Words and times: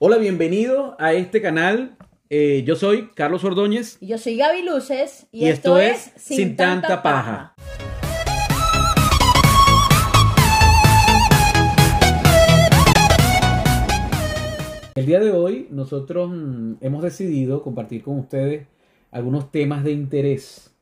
Hola, 0.00 0.16
bienvenido 0.18 0.96
a 0.98 1.12
este 1.12 1.40
canal. 1.40 1.96
Eh, 2.28 2.64
yo 2.66 2.74
soy 2.74 3.10
Carlos 3.14 3.44
Ordóñez. 3.44 3.96
Yo 4.00 4.18
soy 4.18 4.36
Gaby 4.36 4.62
Luces. 4.62 5.28
Y, 5.30 5.46
esto, 5.46 5.78
es 5.78 6.12
Sin, 6.16 6.56
tanta, 6.56 7.00
paja. 7.00 7.54
El 14.96 15.06
día 15.06 15.20
de 15.20 15.30
hoy 15.30 15.68
nosotros 15.70 16.28
mm, 16.28 16.74
hemos 16.80 17.02
decidido 17.02 17.62
compartir 17.62 18.02
con 18.02 18.18
ustedes 18.18 18.66
algunos 19.12 19.52
temas 19.52 19.84
de 19.84 19.92
interés 19.92 20.74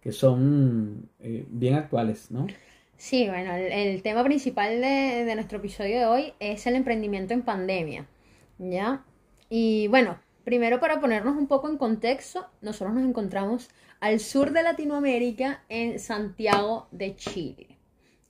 que 0.00 0.10
son 0.10 1.08
eh, 1.20 1.44
bien 1.48 1.74
actuales, 1.74 2.32
¿no? 2.32 2.48
Sí, 2.96 3.28
bueno, 3.28 3.54
el, 3.54 4.02
tema 4.02 4.24
principal 4.24 4.80
de, 4.80 5.24
de, 5.24 5.34
nuestro 5.34 5.58
episodio 5.58 5.98
de 5.98 6.06
hoy 6.06 6.32
es 6.40 6.66
el 6.66 6.74
emprendimiento 6.74 7.34
en 7.34 7.42
pandemia, 7.42 8.06
¿ya? 8.58 9.04
Y 9.48 9.88
bueno, 9.88 10.18
primero 10.44 10.80
para 10.80 11.00
ponernos 11.00 11.36
un 11.36 11.46
poco 11.46 11.68
en 11.68 11.76
contexto, 11.76 12.46
nosotros 12.60 12.94
nos 12.94 13.04
encontramos 13.04 13.68
al 14.00 14.20
sur 14.20 14.52
de 14.52 14.62
Latinoamérica, 14.62 15.62
en 15.68 15.98
Santiago 15.98 16.88
de 16.90 17.16
Chile, 17.16 17.78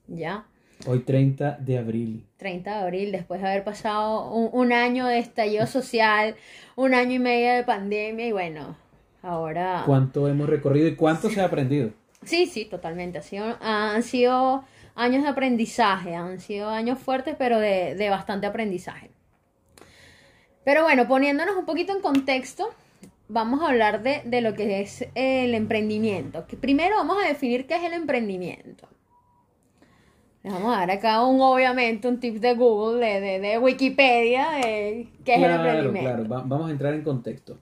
¿ya? 0.07 0.47
Hoy 0.87 1.01
30 1.01 1.59
de 1.61 1.79
abril. 1.79 2.27
30 2.37 2.71
de 2.71 2.77
abril, 2.77 3.13
después 3.13 3.41
de 3.41 3.49
haber 3.49 3.65
pasado 3.65 4.31
un, 4.31 4.73
año 4.73 5.07
de 5.07 5.19
estallido 5.19 5.67
social, 5.67 6.37
un 6.77 6.95
año 6.95 7.15
y 7.15 7.19
medio 7.19 7.55
de 7.55 7.65
pandemia 7.65 8.27
y 8.27 8.33
bueno, 8.33 8.77
ahora... 9.23 9.83
¿Cuánto 9.87 10.29
hemos 10.29 10.49
recorrido 10.49 10.89
y 10.89 10.95
cuánto 10.95 11.31
se 11.31 11.41
ha 11.41 11.47
aprendido? 11.47 11.91
Sí, 12.25 12.47
sí, 12.47 12.67
totalmente. 12.67 13.19
Ha 13.19 13.23
sido, 13.23 13.57
han 13.61 14.03
sido 14.03 14.65
años 14.95 15.23
de 15.23 15.29
aprendizaje, 15.29 16.15
han 16.15 16.39
sido 16.39 16.69
años 16.69 16.99
fuertes, 16.99 17.35
pero 17.39 17.59
de, 17.59 17.95
de 17.95 18.11
bastante 18.11 18.47
aprendizaje. 18.47 19.11
Pero 20.65 20.83
bueno, 20.83 21.07
poniéndonos 21.07 21.57
un 21.57 21.67
poquito 21.67 21.95
en 21.95 22.01
contexto, 22.01 22.71
vamos 23.29 23.63
a 23.63 23.69
hablar 23.69 24.03
de, 24.03 24.23
de, 24.25 24.41
lo 24.41 24.55
que 24.55 24.81
es 24.81 25.07
el 25.15 25.55
emprendimiento. 25.55 26.47
Que 26.47 26.57
primero 26.57 26.97
vamos 26.97 27.19
a 27.23 27.29
definir 27.29 27.67
qué 27.67 27.77
es 27.77 27.83
el 27.83 27.93
emprendimiento. 27.93 28.89
Les 30.43 30.53
vamos 30.53 30.75
a 30.75 30.81
dar 30.81 30.91
acá 30.91 31.25
un, 31.25 31.41
obviamente, 31.41 32.07
un 32.07 32.21
tip 32.21 32.37
de 32.37 32.55
Google, 32.55 33.05
de, 33.05 33.41
de, 33.41 33.59
Wikipedia, 33.59 34.51
de 34.51 35.09
qué 35.25 35.37
es 35.37 35.43
el 35.43 35.51
emprendimiento. 35.51 36.25
Claro, 36.27 36.45
vamos 36.47 36.69
a 36.69 36.71
entrar 36.71 36.93
en 36.93 37.03
contexto. 37.03 37.59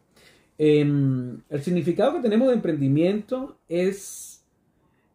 Em, 0.58 1.40
el 1.48 1.62
significado 1.62 2.12
que 2.14 2.20
tenemos 2.20 2.48
de 2.48 2.54
emprendimiento 2.54 3.56
es 3.68 4.44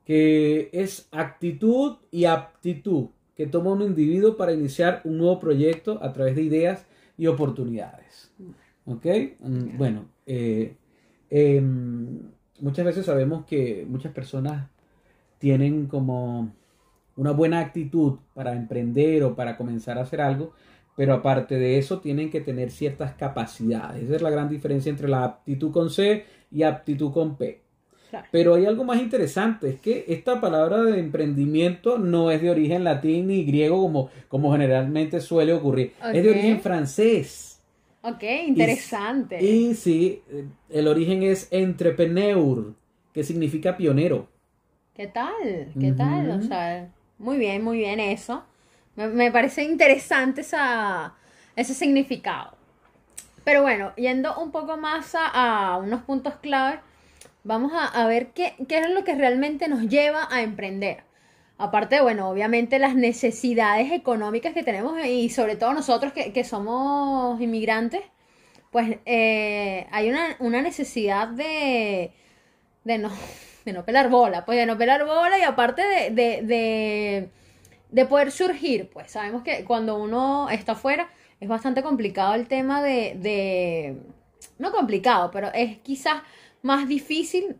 que 0.06 0.70
es 0.72 1.08
actitud 1.12 1.98
y 2.10 2.26
aptitud 2.26 3.08
que 3.36 3.46
toma 3.46 3.72
un 3.72 3.82
individuo 3.82 4.38
para 4.38 4.54
iniciar 4.54 5.02
un 5.04 5.18
nuevo 5.18 5.40
proyecto 5.40 6.00
a 6.02 6.14
través 6.14 6.36
de 6.36 6.44
ideas 6.44 6.86
y 7.18 7.28
oportunidades. 7.28 8.32
¿Ok? 8.86 9.06
Mm, 9.40 9.78
bueno, 9.78 10.06
eh, 10.26 10.76
em, 11.30 12.22
muchas 12.62 12.86
veces 12.86 13.06
sabemos 13.06 13.46
que 13.46 13.86
muchas 13.90 14.14
personas 14.14 14.70
tienen 15.40 15.88
como 15.88 16.52
una 17.16 17.32
buena 17.32 17.60
actitud 17.60 18.20
para 18.34 18.54
emprender 18.54 19.24
o 19.24 19.36
para 19.36 19.58
comenzar 19.58 19.98
a 19.98 20.02
hacer 20.02 20.22
algo, 20.22 20.54
pero 20.96 21.14
aparte 21.14 21.60
de 21.60 21.78
eso 21.78 22.00
tienen 22.00 22.30
que 22.30 22.42
tener 22.42 22.72
ciertas 22.72 23.14
capacidades. 23.16 24.04
Esa 24.04 24.16
es 24.16 24.22
la 24.22 24.30
gran 24.30 24.50
diferencia 24.50 24.90
entre 24.90 25.08
la 25.08 25.24
aptitud 25.24 25.72
con 25.72 25.90
C 25.90 26.26
y 26.52 26.64
aptitud 26.64 27.12
con 27.12 27.38
P. 27.38 27.67
Pero 28.32 28.56
hay 28.56 28.66
algo 28.66 28.84
más 28.84 29.02
interesante, 29.02 29.70
es 29.70 29.82
que 29.82 30.06
esta 30.08 30.40
palabra 30.40 30.82
de 30.84 31.00
emprendimiento 31.00 31.98
no 31.98 32.32
es 32.32 32.42
de 32.42 32.50
origen 32.50 32.84
latín 32.84 33.28
ni 33.28 33.44
griego 33.44 33.82
como, 33.82 34.10
como 34.28 34.52
generalmente 34.52 35.20
suele 35.20 35.54
ocurrir, 35.54 35.94
es 36.14 36.24
de 36.24 36.30
origen 36.30 36.62
francés. 36.62 37.62
Ok, 38.02 38.24
interesante. 38.46 39.44
Y, 39.44 39.74
sí, 39.74 40.22
el 40.70 40.88
origen 40.88 41.24
es 41.24 41.48
entrepreneur, 41.52 42.74
que 43.14 43.24
significa 43.24 43.76
pionero. 43.76 44.28
¿Qué 44.94 45.08
tal? 45.08 45.68
¿Qué 45.80 45.92
tal? 45.92 46.32
O 46.32 46.42
sea, 46.42 46.90
muy 47.18 47.38
bien, 47.38 47.64
muy 47.64 47.80
bien 47.80 48.00
eso. 48.00 48.44
Me, 48.96 49.32
parece 49.32 49.64
interesante 49.64 50.42
esa, 50.42 51.14
ese 51.56 51.74
significado. 51.74 52.56
Pero 53.44 53.62
bueno, 53.62 53.94
yendo 53.96 54.38
un 54.40 54.52
poco 54.52 54.78
más 54.78 55.14
a, 55.14 55.28
a 55.28 55.78
unos 55.78 56.02
puntos 56.02 56.36
clave 56.42 56.80
vamos 57.48 57.72
a, 57.74 58.06
ver 58.08 58.28
qué, 58.34 58.56
es 58.58 58.90
lo 58.90 59.04
que 59.06 59.16
realmente 59.16 59.70
nos 59.70 59.88
lleva 59.88 60.28
a 60.30 60.42
emprender. 60.42 61.04
Aparte, 61.58 62.02
bueno, 62.02 62.30
obviamente 62.30 62.78
las 62.78 62.94
necesidades 62.94 63.92
económicas 63.92 64.54
que 64.54 64.64
tenemos 64.64 65.04
y 65.06 65.30
sobre 65.30 65.56
todo 65.56 65.74
nosotros 65.74 66.14
que, 66.14 66.44
somos 66.44 67.40
inmigrantes, 67.42 68.02
pues 68.70 68.98
eh, 69.06 69.88
hay 69.92 70.10
una, 70.10 70.62
necesidad 70.62 71.30
de, 71.30 72.12
de, 72.84 72.98
no, 72.98 73.10
de 73.66 73.74
no 73.74 73.86
pelar 73.86 74.10
bola, 74.10 74.46
pues 74.46 74.60
de 74.60 74.66
no 74.66 74.78
pelar 74.78 75.06
bola 75.06 75.40
y 75.40 75.44
aparte 75.44 75.82
de, 76.12 77.30
de, 77.90 78.06
poder 78.06 78.32
surgir, 78.32 78.90
pues 78.90 79.10
sabemos 79.12 79.42
que 79.44 79.64
cuando 79.64 79.98
uno 79.98 80.50
está 80.50 80.74
afuera 80.74 81.10
es 81.40 81.48
bastante 81.48 81.82
complicado 81.82 82.36
el 82.36 82.48
tema 82.48 82.84
de, 82.84 83.16
de 83.18 83.98
no 84.60 84.72
complicado, 84.72 85.32
pero 85.32 85.52
es 85.54 85.78
quizás 85.80 86.22
más 86.68 86.88
difícil 86.88 87.56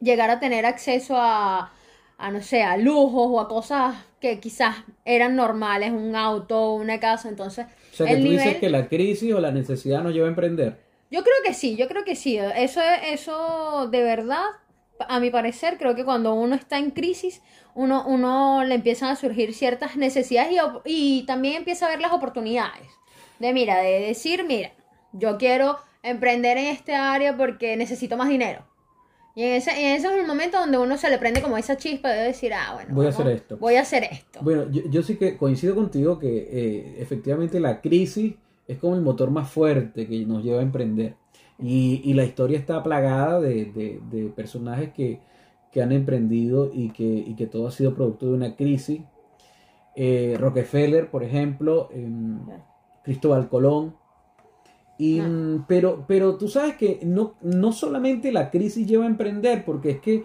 llegar 0.00 0.30
a 0.30 0.38
tener 0.38 0.66
acceso 0.66 1.16
a, 1.16 1.72
a, 2.18 2.30
no 2.30 2.40
sé, 2.42 2.62
a 2.62 2.76
lujos 2.76 3.26
o 3.28 3.40
a 3.40 3.48
cosas 3.48 3.96
que 4.20 4.38
quizás 4.38 4.76
eran 5.04 5.34
normales, 5.34 5.90
un 5.90 6.14
auto, 6.14 6.74
una 6.74 7.00
casa, 7.00 7.28
entonces... 7.28 7.66
O 7.92 7.96
sea, 7.96 8.06
que 8.06 8.16
tú 8.16 8.28
dices 8.28 8.56
que 8.58 8.70
la 8.70 8.88
crisis 8.88 9.34
o 9.34 9.40
la 9.40 9.50
necesidad 9.50 10.02
nos 10.02 10.12
lleva 10.12 10.26
a 10.26 10.30
emprender. 10.30 10.78
Yo 11.10 11.22
creo 11.22 11.34
que 11.44 11.52
sí, 11.52 11.76
yo 11.76 11.88
creo 11.88 12.04
que 12.04 12.14
sí. 12.14 12.38
Eso, 12.38 12.80
eso 13.04 13.88
de 13.88 14.02
verdad, 14.02 14.44
a 15.08 15.20
mi 15.20 15.30
parecer, 15.30 15.76
creo 15.78 15.94
que 15.94 16.04
cuando 16.04 16.32
uno 16.34 16.54
está 16.54 16.78
en 16.78 16.90
crisis, 16.90 17.42
uno, 17.74 18.04
uno 18.06 18.64
le 18.64 18.76
empiezan 18.76 19.10
a 19.10 19.16
surgir 19.16 19.52
ciertas 19.52 19.96
necesidades 19.96 20.52
y, 20.52 20.60
y 21.20 21.26
también 21.26 21.56
empieza 21.56 21.86
a 21.86 21.90
ver 21.90 22.00
las 22.00 22.12
oportunidades. 22.12 22.88
De 23.38 23.52
mira, 23.52 23.78
de 23.78 24.00
decir, 24.00 24.44
mira, 24.46 24.72
yo 25.12 25.36
quiero 25.36 25.78
emprender 26.02 26.58
en 26.58 26.66
este 26.66 26.94
área 26.94 27.36
porque 27.36 27.76
necesito 27.76 28.16
más 28.16 28.28
dinero. 28.28 28.64
Y 29.34 29.44
en 29.44 29.52
ese, 29.54 29.70
en 29.70 29.96
ese 29.96 30.08
es 30.08 30.12
el 30.12 30.26
momento 30.26 30.58
donde 30.58 30.76
uno 30.76 30.98
se 30.98 31.08
le 31.08 31.18
prende 31.18 31.40
como 31.40 31.56
esa 31.56 31.76
chispa 31.76 32.10
de 32.10 32.22
decir, 32.24 32.52
ah, 32.52 32.74
bueno, 32.74 32.94
voy 32.94 33.06
a 33.06 33.08
hacer 33.08 33.28
esto. 33.28 33.56
Voy 33.56 33.76
a 33.76 33.80
hacer 33.80 34.04
esto. 34.04 34.40
Bueno, 34.42 34.68
yo, 34.70 35.02
sí 35.02 35.16
que 35.16 35.38
coincido 35.38 35.74
contigo 35.74 36.18
que 36.18 36.48
eh, 36.50 36.96
efectivamente 36.98 37.58
la 37.58 37.80
crisis 37.80 38.34
es 38.68 38.78
como 38.78 38.94
el 38.94 39.00
motor 39.00 39.30
más 39.30 39.50
fuerte 39.50 40.06
que 40.06 40.26
nos 40.26 40.44
lleva 40.44 40.60
a 40.60 40.62
emprender. 40.62 41.16
Y, 41.58 42.02
y 42.04 42.12
la 42.14 42.24
historia 42.24 42.58
está 42.58 42.82
plagada 42.82 43.40
de, 43.40 43.66
de, 43.66 44.00
de 44.10 44.28
personajes 44.30 44.92
que, 44.92 45.20
que, 45.70 45.80
han 45.80 45.92
emprendido 45.92 46.70
y 46.72 46.90
que, 46.90 47.04
y 47.04 47.34
que 47.34 47.46
todo 47.46 47.68
ha 47.68 47.70
sido 47.70 47.94
producto 47.94 48.26
de 48.26 48.32
una 48.32 48.56
crisis. 48.56 49.00
Eh, 49.94 50.36
Rockefeller, 50.38 51.10
por 51.10 51.22
ejemplo, 51.24 51.88
Cristóbal 53.04 53.48
Colón, 53.48 53.94
Mm, 54.98 55.64
pero, 55.66 56.04
pero 56.06 56.36
tú 56.36 56.48
sabes 56.48 56.76
que 56.76 57.00
no, 57.02 57.34
no 57.42 57.72
solamente 57.72 58.30
la 58.30 58.50
crisis 58.50 58.86
lleva 58.86 59.04
a 59.04 59.08
emprender, 59.08 59.64
porque 59.64 59.90
es 59.90 60.00
que 60.00 60.24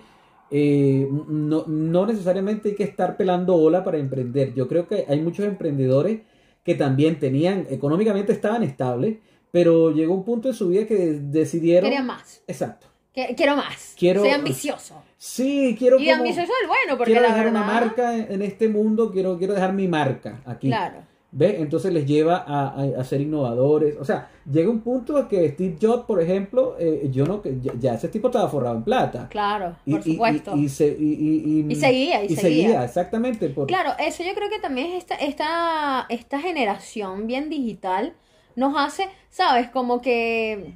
eh, 0.51 1.07
no, 1.27 1.65
no, 1.67 2.05
necesariamente 2.05 2.69
hay 2.69 2.75
que 2.75 2.83
estar 2.83 3.17
pelando 3.17 3.55
ola 3.55 3.83
para 3.83 3.97
emprender. 3.97 4.53
Yo 4.53 4.67
creo 4.67 4.87
que 4.87 5.05
hay 5.07 5.19
muchos 5.19 5.45
emprendedores 5.45 6.21
que 6.63 6.75
también 6.75 7.19
tenían, 7.19 7.65
económicamente 7.69 8.33
estaban 8.33 8.63
estables, 8.63 9.17
pero 9.51 9.91
llegó 9.91 10.13
un 10.13 10.25
punto 10.25 10.49
de 10.49 10.53
su 10.53 10.69
vida 10.69 10.85
que 10.85 11.19
decidieron... 11.21 11.89
Querían 11.89 12.05
más. 12.05 12.43
Exacto. 12.47 12.87
Quiero 13.35 13.55
más. 13.55 13.95
Quiero, 13.97 14.21
Soy 14.21 14.29
ambicioso. 14.29 15.01
Sí, 15.17 15.75
quiero... 15.79 15.97
Y 15.97 16.09
ambicioso 16.09 16.51
es 16.61 16.67
bueno, 16.67 16.97
porque 16.97 17.13
quiero 17.13 17.27
dejar 17.27 17.47
una 17.47 17.63
marca 17.63 18.15
en 18.15 18.43
este 18.43 18.67
mundo, 18.69 19.11
quiero, 19.11 19.37
quiero 19.39 19.55
dejar 19.55 19.73
mi 19.73 19.87
marca 19.87 20.41
aquí. 20.45 20.67
Claro. 20.67 20.99
¿Ve? 21.29 21.57
Entonces 21.59 21.91
les 21.91 22.05
lleva 22.05 22.37
a, 22.47 23.03
ser 23.03 23.19
innovadores. 23.21 23.97
O 23.99 24.05
sea, 24.05 24.29
llega 24.49 24.69
un 24.69 24.79
punto 24.79 25.17
a 25.17 25.27
que 25.27 25.49
Steve 25.49 25.77
Jobs, 25.79 26.05
por 26.05 26.21
ejemplo, 26.21 26.77
eh, 26.79 27.09
yo 27.11 27.25
no, 27.25 27.41
ya, 27.79 27.95
ese 27.95 28.07
tipo 28.07 28.27
estaba 28.27 28.49
forrado 28.49 28.77
en 28.77 28.83
plata. 28.83 29.27
Claro, 29.29 29.75
por 29.89 30.03
supuesto. 30.03 30.55
Y, 30.55 30.69
seguía, 30.69 32.23
y, 32.23 32.35
seguía. 32.35 32.83
exactamente. 32.83 33.53
Claro, 33.67 33.91
eso 33.99 34.23
yo 34.23 34.33
creo 34.33 34.49
que 34.49 34.59
también 34.59 34.93
esta, 34.93 35.15
esta, 35.15 36.05
esta 36.09 36.39
generación 36.39 37.27
bien 37.27 37.49
digital 37.49 38.13
nos 38.55 38.75
hace, 38.77 39.09
¿sabes? 39.29 39.69
Como 39.69 40.01
que 40.01 40.73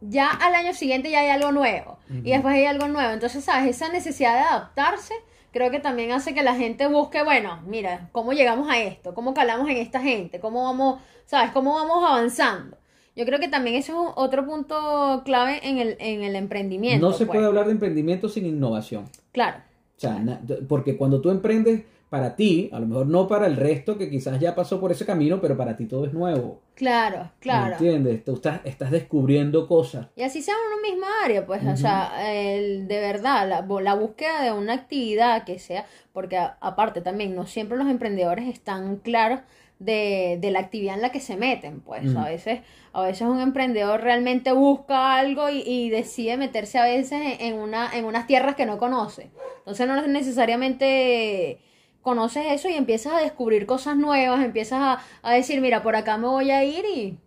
ya 0.00 0.30
al 0.30 0.54
año 0.54 0.74
siguiente 0.74 1.10
ya 1.10 1.20
hay 1.20 1.28
algo 1.28 1.52
nuevo. 1.52 1.98
Y 2.10 2.30
después 2.30 2.54
hay 2.54 2.66
algo 2.66 2.88
nuevo. 2.88 3.12
Entonces, 3.12 3.44
¿sabes? 3.44 3.70
Esa 3.70 3.90
necesidad 3.90 4.34
de 4.34 4.40
adaptarse 4.40 5.14
creo 5.52 5.70
que 5.70 5.80
también 5.80 6.12
hace 6.12 6.34
que 6.34 6.42
la 6.42 6.54
gente 6.54 6.86
busque, 6.88 7.22
bueno, 7.22 7.60
mira, 7.66 8.08
¿cómo 8.12 8.32
llegamos 8.32 8.68
a 8.68 8.80
esto? 8.80 9.14
¿Cómo 9.14 9.34
calamos 9.34 9.68
en 9.68 9.76
esta 9.76 10.00
gente? 10.00 10.40
¿Cómo 10.40 10.64
vamos, 10.64 11.00
sabes, 11.26 11.52
cómo 11.52 11.74
vamos 11.74 12.02
avanzando? 12.04 12.76
Yo 13.14 13.26
creo 13.26 13.38
que 13.38 13.48
también 13.48 13.76
eso 13.76 13.92
es 13.92 14.12
otro 14.16 14.46
punto 14.46 15.22
clave 15.24 15.60
en 15.62 15.78
el, 15.78 15.96
en 16.00 16.22
el 16.22 16.34
emprendimiento. 16.34 17.06
No 17.06 17.12
se 17.12 17.26
puede 17.26 17.40
pues. 17.40 17.48
hablar 17.48 17.66
de 17.66 17.72
emprendimiento 17.72 18.28
sin 18.28 18.46
innovación. 18.46 19.04
Claro. 19.32 19.58
O 19.96 20.00
sea, 20.00 20.40
porque 20.66 20.96
cuando 20.96 21.20
tú 21.20 21.30
emprendes, 21.30 21.84
para 22.12 22.36
ti, 22.36 22.68
a 22.74 22.78
lo 22.78 22.84
mejor 22.84 23.06
no 23.06 23.26
para 23.26 23.46
el 23.46 23.56
resto 23.56 23.96
que 23.96 24.10
quizás 24.10 24.38
ya 24.38 24.54
pasó 24.54 24.78
por 24.78 24.92
ese 24.92 25.06
camino, 25.06 25.40
pero 25.40 25.56
para 25.56 25.78
ti 25.78 25.86
todo 25.86 26.04
es 26.04 26.12
nuevo. 26.12 26.60
Claro, 26.74 27.30
claro. 27.40 27.72
¿Entiendes? 27.72 28.22
Tú 28.22 28.34
estás, 28.34 28.60
estás 28.64 28.90
descubriendo 28.90 29.66
cosas. 29.66 30.08
Y 30.14 30.22
así 30.22 30.42
sea 30.42 30.52
en 30.52 30.74
una 30.74 30.90
misma 30.90 31.06
área, 31.24 31.46
pues, 31.46 31.64
o 31.64 31.74
sea, 31.74 32.30
el, 32.30 32.86
de 32.86 33.00
verdad, 33.00 33.48
la, 33.48 33.62
la, 33.80 33.94
búsqueda 33.94 34.42
de 34.42 34.52
una 34.52 34.74
actividad 34.74 35.44
que 35.44 35.58
sea, 35.58 35.86
porque 36.12 36.36
aparte 36.36 37.00
también, 37.00 37.34
no 37.34 37.46
siempre 37.46 37.78
los 37.78 37.88
emprendedores 37.88 38.46
están 38.46 38.96
claros 38.96 39.40
de, 39.78 40.36
de 40.38 40.50
la 40.50 40.58
actividad 40.58 40.96
en 40.96 41.00
la 41.00 41.12
que 41.12 41.20
se 41.20 41.38
meten, 41.38 41.80
pues, 41.80 42.14
a 42.14 42.24
veces, 42.26 42.60
a 42.92 43.00
veces 43.00 43.26
un 43.26 43.40
emprendedor 43.40 44.02
realmente 44.02 44.52
busca 44.52 45.16
algo 45.16 45.48
y, 45.48 45.62
y 45.62 45.88
decide 45.88 46.36
meterse 46.36 46.76
a 46.76 46.84
veces 46.84 47.38
en, 47.40 47.54
una, 47.54 47.90
en 47.96 48.04
unas 48.04 48.26
tierras 48.26 48.54
que 48.54 48.66
no 48.66 48.76
conoce. 48.76 49.30
Entonces 49.60 49.88
no 49.88 49.98
es 49.98 50.06
necesariamente 50.08 51.58
conoces 52.02 52.44
eso 52.50 52.68
y 52.68 52.74
empiezas 52.74 53.14
a 53.14 53.20
descubrir 53.20 53.64
cosas 53.64 53.96
nuevas, 53.96 54.44
empiezas 54.44 54.98
a, 55.22 55.32
decir, 55.32 55.60
mira, 55.60 55.82
por 55.82 55.96
acá 55.96 56.18
me 56.18 56.26
voy 56.26 56.50
a 56.50 56.64
ir 56.64 56.84
y 56.84 57.18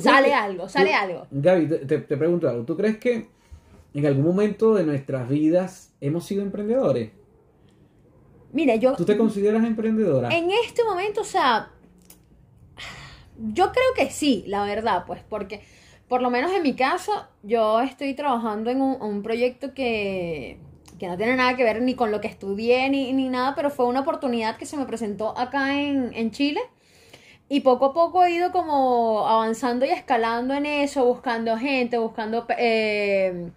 sale 0.00 0.32
algo, 0.32 0.68
sale 0.68 0.94
algo. 0.94 1.26
Gaby, 1.30 1.66
te, 1.86 1.98
te, 1.98 2.16
pregunto 2.16 2.48
algo, 2.48 2.64
¿tú 2.64 2.76
crees 2.76 2.98
que 2.98 3.28
en 3.94 4.06
algún 4.06 4.24
momento 4.24 4.74
de 4.74 4.84
nuestras 4.84 5.28
vidas 5.28 5.94
hemos 6.00 6.24
sido 6.24 6.42
emprendedores? 6.42 7.10
Mira, 8.52 8.76
yo... 8.76 8.94
¿Tú 8.94 9.04
te 9.04 9.16
consideras 9.16 9.64
emprendedora? 9.64 10.28
En 10.28 10.50
este 10.50 10.84
momento, 10.84 11.22
o 11.22 11.24
sea, 11.24 11.70
yo 13.38 13.72
creo 13.72 13.94
que 13.96 14.10
sí, 14.10 14.44
la 14.46 14.64
verdad, 14.64 15.04
pues, 15.06 15.22
porque 15.28 15.62
por 16.08 16.20
lo 16.20 16.30
menos 16.30 16.52
en 16.52 16.62
mi 16.62 16.74
caso, 16.74 17.12
yo 17.42 17.80
estoy 17.80 18.14
trabajando 18.14 18.70
en 18.70 18.80
un 18.80 19.22
proyecto 19.22 19.72
que 19.74 20.58
que 21.00 21.08
no 21.08 21.16
tiene 21.16 21.34
nada 21.34 21.56
que 21.56 21.64
ver 21.64 21.80
ni 21.82 21.94
con 21.94 22.12
lo 22.12 22.20
que 22.20 22.28
estudié 22.28 22.88
ni, 22.90 23.12
ni 23.14 23.30
nada, 23.30 23.54
pero 23.56 23.70
fue 23.70 23.86
una 23.86 24.00
oportunidad 24.00 24.56
que 24.58 24.66
se 24.66 24.76
me 24.76 24.84
presentó 24.84 25.36
acá 25.36 25.80
en, 25.80 26.12
en 26.14 26.30
Chile. 26.30 26.60
Y 27.48 27.60
poco 27.60 27.86
a 27.86 27.94
poco 27.94 28.22
he 28.24 28.32
ido 28.32 28.52
como 28.52 29.26
avanzando 29.26 29.86
y 29.86 29.90
escalando 29.90 30.54
en 30.54 30.66
eso, 30.66 31.04
buscando 31.06 31.56
gente, 31.56 31.98
buscando 31.98 32.46
eh, 32.58 33.50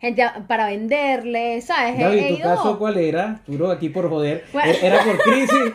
gente 0.00 0.24
para 0.46 0.66
venderle, 0.66 1.60
¿sabes? 1.60 1.98
David, 1.98 2.36
¿tu 2.36 2.42
caso 2.42 2.78
cuál 2.78 2.98
era? 2.98 3.40
Duro 3.46 3.70
aquí 3.70 3.88
por 3.88 4.08
joder. 4.08 4.44
Era 4.80 5.02
por 5.02 5.18
crisis. 5.18 5.50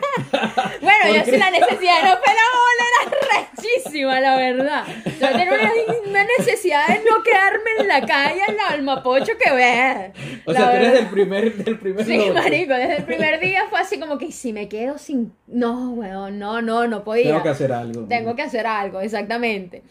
bueno, 0.80 1.14
yo 1.14 1.24
sí 1.24 1.36
la 1.36 1.50
necesidad 1.50 2.02
no 2.02 2.08
la 2.08 2.46
bola, 2.54 2.84
era 3.02 3.46
rechísima, 3.52 4.20
la 4.20 4.36
verdad. 4.36 4.84
Yo 5.04 5.28
tenía 5.28 5.72
una, 6.08 6.24
necesidad 6.38 6.88
de 6.88 7.04
no 7.04 7.22
quedarme 7.22 7.70
en 7.80 7.88
la 7.88 8.06
calle 8.06 8.40
en 8.48 8.56
la 8.56 8.68
almapocho 8.68 9.32
que 9.38 9.52
ver. 9.52 10.12
O 10.46 10.52
sea, 10.54 10.70
tú 10.70 10.76
eres 10.76 10.92
del 10.94 11.06
primer, 11.08 11.54
del 11.56 11.78
primer 11.78 12.06
Sí, 12.06 12.30
marico, 12.32 12.72
desde 12.72 12.96
el 12.96 13.04
primer 13.04 13.40
día 13.40 13.64
fue 13.68 13.78
así 13.78 14.00
como 14.00 14.16
que 14.16 14.32
si 14.32 14.54
me 14.54 14.68
quedo 14.68 14.96
sin... 14.96 15.34
No, 15.46 15.90
weón, 15.92 16.38
no, 16.38 16.62
no, 16.62 16.86
no 16.86 17.04
podía. 17.04 17.24
Tengo 17.24 17.42
que 17.42 17.48
hacer 17.50 17.72
algo. 17.72 18.06
Tengo 18.06 18.34
que 18.34 18.42
hacer 18.42 18.66
algo, 18.66 19.00
exactamente. 19.00 19.82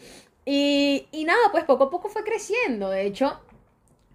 Y, 0.44 1.06
y 1.12 1.24
nada, 1.24 1.40
pues 1.52 1.64
poco 1.64 1.84
a 1.84 1.90
poco 1.90 2.08
fue 2.08 2.24
creciendo. 2.24 2.90
De 2.90 3.06
hecho, 3.06 3.40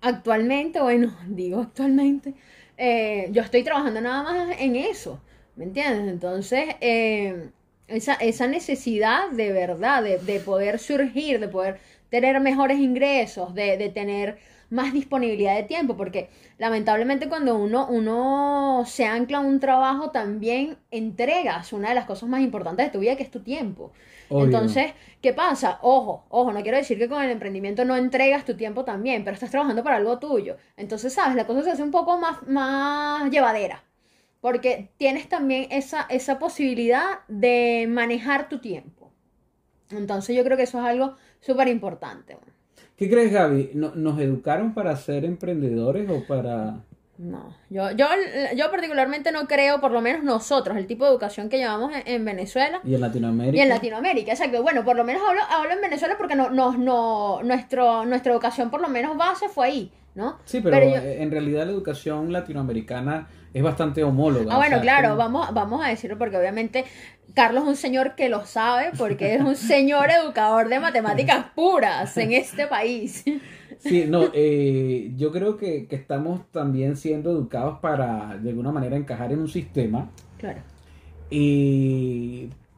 actualmente, 0.02 0.82
bueno, 0.82 1.16
digo 1.28 1.62
actualmente, 1.62 2.34
eh, 2.78 3.30
yo 3.32 3.42
estoy 3.42 3.64
trabajando 3.64 4.02
nada 4.02 4.24
más 4.24 4.56
en 4.60 4.76
eso, 4.76 5.20
¿me 5.56 5.66
entiendes? 5.66 6.08
Entonces, 6.12 6.76
eh, 6.82 7.50
esa, 7.88 8.14
esa, 8.16 8.48
necesidad 8.48 9.30
de 9.32 9.52
verdad, 9.52 10.04
de, 10.04 10.18
de, 10.20 10.40
poder 10.40 10.80
surgir, 10.80 11.40
de 11.40 11.48
poder 11.48 11.80
tener 12.10 12.40
mejores 12.40 12.80
ingresos, 12.80 13.54
de, 13.54 13.78
de 13.78 13.90
tener 13.90 14.38
más 14.70 14.94
disponibilidad 14.94 15.56
de 15.56 15.64
tiempo, 15.64 15.98
porque 15.98 16.30
lamentablemente 16.58 17.28
cuando 17.28 17.58
uno, 17.58 17.88
uno 17.88 18.84
se 18.86 19.06
ancla 19.06 19.40
a 19.40 19.42
un 19.42 19.60
trabajo 19.60 20.12
también 20.12 20.78
entregas 20.92 21.74
una 21.74 21.90
de 21.90 21.96
las 21.96 22.06
cosas 22.06 22.30
más 22.30 22.42
importantes 22.42 22.86
de 22.86 22.92
tu 22.92 23.00
vida, 23.00 23.16
que 23.16 23.24
es 23.24 23.32
tu 23.32 23.40
tiempo. 23.42 23.92
Entonces, 24.30 24.94
¿qué 25.22 25.34
pasa? 25.34 25.80
Ojo, 25.82 26.26
ojo, 26.30 26.52
no 26.54 26.62
quiero 26.62 26.78
decir 26.78 26.98
que 26.98 27.10
con 27.10 27.22
el 27.24 27.32
emprendimiento 27.32 27.86
no 27.86 27.96
entregas 27.96 28.46
tu 28.46 28.56
tiempo 28.56 28.86
también, 28.86 29.24
pero 29.24 29.34
estás 29.34 29.52
trabajando 29.52 29.84
para 29.84 29.98
algo 29.98 30.20
tuyo. 30.20 30.58
Entonces, 30.78 31.14
¿sabes? 31.14 31.36
La 31.36 31.48
cosa 31.48 31.64
se 31.64 31.72
hace 31.72 31.84
un 31.84 31.92
poco 31.92 32.18
más, 32.18 32.48
más 32.48 33.30
llevadera, 33.32 33.84
porque 34.42 34.92
tienes 34.98 35.30
también 35.30 35.68
esa, 35.72 36.04
esa 36.10 36.40
posibilidad 36.40 37.20
de 37.28 37.88
manejar 37.90 38.50
tu 38.50 38.60
tiempo. 38.60 39.12
Entonces, 39.92 40.36
yo 40.36 40.44
creo 40.44 40.58
que 40.58 40.64
eso 40.64 40.80
es 40.80 40.86
algo 40.86 41.16
súper 41.40 41.68
importante. 41.68 42.38
¿Qué 42.96 43.10
crees, 43.10 43.32
Gaby? 43.32 43.72
¿Nos 43.74 44.20
educaron 44.20 44.74
para 44.74 44.96
ser 44.96 45.26
emprendedores 45.26 46.10
o 46.10 46.26
para...? 46.28 46.84
No, 47.20 47.54
yo, 47.70 47.92
yo, 47.92 48.08
yo 48.56 48.72
particularmente 48.72 49.34
no 49.34 49.46
creo, 49.46 49.82
por 49.82 49.92
lo 49.92 50.00
menos 50.00 50.24
nosotros, 50.24 50.78
el 50.78 50.88
tipo 50.88 51.04
de 51.04 51.12
educación 51.12 51.50
que 51.50 51.58
llevamos 51.58 51.92
en, 52.06 52.24
Venezuela. 52.24 52.80
Y 52.86 52.96
en 52.96 53.02
Latinoamérica. 53.02 53.58
Y 53.58 53.60
en 53.60 53.68
Latinoamérica, 53.68 54.32
exacto. 54.32 54.64
Bueno, 54.64 54.86
por 54.86 54.96
lo 54.96 55.04
menos 55.04 55.22
hablo, 55.28 55.42
hablo 55.50 55.74
en 55.74 55.82
Venezuela 55.82 56.16
porque 56.18 56.36
no, 56.36 56.50
no, 56.50 56.78
no, 56.78 57.44
nuestro, 57.44 58.06
nuestra 58.06 58.32
educación, 58.32 58.72
por 58.72 58.80
lo 58.80 58.88
menos 58.88 59.18
base, 59.18 59.50
fue 59.50 59.66
ahí, 59.68 59.92
¿no? 60.16 60.40
Sí, 60.46 60.62
pero, 60.62 60.78
en 60.78 61.30
realidad 61.30 61.66
la 61.66 61.74
educación 61.74 62.32
latinoamericana 62.32 63.28
es 63.54 63.64
bastante 63.64 64.02
homóloga. 64.02 64.54
Ah, 64.54 64.58
bueno, 64.58 64.80
claro, 64.80 65.18
vamos, 65.18 65.54
vamos 65.54 65.84
a 65.84 65.90
decirlo 65.90 66.18
porque 66.18 66.38
obviamente 66.38 66.86
Carlos 67.34 67.64
es 67.64 67.70
un 67.70 67.76
señor 67.76 68.16
que 68.16 68.30
lo 68.30 68.46
sabe 68.46 68.92
porque 68.98 69.36
es 69.36 69.42
un 69.42 69.58
señor 69.58 70.10
educador 70.10 70.70
de 70.70 70.80
matemáticas 70.80 71.48
puras 71.54 72.16
en 72.16 72.32
este 72.32 72.66
país. 72.66 73.26
Sí, 73.80 74.06
no, 74.08 74.26
eh, 74.34 75.14
yo 75.16 75.32
creo 75.32 75.58
que, 75.58 75.88
estamos 75.90 76.42
también 76.52 76.96
siendo 76.98 77.32
educados 77.32 77.80
para 77.80 78.38
de 78.38 78.50
alguna 78.50 78.72
manera 78.72 78.98
encajar 78.98 79.32
en 79.32 79.40
un 79.40 79.48
sistema. 79.48 80.10
Claro. 80.38 80.62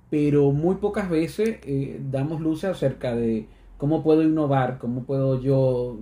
pero 0.09 0.51
muy 0.51 0.75
pocas 0.75 1.09
veces 1.09 1.59
eh, 1.63 1.99
damos 2.09 2.41
luces 2.41 2.69
acerca 2.71 3.15
de 3.15 3.45
cómo 3.77 4.03
puedo 4.03 4.23
innovar, 4.23 4.77
cómo 4.77 5.03
puedo 5.03 5.41
yo 5.41 5.99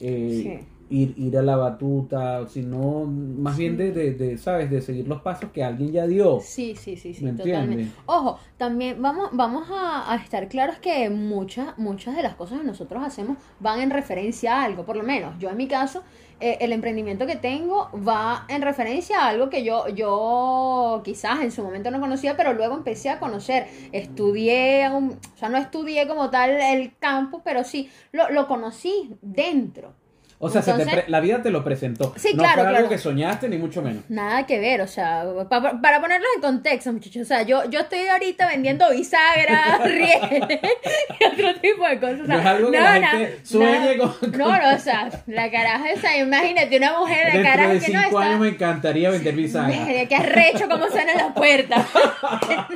eh, 0.00 0.64
ir, 0.90 1.14
ir 1.16 1.38
a 1.38 1.42
la 1.42 1.56
batuta, 1.56 2.46
sino 2.48 3.06
más 3.06 3.56
bien 3.56 3.76
de, 3.76 3.92
de, 3.92 4.38
¿sabes? 4.38 4.70
De 4.70 4.82
seguir 4.82 5.08
los 5.08 5.22
pasos 5.22 5.50
que 5.50 5.64
alguien 5.64 5.92
ya 5.92 6.06
dio. 6.06 6.40
Sí, 6.40 6.74
sí, 6.76 6.96
sí, 6.96 7.14
sí, 7.14 7.32
totalmente. 7.32 7.92
Ojo, 8.06 8.38
también 8.56 9.00
vamos, 9.00 9.30
vamos 9.32 9.68
a, 9.70 10.14
estar 10.16 10.48
claros 10.48 10.78
que 10.78 11.08
muchas, 11.08 11.78
muchas 11.78 12.16
de 12.16 12.22
las 12.22 12.34
cosas 12.34 12.60
que 12.60 12.66
nosotros 12.66 13.02
hacemos 13.02 13.38
van 13.60 13.80
en 13.80 13.90
referencia 13.90 14.60
a 14.60 14.64
algo, 14.64 14.84
por 14.84 14.96
lo 14.96 15.02
menos 15.02 15.38
yo 15.38 15.48
en 15.48 15.56
mi 15.56 15.68
caso, 15.68 16.02
eh, 16.40 16.58
el 16.60 16.72
emprendimiento 16.72 17.26
que 17.26 17.36
tengo 17.36 17.90
va 18.06 18.46
en 18.48 18.62
referencia 18.62 19.20
a 19.20 19.28
algo 19.28 19.50
que 19.50 19.62
yo, 19.62 19.88
yo 19.88 21.02
quizás 21.04 21.42
en 21.42 21.52
su 21.52 21.62
momento 21.62 21.90
no 21.90 22.00
conocía, 22.00 22.36
pero 22.36 22.54
luego 22.54 22.76
empecé 22.76 23.10
a 23.10 23.18
conocer. 23.18 23.68
Estudié, 23.92 24.88
o 24.88 25.16
sea, 25.36 25.50
no 25.50 25.58
estudié 25.58 26.08
como 26.08 26.30
tal 26.30 26.50
el 26.50 26.96
campo, 26.98 27.42
pero 27.44 27.62
sí 27.62 27.90
lo, 28.12 28.30
lo 28.30 28.48
conocí 28.48 29.14
dentro. 29.20 29.99
O 30.42 30.48
sea, 30.48 30.62
la 31.06 31.20
vida 31.20 31.42
te 31.42 31.50
lo 31.50 31.62
presentó. 31.62 32.14
Sí, 32.16 32.30
no 32.32 32.42
claro, 32.42 32.62
fue 32.62 32.76
algo 32.76 32.88
que 32.88 32.96
soñaste, 32.96 33.46
ni 33.46 33.58
mucho 33.58 33.82
menos. 33.82 34.04
Nada 34.08 34.46
que 34.46 34.58
ver, 34.58 34.80
o 34.80 34.86
sea, 34.86 35.26
para 35.50 36.00
ponerlo 36.00 36.26
en 36.34 36.40
contexto, 36.40 36.90
muchachos, 36.94 37.22
o 37.22 37.24
sea, 37.26 37.42
yo, 37.42 37.68
yo 37.68 37.80
estoy 37.80 38.08
ahorita 38.08 38.48
vendiendo 38.48 38.88
bisagra, 38.90 39.80
riel 39.84 40.60
y 41.20 41.24
otro 41.26 41.60
tipo 41.60 41.86
de 41.86 42.00
cosas. 42.00 42.26
no 42.26 42.38
es 42.38 42.46
algo 42.46 42.70
que 42.70 42.78
no, 42.78 42.84
la 42.84 43.08
gente 43.08 43.40
sueñe 43.42 43.98
con, 43.98 44.14
No, 44.38 44.58
no, 44.58 44.74
o 44.74 44.78
sea, 44.78 45.10
la 45.26 45.50
caraja 45.50 45.90
esa, 45.90 46.16
imagínate 46.16 46.74
una 46.78 46.98
mujer 46.98 47.32
de 47.34 47.42
caraja 47.42 47.72
de 47.74 47.80
que 47.80 47.92
no 47.92 48.00
está... 48.00 48.20
años 48.20 48.40
me 48.40 48.48
encantaría 48.48 49.10
vender 49.10 49.34
bisagra. 49.34 49.68
Mira, 49.68 50.06
que 50.06 50.14
arrecho 50.16 50.70
cómo 50.70 50.88
suena 50.88 51.16
la 51.16 51.34
puerta. 51.34 51.86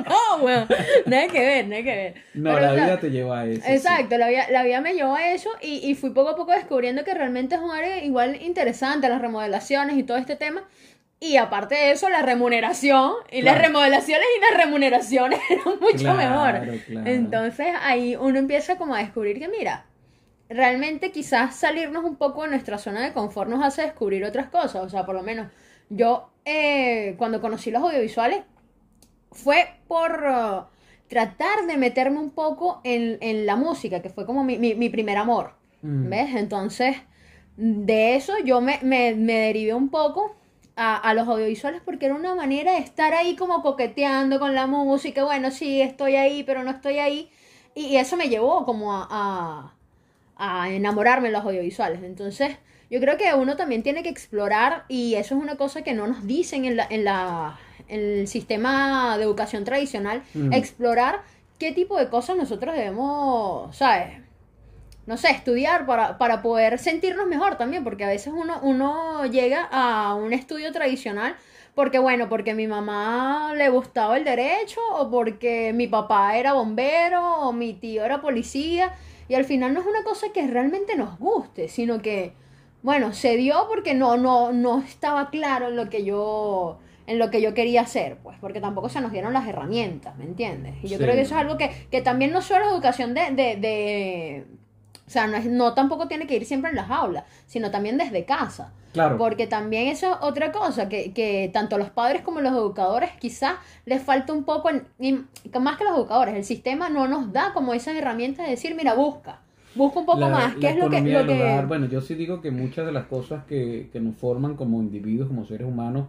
no, 0.06 0.44
weón, 0.44 0.68
nada 1.06 1.28
que 1.28 1.40
ver, 1.40 1.68
nada 1.68 1.82
que 1.82 1.96
ver. 1.96 2.14
No, 2.34 2.60
la 2.60 2.74
vida 2.74 3.00
te 3.00 3.10
llevó 3.10 3.32
a 3.32 3.46
eso. 3.46 3.62
Exacto, 3.66 4.18
la, 4.18 4.28
vida, 4.28 4.48
la 4.50 4.62
vida 4.64 4.82
me 4.82 4.92
llevó 4.92 5.14
a 5.14 5.32
eso 5.32 5.48
y, 5.62 5.76
y 5.88 5.94
fui 5.94 6.10
poco 6.10 6.28
a 6.28 6.36
poco 6.36 6.52
descubriendo 6.52 7.04
que 7.04 7.14
realmente 7.14 7.53
es 7.56 7.62
un 7.62 7.70
área 7.70 8.04
igual 8.04 8.40
interesante, 8.42 9.08
las 9.08 9.20
remodelaciones 9.20 9.96
y 9.96 10.02
todo 10.02 10.16
este 10.16 10.36
tema. 10.36 10.64
Y 11.20 11.36
aparte 11.36 11.74
de 11.74 11.92
eso, 11.92 12.10
la 12.10 12.22
remuneración 12.22 13.12
y 13.32 13.42
las 13.42 13.58
remodelaciones 13.58 14.26
y 14.36 14.40
las 14.40 14.64
remuneraciones 14.64 15.40
eran 15.50 15.80
mucho 15.80 16.14
mejor. 16.14 17.06
Entonces 17.06 17.68
ahí 17.80 18.16
uno 18.16 18.38
empieza 18.38 18.76
como 18.76 18.94
a 18.94 18.98
descubrir 18.98 19.38
que 19.38 19.48
mira, 19.48 19.86
realmente 20.48 21.12
quizás 21.12 21.56
salirnos 21.56 22.04
un 22.04 22.16
poco 22.16 22.42
de 22.42 22.48
nuestra 22.48 22.78
zona 22.78 23.02
de 23.02 23.12
confort 23.12 23.48
nos 23.48 23.64
hace 23.64 23.82
descubrir 23.82 24.24
otras 24.24 24.48
cosas. 24.48 24.82
O 24.82 24.88
sea, 24.88 25.06
por 25.06 25.14
lo 25.14 25.22
menos 25.22 25.48
yo 25.88 26.30
eh, 26.44 27.14
cuando 27.16 27.40
conocí 27.40 27.70
los 27.70 27.82
audiovisuales 27.82 28.42
fue 29.32 29.66
por 29.88 30.12
uh, 30.22 30.64
tratar 31.08 31.66
de 31.66 31.76
meterme 31.76 32.18
un 32.18 32.30
poco 32.30 32.80
en, 32.84 33.46
la 33.46 33.56
música, 33.56 34.02
que 34.02 34.10
fue 34.10 34.26
como 34.26 34.44
mi, 34.44 34.88
primer 34.90 35.16
amor. 35.16 35.54
Mm. 35.82 36.08
¿Ves? 36.08 36.34
Entonces 36.34 36.96
de 37.56 38.16
eso 38.16 38.32
yo 38.44 38.60
me, 38.60 38.80
me, 38.82 39.14
derivé 39.14 39.74
un 39.74 39.88
poco 39.88 40.34
a, 40.76 41.14
los 41.14 41.28
audiovisuales 41.28 41.80
porque 41.84 42.06
era 42.06 42.14
una 42.14 42.34
manera 42.34 42.72
de 42.72 42.78
estar 42.78 43.14
ahí 43.14 43.36
como 43.36 43.62
coqueteando 43.62 44.40
con 44.40 44.54
la 44.54 44.66
música, 44.66 45.24
bueno, 45.24 45.50
sí, 45.50 45.80
estoy 45.80 46.16
ahí, 46.16 46.42
pero 46.42 46.64
no 46.64 46.70
estoy 46.70 46.98
ahí. 46.98 47.30
Y, 47.74 47.96
eso 47.96 48.16
me 48.16 48.28
llevó 48.28 48.64
como 48.64 48.92
a, 48.92 49.72
a, 50.36 50.70
enamorarme 50.70 51.28
de 51.28 51.32
los 51.32 51.44
audiovisuales. 51.44 52.02
Entonces, 52.02 52.56
yo 52.90 53.00
creo 53.00 53.16
que 53.16 53.32
uno 53.34 53.56
también 53.56 53.82
tiene 53.82 54.02
que 54.02 54.08
explorar 54.08 54.84
y 54.88 55.14
eso 55.14 55.36
es 55.36 55.42
una 55.42 55.56
cosa 55.56 55.82
que 55.82 55.94
no 55.94 56.06
nos 56.06 56.26
dicen 56.26 56.64
en 56.64 56.76
la, 56.76 56.86
en 56.90 57.04
la 57.04 57.58
en 57.88 58.00
el 58.00 58.28
sistema 58.28 59.16
de 59.18 59.24
educación 59.24 59.64
tradicional, 59.64 60.22
Mm. 60.34 60.52
explorar 60.52 61.22
qué 61.58 61.72
tipo 61.72 61.98
de 61.98 62.08
cosas 62.08 62.36
nosotros 62.36 62.74
debemos, 62.74 63.74
¿sabes? 63.76 64.23
No 65.06 65.16
sé, 65.18 65.30
estudiar 65.30 65.84
para, 65.86 66.16
para 66.16 66.40
poder 66.40 66.78
sentirnos 66.78 67.26
mejor 67.26 67.56
también, 67.56 67.84
porque 67.84 68.04
a 68.04 68.08
veces 68.08 68.32
uno, 68.34 68.58
uno 68.62 69.26
llega 69.26 69.68
a 69.70 70.14
un 70.14 70.32
estudio 70.32 70.72
tradicional 70.72 71.36
porque, 71.74 71.98
bueno, 71.98 72.28
porque 72.28 72.54
mi 72.54 72.66
mamá 72.68 73.52
le 73.56 73.68
gustaba 73.68 74.16
el 74.16 74.24
derecho, 74.24 74.80
o 74.92 75.10
porque 75.10 75.72
mi 75.74 75.88
papá 75.88 76.38
era 76.38 76.52
bombero, 76.52 77.40
o 77.40 77.52
mi 77.52 77.74
tío 77.74 78.04
era 78.04 78.20
policía, 78.22 78.92
y 79.28 79.34
al 79.34 79.44
final 79.44 79.74
no 79.74 79.80
es 79.80 79.86
una 79.86 80.04
cosa 80.04 80.28
que 80.32 80.46
realmente 80.46 80.96
nos 80.96 81.18
guste, 81.18 81.68
sino 81.68 82.00
que, 82.00 82.32
bueno, 82.82 83.12
se 83.12 83.36
dio 83.36 83.66
porque 83.68 83.94
no, 83.94 84.16
no, 84.16 84.52
no 84.52 84.78
estaba 84.82 85.30
claro 85.30 85.68
en 85.68 85.76
lo 85.76 85.90
que 85.90 86.04
yo 86.04 86.78
en 87.06 87.18
lo 87.18 87.30
que 87.30 87.42
yo 87.42 87.52
quería 87.52 87.82
hacer, 87.82 88.16
pues, 88.22 88.38
porque 88.40 88.62
tampoco 88.62 88.88
se 88.88 89.02
nos 89.02 89.12
dieron 89.12 89.34
las 89.34 89.46
herramientas, 89.46 90.16
¿me 90.16 90.24
entiendes? 90.24 90.76
Y 90.82 90.88
yo 90.88 90.96
Sí. 90.96 91.02
creo 91.04 91.14
que 91.14 91.20
eso 91.20 91.34
es 91.34 91.40
algo 91.42 91.58
que, 91.58 91.70
que 91.90 92.00
también 92.00 92.32
no 92.32 92.40
solo 92.40 92.64
educación 92.70 93.12
de, 93.12 93.30
de, 93.32 93.56
de- 93.56 94.46
o 95.06 95.10
sea, 95.10 95.26
no, 95.26 95.36
es, 95.36 95.46
no 95.46 95.74
tampoco 95.74 96.08
tiene 96.08 96.26
que 96.26 96.36
ir 96.36 96.44
siempre 96.46 96.70
en 96.70 96.76
las 96.76 96.90
aulas, 96.90 97.24
sino 97.46 97.70
también 97.70 97.98
desde 97.98 98.24
casa. 98.24 98.72
Claro. 98.92 99.18
Porque 99.18 99.48
también 99.48 99.88
eso 99.88 100.12
es 100.12 100.16
otra 100.20 100.52
cosa, 100.52 100.88
que, 100.88 101.12
que 101.12 101.50
tanto 101.52 101.78
los 101.78 101.90
padres 101.90 102.22
como 102.22 102.40
los 102.40 102.52
educadores 102.52 103.10
quizás 103.18 103.54
les 103.86 104.00
falta 104.00 104.32
un 104.32 104.44
poco, 104.44 104.70
en- 104.70 104.86
y 105.00 105.24
más 105.60 105.76
que 105.76 105.84
los 105.84 105.96
educadores, 105.96 106.36
el 106.36 106.44
sistema 106.44 106.88
no 106.88 107.08
nos 107.08 107.32
da 107.32 107.52
como 107.52 107.74
esas 107.74 107.96
herramientas 107.96 108.44
de 108.46 108.52
decir, 108.52 108.76
mira, 108.76 108.94
busca, 108.94 109.40
busca 109.74 109.98
un 109.98 110.06
poco 110.06 110.20
La- 110.20 110.28
más, 110.28 110.54
qué 110.60 110.68
es 110.68 110.76
lo 110.76 110.88
que... 110.88 111.00
Lo 111.00 111.26
que... 111.26 111.64
Bueno, 111.66 111.86
yo 111.86 112.00
sí 112.02 112.14
digo 112.14 112.40
que 112.40 112.52
muchas 112.52 112.86
de 112.86 112.92
las 112.92 113.06
cosas 113.06 113.44
que, 113.46 113.90
que 113.92 113.98
nos 113.98 114.14
forman 114.14 114.54
como 114.54 114.80
individuos, 114.80 115.26
como 115.26 115.44
seres 115.44 115.66
humanos, 115.66 116.06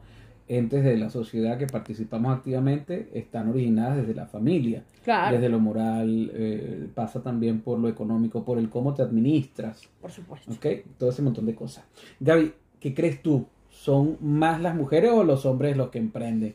entes 0.47 0.83
de 0.83 0.95
la 0.97 1.09
sociedad 1.09 1.57
que 1.57 1.65
participamos 1.67 2.35
activamente, 2.37 3.09
están 3.13 3.49
originadas 3.49 3.97
desde 3.97 4.13
la 4.13 4.27
familia. 4.27 4.83
Claro, 5.03 5.35
Desde 5.35 5.49
lo 5.49 5.59
moral, 5.59 6.31
eh, 6.33 6.87
pasa 6.93 7.21
también 7.23 7.61
por 7.61 7.79
lo 7.79 7.87
económico, 7.89 8.43
por 8.45 8.57
el 8.59 8.69
cómo 8.69 8.93
te 8.93 9.01
administras, 9.01 9.87
por 10.01 10.11
supuesto. 10.11 10.51
¿ok? 10.51 10.65
Todo 10.99 11.09
ese 11.09 11.21
montón 11.21 11.45
de 11.45 11.55
cosas. 11.55 11.83
Gaby, 12.19 12.53
¿qué 12.79 12.93
crees 12.93 13.21
tú? 13.23 13.47
¿Son 13.69 14.17
más 14.21 14.61
las 14.61 14.75
mujeres 14.75 15.11
o 15.11 15.23
los 15.23 15.45
hombres 15.45 15.75
los 15.77 15.89
que 15.89 15.97
emprenden? 15.99 16.53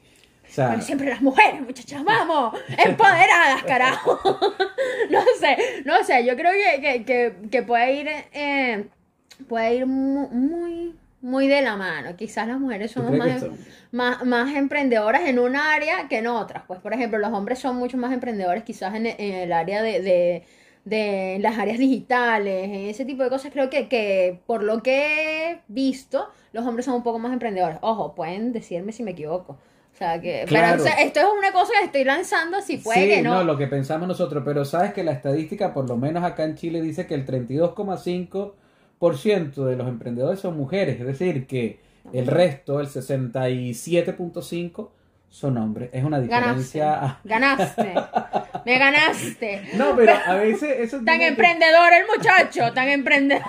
O 0.48 0.52
sea, 0.52 0.68
Bueno, 0.68 0.82
siempre 0.82 1.08
las 1.10 1.22
mujeres, 1.22 1.60
muchachas, 1.60 2.02
vamos, 2.04 2.54
empoderadas, 2.84 3.62
carajo. 3.64 4.18
no 5.10 5.20
sé, 5.38 5.56
no 5.84 6.02
sé, 6.04 6.24
yo 6.26 6.34
creo 6.36 6.52
que, 6.52 6.80
que, 6.80 7.04
que, 7.04 7.48
que 7.50 7.62
puede 7.62 8.00
ir, 8.00 8.08
eh, 8.32 8.86
puede 9.48 9.76
ir 9.76 9.86
mu- 9.86 10.28
muy, 10.30 10.94
muy 11.22 11.48
de 11.48 11.62
la 11.62 11.76
mano. 11.76 12.16
Quizás 12.16 12.48
las 12.48 12.58
mujeres 12.58 12.92
¿tú 12.92 13.00
somos 13.00 13.16
más, 13.16 13.44
más, 13.92 14.24
más 14.24 14.54
emprendedoras 14.54 15.22
en 15.28 15.38
un 15.38 15.56
área 15.56 16.08
que 16.08 16.18
en 16.18 16.26
otras. 16.26 16.64
Pues, 16.66 16.80
por 16.80 16.92
ejemplo, 16.92 17.18
los 17.18 17.32
hombres 17.32 17.58
son 17.58 17.76
mucho 17.76 17.96
más 17.96 18.12
emprendedores 18.12 18.64
quizás 18.64 18.94
en, 18.94 19.06
en 19.06 19.34
el 19.34 19.52
área 19.52 19.82
de, 19.82 20.00
de, 20.00 20.44
de 20.84 21.38
las 21.40 21.58
áreas 21.58 21.78
digitales, 21.78 22.64
en 22.64 22.88
ese 22.88 23.04
tipo 23.04 23.22
de 23.22 23.28
cosas. 23.28 23.52
Creo 23.52 23.68
que, 23.68 23.88
que 23.88 24.40
por 24.46 24.62
lo 24.62 24.82
que 24.82 25.50
he 25.50 25.60
visto, 25.68 26.28
los 26.52 26.66
hombres 26.66 26.86
son 26.86 26.94
un 26.94 27.02
poco 27.02 27.18
más 27.18 27.32
emprendedores. 27.32 27.78
Ojo, 27.82 28.14
pueden 28.14 28.52
decirme 28.52 28.92
si 28.92 29.02
me 29.02 29.12
equivoco. 29.12 29.58
O 29.92 29.96
sea, 29.96 30.18
que... 30.20 30.44
Claro. 30.46 30.78
Pero 30.78 30.82
o 30.82 30.86
sea, 30.86 31.02
esto 31.02 31.20
es 31.20 31.26
una 31.38 31.52
cosa 31.52 31.72
que 31.78 31.86
estoy 31.86 32.04
lanzando, 32.04 32.62
si 32.62 32.78
puede 32.78 33.02
sí, 33.02 33.08
que 33.08 33.22
no. 33.22 33.44
lo 33.44 33.58
que 33.58 33.66
pensamos 33.66 34.08
nosotros, 34.08 34.42
pero 34.46 34.64
sabes 34.64 34.94
que 34.94 35.04
la 35.04 35.12
estadística, 35.12 35.74
por 35.74 35.86
lo 35.86 35.98
menos 35.98 36.24
acá 36.24 36.44
en 36.44 36.54
Chile, 36.54 36.80
dice 36.80 37.06
que 37.06 37.14
el 37.14 37.26
32,5% 37.26 38.52
de 39.00 39.76
los 39.76 39.88
emprendedores 39.88 40.40
son 40.40 40.56
mujeres, 40.56 41.00
es 41.00 41.06
decir, 41.06 41.46
que 41.46 41.78
el 42.12 42.26
resto, 42.26 42.80
el 42.80 42.88
67,5%, 42.88 44.88
son 45.28 45.58
hombres. 45.58 45.90
Es 45.92 46.02
una 46.02 46.20
diferencia. 46.20 47.18
Ganaste. 47.22 47.94
Me 48.66 48.78
ganaste. 48.78 49.62
No, 49.76 49.94
pero 49.94 50.12
a 50.26 50.34
veces 50.34 50.74
eso 50.80 50.96
Tan 50.96 51.04
tiene 51.04 51.18
que- 51.20 51.28
emprendedor 51.28 51.92
el 51.92 52.04
muchacho, 52.16 52.72
tan 52.74 52.88
emprendedor. 52.88 53.44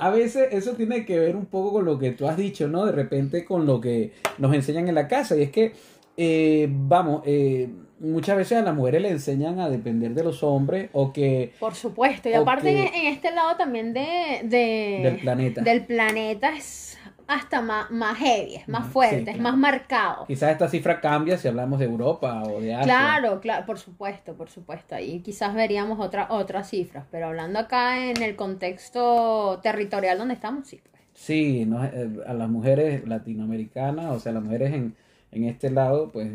a 0.00 0.10
veces 0.10 0.48
eso 0.52 0.74
tiene 0.74 1.04
que 1.04 1.18
ver 1.18 1.34
un 1.34 1.46
poco 1.46 1.72
con 1.72 1.84
lo 1.86 1.98
que 1.98 2.12
tú 2.12 2.28
has 2.28 2.36
dicho, 2.36 2.68
¿no? 2.68 2.86
De 2.86 2.92
repente 2.92 3.44
con 3.44 3.66
lo 3.66 3.80
que 3.80 4.12
nos 4.38 4.54
enseñan 4.54 4.86
en 4.88 4.94
la 4.94 5.08
casa. 5.08 5.36
Y 5.36 5.42
es 5.42 5.50
que, 5.50 5.72
eh, 6.16 6.68
vamos, 6.70 7.22
eh, 7.26 7.68
muchas 8.00 8.36
veces 8.36 8.58
a 8.58 8.62
las 8.62 8.74
mujeres 8.74 9.02
le 9.02 9.10
enseñan 9.10 9.60
a 9.60 9.68
depender 9.68 10.14
de 10.14 10.24
los 10.24 10.42
hombres 10.42 10.90
o 10.92 11.12
que 11.12 11.52
Por 11.58 11.74
supuesto, 11.74 12.28
y 12.28 12.34
aparte 12.34 12.70
en, 12.70 12.94
en 12.94 13.06
este 13.12 13.30
lado 13.32 13.56
también 13.56 13.92
de, 13.92 14.40
de- 14.44 15.00
del 15.02 15.16
planeta. 15.18 15.62
del 15.62 15.84
planeta 15.86 16.54
es 16.56 16.98
hasta 17.26 17.62
más, 17.62 17.90
más 17.90 18.18
heavy, 18.18 18.56
es 18.56 18.68
más 18.68 18.86
fuerte, 18.92 19.24
sí, 19.24 19.30
es 19.30 19.40
más 19.40 19.56
marcado. 19.56 20.26
Quizás 20.26 20.50
esta 20.52 20.68
cifra 20.68 21.00
cambia 21.00 21.38
si 21.38 21.48
hablamos 21.48 21.78
de 21.78 21.86
Europa 21.86 22.42
o 22.44 22.60
de 22.60 22.74
Asia. 22.74 22.84
Claro, 22.84 23.40
claro, 23.40 23.64
por 23.64 23.78
supuesto, 23.78 24.34
por 24.34 24.50
supuesto. 24.50 24.94
Ahí 24.94 25.20
quizás 25.20 25.54
veríamos 25.54 25.98
otra, 26.00 26.26
otras 26.30 26.68
cifras, 26.68 27.06
pero 27.10 27.28
hablando 27.28 27.58
acá 27.58 28.10
en 28.10 28.22
el 28.22 28.36
contexto 28.36 29.58
territorial 29.62 30.18
donde 30.18 30.34
estamos, 30.34 30.66
sí. 30.68 30.80
pues. 30.82 31.02
Sí, 31.14 31.64
no, 31.64 31.82
eh, 31.84 32.10
a 32.26 32.34
las 32.34 32.48
mujeres 32.50 33.06
latinoamericanas, 33.06 34.10
o 34.12 34.20
sea, 34.20 34.30
a 34.32 34.34
las 34.34 34.42
mujeres 34.44 34.74
en, 34.74 34.94
en 35.34 35.44
este 35.44 35.70
lado, 35.70 36.10
pues 36.12 36.30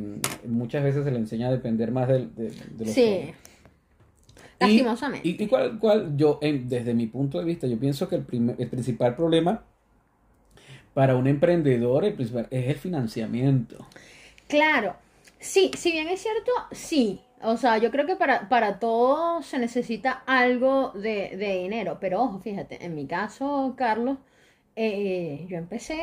muchas 0.48 0.84
veces 0.84 1.04
se 1.04 1.12
le 1.12 1.18
enseña 1.20 1.48
a 1.48 1.52
depender 1.52 1.92
más 1.92 2.08
del- 2.08 2.34
de, 2.36 2.50
de 2.52 2.86
los 2.86 2.94
Sí. 2.94 3.02
Y- 3.02 3.34
lastimosamente. 4.60 5.28
Y, 5.28 5.42
y 5.44 5.48
cuál, 5.48 5.80
cuál- 5.80 6.18
yo, 6.18 6.38
en- 6.42 6.68
desde 6.68 6.94
mi 6.94 7.08
punto 7.08 7.40
de 7.40 7.46
vista, 7.46 7.66
yo 7.68 7.78
pienso 7.80 8.08
que 8.10 8.16
el, 8.16 8.24
primer- 8.24 8.56
el 8.60 8.68
principal 8.68 9.16
problema 9.16 9.64
para 10.94 11.16
un 11.16 11.28
emprendedor 11.28 12.04
el 12.04 12.14
principal, 12.14 12.48
es 12.52 12.68
el 12.68 12.76
financiamiento. 12.76 13.88
Claro, 14.48 14.96
sí, 15.40 15.72
si 15.78 15.92
bien 15.92 16.08
es 16.08 16.22
cierto, 16.22 16.52
sí. 16.72 17.22
O 17.42 17.56
sea, 17.56 17.78
yo 17.78 17.90
creo 17.90 18.06
que 18.06 18.18
para, 18.18 18.50
para 18.50 18.80
todo 18.80 19.42
se 19.44 19.60
necesita 19.60 20.24
algo 20.26 20.92
de, 20.94 21.38
de 21.38 21.60
dinero. 21.62 21.98
Pero 22.02 22.22
ojo, 22.24 22.40
fíjate, 22.40 22.84
en 22.86 22.96
mi 22.96 23.06
caso, 23.06 23.76
Carlos, 23.78 24.18
eh, 24.76 25.46
yo 25.48 25.58
empecé 25.58 25.98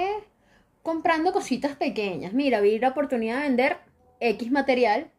comprando 0.87 1.33
cositas 1.33 1.75
pequeñas. 1.75 2.33
Mira, 2.33 2.61
vi 2.61 2.79
la 2.79 2.91
oportunidad 2.91 3.39
de 3.39 3.43
vender 3.43 3.79
X 4.21 4.53
material 4.53 5.11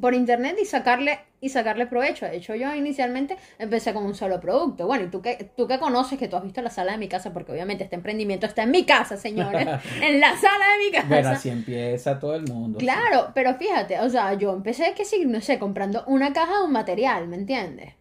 por 0.00 0.14
internet 0.14 0.56
y 0.58 0.64
sacarle 0.64 1.18
y 1.42 1.50
sacarle 1.50 1.84
provecho. 1.86 2.24
De 2.24 2.38
hecho, 2.38 2.54
yo 2.54 2.74
inicialmente 2.74 3.36
empecé 3.58 3.92
con 3.92 4.06
un 4.06 4.14
solo 4.14 4.40
producto. 4.40 4.86
Bueno, 4.86 5.04
y 5.04 5.08
tú 5.08 5.20
que 5.20 5.52
tú 5.54 5.68
que 5.68 5.78
conoces, 5.78 6.18
que 6.18 6.26
tú 6.26 6.36
has 6.36 6.42
visto 6.42 6.62
la 6.62 6.70
sala 6.70 6.92
de 6.92 6.98
mi 6.98 7.06
casa, 7.06 7.34
porque 7.34 7.52
obviamente 7.52 7.84
este 7.84 7.96
emprendimiento 7.96 8.46
está 8.46 8.62
en 8.62 8.70
mi 8.70 8.86
casa, 8.86 9.18
señores, 9.18 9.68
en 10.00 10.20
la 10.20 10.34
sala 10.38 10.64
de 10.72 10.86
mi 10.86 10.90
casa. 10.90 11.06
Bueno, 11.06 11.28
así 11.28 11.50
empieza 11.50 12.18
todo 12.18 12.34
el 12.34 12.46
mundo. 12.50 12.80
sí. 12.80 12.86
Claro, 12.86 13.32
pero 13.34 13.56
fíjate, 13.56 14.00
o 14.00 14.08
sea, 14.08 14.32
yo 14.32 14.54
empecé 14.54 14.94
que 14.94 15.04
sí, 15.04 15.26
no 15.26 15.42
sé, 15.42 15.58
comprando 15.58 16.02
una 16.06 16.32
caja 16.32 16.60
de 16.60 16.64
un 16.64 16.72
material, 16.72 17.28
¿me 17.28 17.36
entiendes? 17.36 17.92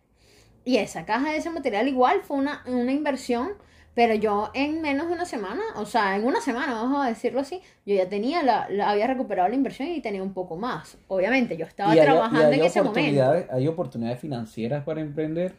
Y 0.63 0.77
esa 0.77 1.05
caja 1.05 1.31
de 1.31 1.37
ese 1.37 1.49
material 1.49 1.89
igual 1.89 2.21
fue 2.23 2.37
una, 2.37 2.63
una 2.65 2.93
inversión, 2.93 3.55
pero 3.95 4.13
yo 4.13 4.51
en 4.53 4.81
menos 4.81 5.07
de 5.07 5.13
una 5.13 5.25
semana, 5.25 5.61
o 5.75 5.85
sea, 5.85 6.15
en 6.17 6.25
una 6.25 6.41
semana, 6.41 6.73
vamos 6.73 7.03
a 7.03 7.09
decirlo 7.09 7.39
así, 7.39 7.61
yo 7.85 7.95
ya 7.95 8.07
tenía 8.09 8.43
la, 8.43 8.67
la- 8.69 8.89
había 8.91 9.07
recuperado 9.07 9.47
la 9.49 9.55
inversión 9.55 9.87
y 9.87 10.01
tenía 10.01 10.21
un 10.21 10.33
poco 10.33 10.57
más. 10.57 10.97
Obviamente, 11.07 11.55
yo 11.57 11.65
estaba 11.65 11.95
Y 11.95 11.99
hay- 11.99 12.05
trabajando 12.05 12.41
y 12.51 12.53
hay 12.53 12.59
en 12.59 12.65
ese 12.65 12.81
momento. 12.83 13.33
hay 13.51 13.67
oportunidades 13.67 14.19
financieras 14.19 14.83
para 14.83 15.01
emprender. 15.01 15.55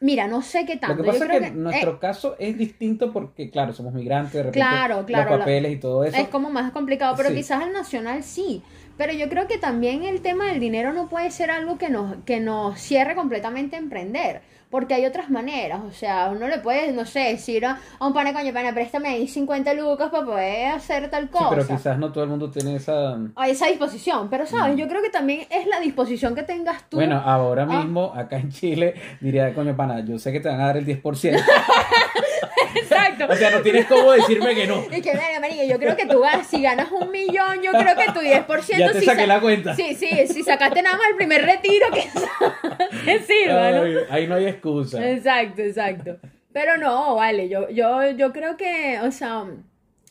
Mira, 0.00 0.26
no 0.26 0.40
sé 0.42 0.64
qué 0.64 0.74
Lo 0.74 0.80
tanto. 0.80 0.96
que 0.98 1.02
yo 1.02 1.12
pasa 1.12 1.24
es 1.24 1.28
creo 1.28 1.40
que, 1.42 1.46
que, 1.48 1.52
nuestro 1.54 1.90
eh, 1.92 1.98
caso 2.00 2.36
es 2.38 2.56
distinto 2.56 3.12
porque, 3.12 3.50
claro, 3.50 3.72
somos 3.72 3.92
migrantes, 3.92 4.32
de 4.32 4.42
repente 4.44 4.58
Claro, 4.60 5.04
claro, 5.04 5.30
los 5.30 5.38
la- 5.38 5.44
papeles 5.44 5.72
y 5.72 5.76
todo 5.76 6.04
eso. 6.04 6.16
Es 6.16 6.28
como 6.28 6.50
más 6.50 6.72
complicado, 6.72 7.14
pero 7.16 7.28
Sí. 7.28 7.34
quizás 7.36 7.62
el 7.66 7.72
nacional 7.72 8.22
sí. 8.22 8.62
Pero 8.96 9.12
yo 9.12 9.28
creo 9.28 9.48
que 9.48 9.58
también 9.58 10.04
el 10.04 10.20
tema 10.22 10.46
del 10.46 10.60
dinero 10.60 10.92
no 10.92 11.08
puede 11.08 11.30
ser 11.30 11.50
algo 11.50 11.78
que 11.78 11.88
nos, 11.90 12.16
que 12.24 12.40
nos 12.40 12.78
cierre 12.80 13.14
completamente 13.14 13.76
a 13.76 13.78
emprender. 13.80 14.42
Porque 14.72 14.94
hay 14.94 15.04
otras 15.06 15.28
maneras. 15.30 15.80
O 15.86 15.92
sea, 15.92 16.30
uno 16.34 16.48
le 16.48 16.58
puede, 16.58 16.90
no 16.92 17.04
sé, 17.04 17.20
decir 17.20 17.64
a, 17.66 17.78
un 18.00 18.12
pana, 18.14 18.32
coño, 18.32 18.52
pana, 18.54 18.72
préstame 18.72 19.10
ahí 19.10 19.28
50 19.28 19.74
lucas 19.74 20.10
para 20.10 20.24
poder 20.24 20.68
hacer 20.72 21.08
tal 21.10 21.24
Sí, 21.24 21.28
cosa. 21.30 21.50
pero 21.50 21.66
quizás 21.66 21.98
no 21.98 22.10
todo 22.10 22.24
el 22.24 22.30
mundo 22.30 22.50
tiene 22.50 22.76
esa... 22.76 23.18
Esa 23.46 23.66
disposición. 23.66 24.28
Pero, 24.30 24.46
¿sabes? 24.46 24.76
Yo 24.76 24.88
creo 24.88 25.02
que 25.02 25.10
también 25.10 25.46
es 25.50 25.66
la 25.66 25.78
disposición 25.78 26.34
que 26.34 26.42
tengas 26.42 26.88
tú. 26.88 26.96
Mm. 26.96 27.00
Bueno, 27.00 27.22
ahora 27.24 27.62
Ah. 27.64 27.66
mismo, 27.66 28.12
acá 28.16 28.38
en 28.38 28.50
Chile, 28.50 28.94
diría, 29.20 29.54
coño, 29.54 29.76
pana, 29.76 30.00
yo 30.00 30.18
sé 30.18 30.32
que 30.32 30.40
te 30.40 30.48
van 30.48 30.60
a 30.62 30.66
dar 30.66 30.78
el 30.78 30.86
10%. 30.86 31.38
Exacto. 32.74 33.26
o 33.28 33.36
sea, 33.36 33.50
no 33.50 33.60
tienes 33.62 33.86
cómo 33.86 34.12
decirme 34.12 34.54
que 34.54 34.66
no. 34.66 34.82
Y 34.90 35.00
que, 35.00 35.12
venga, 35.12 35.40
marica, 35.40 35.64
yo 35.64 35.78
creo 35.78 35.96
que 35.96 36.06
tú 36.06 36.20
ganas, 36.20 36.46
si 36.46 36.62
ganas 36.62 36.90
un 36.90 37.10
millón, 37.10 37.62
yo 37.62 37.72
creo 37.72 37.96
que 37.96 38.12
tu 38.12 38.20
10% 38.20 38.78
Ya 38.78 38.92
te 38.92 39.00
si 39.00 39.06
saqué 39.06 39.26
la 39.26 39.40
cuenta. 39.40 39.74
Sí, 39.74 39.94
sí, 39.94 40.08
si 40.28 40.42
sacaste 40.42 40.82
nada 40.82 40.96
más 40.96 41.06
el 41.10 41.16
primer 41.16 41.42
retiro 41.44 41.86
que, 41.92 42.08
que 43.04 43.18
sirva, 43.20 43.70
¿no? 43.70 43.82
Ay, 43.82 43.96
ahí 44.10 44.26
no 44.26 44.34
hay 44.36 44.46
excusa. 44.46 45.08
Exacto, 45.10 45.62
exacto. 45.62 46.18
Pero 46.52 46.76
no, 46.76 47.14
vale, 47.16 47.48
yo, 47.48 47.68
yo, 47.70 48.10
yo 48.10 48.32
creo 48.32 48.56
que, 48.56 48.98
o 49.02 49.10
sea, 49.10 49.44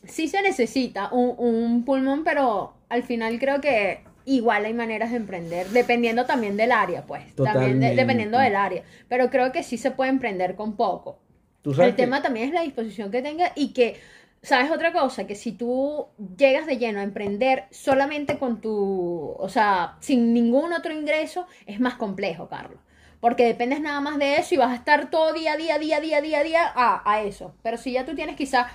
sí 0.04 0.28
se 0.28 0.42
necesita 0.42 1.10
un, 1.12 1.36
un 1.38 1.86
pulmón, 1.86 2.24
pero 2.24 2.74
al 2.90 3.04
final 3.04 3.38
creo 3.40 3.62
que 3.62 4.04
igual 4.26 4.66
hay 4.66 4.74
maneras 4.74 5.12
de 5.12 5.18
emprender, 5.18 5.68
dependiendo 5.68 6.26
también 6.26 6.58
del 6.58 6.72
área, 6.72 7.04
pues. 7.04 7.22
También 7.36 7.80
de- 7.80 7.88
Totalmente. 7.88 7.96
dependiendo 7.96 8.38
del 8.40 8.56
área. 8.56 8.84
Pero 9.08 9.30
creo 9.30 9.52
que 9.52 9.64
sí 9.64 9.78
se 9.78 9.92
puede 9.92 10.10
emprender 10.12 10.56
con 10.56 10.76
poco. 10.76 11.20
El 11.64 11.96
tema 11.96 12.22
también 12.22 12.48
es 12.48 12.54
la 12.54 12.62
disposición 12.62 13.12
que 13.12 13.22
tenga 13.22 13.52
y 13.56 13.74
que, 13.74 14.00
¿sabes 14.42 14.72
otra 14.72 14.92
cosa? 14.92 15.28
Que 15.28 15.36
si 15.36 15.52
tú 15.52 16.08
llegas 16.38 16.66
de 16.66 16.78
lleno 16.78 17.00
a 17.00 17.04
emprender 17.04 17.66
solamente 17.72 18.38
con 18.40 18.62
tu, 18.62 19.36
o 19.38 19.50
sea, 19.50 19.98
sin 20.00 20.34
ningún 20.34 20.74
otro 20.74 20.94
ingreso, 20.94 21.48
es 21.66 21.80
más 21.80 21.96
complejo, 21.96 22.48
Carlos. 22.50 22.80
Porque 23.20 23.46
dependes 23.46 23.82
nada 23.82 24.02
más 24.02 24.18
de 24.18 24.38
eso 24.38 24.56
y 24.56 24.58
vas 24.58 24.72
a 24.72 24.76
estar 24.76 25.12
todo 25.12 25.34
día, 25.34 25.56
día, 25.56 25.78
día, 25.78 26.00
día, 26.00 26.22
día, 26.22 26.44
día 26.44 26.72
a, 26.76 27.04
a 27.06 27.22
eso. 27.22 27.54
Pero 27.62 27.78
si 27.78 27.92
ya 27.92 28.06
tú 28.06 28.16
tienes 28.16 28.36
quizá, 28.36 28.68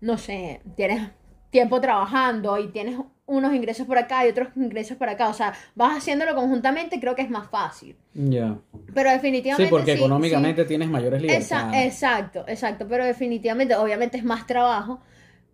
no 0.00 0.16
sé, 0.16 0.62
tienes 0.76 1.10
tiempo 1.50 1.80
trabajando 1.80 2.58
y 2.58 2.68
tienes 2.68 2.98
unos 3.26 3.54
ingresos 3.54 3.86
por 3.86 3.98
acá 3.98 4.26
y 4.26 4.30
otros 4.30 4.48
ingresos 4.56 4.96
por 4.96 5.08
acá. 5.08 5.28
O 5.28 5.34
sea, 5.34 5.54
vas 5.74 5.96
haciéndolo 5.96 6.34
conjuntamente, 6.34 7.00
creo 7.00 7.14
que 7.14 7.22
es 7.22 7.30
más 7.30 7.48
fácil. 7.48 7.96
Ya. 8.14 8.58
Pero 8.92 9.10
definitivamente. 9.10 9.64
Sí, 9.64 9.70
porque 9.70 9.92
económicamente 9.92 10.64
tienes 10.64 10.88
mayores 10.88 11.22
libertades. 11.22 11.86
exacto, 11.86 12.44
exacto. 12.48 12.86
Pero 12.88 13.04
definitivamente, 13.04 13.74
obviamente 13.76 14.18
es 14.18 14.24
más 14.24 14.46
trabajo. 14.46 15.00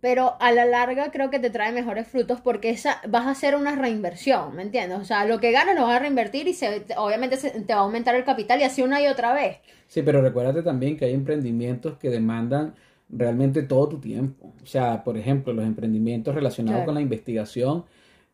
Pero 0.01 0.37
a 0.39 0.53
la 0.53 0.63
larga 0.65 1.11
creo 1.11 1.29
que 1.29 1.39
te 1.39 1.49
trae 1.49 1.73
mejores 1.73 2.07
frutos 2.07 2.39
porque 2.39 2.69
esa 2.69 3.01
vas 3.09 3.25
a 3.25 3.31
hacer 3.31 3.55
una 3.55 3.75
reinversión, 3.75 4.55
¿me 4.55 4.61
entiendes? 4.61 4.97
O 4.97 5.03
sea, 5.03 5.25
lo 5.25 5.41
que 5.41 5.51
ganas 5.51 5.75
lo 5.75 5.81
vas 5.81 5.97
a 5.97 5.99
reinvertir 5.99 6.47
y 6.47 6.53
se, 6.53 6.85
obviamente 6.95 7.35
te 7.35 7.73
va 7.73 7.81
a 7.81 7.83
aumentar 7.83 8.15
el 8.15 8.23
capital 8.23 8.61
y 8.61 8.63
así 8.63 8.81
una 8.81 9.01
y 9.01 9.07
otra 9.07 9.33
vez. 9.33 9.57
Sí, 9.87 10.01
pero 10.01 10.21
recuérdate 10.21 10.63
también 10.63 10.95
que 10.95 11.03
hay 11.03 11.13
emprendimientos 11.13 11.97
que 11.97 12.09
demandan 12.09 12.75
realmente 13.09 13.63
todo 13.63 13.89
tu 13.89 13.99
tiempo. 13.99 14.53
O 14.63 14.65
sea, 14.65 15.03
por 15.03 15.17
ejemplo, 15.17 15.53
los 15.53 15.65
emprendimientos 15.65 16.35
relacionados 16.35 16.85
con 16.85 16.95
la 16.95 17.01
investigación, 17.01 17.85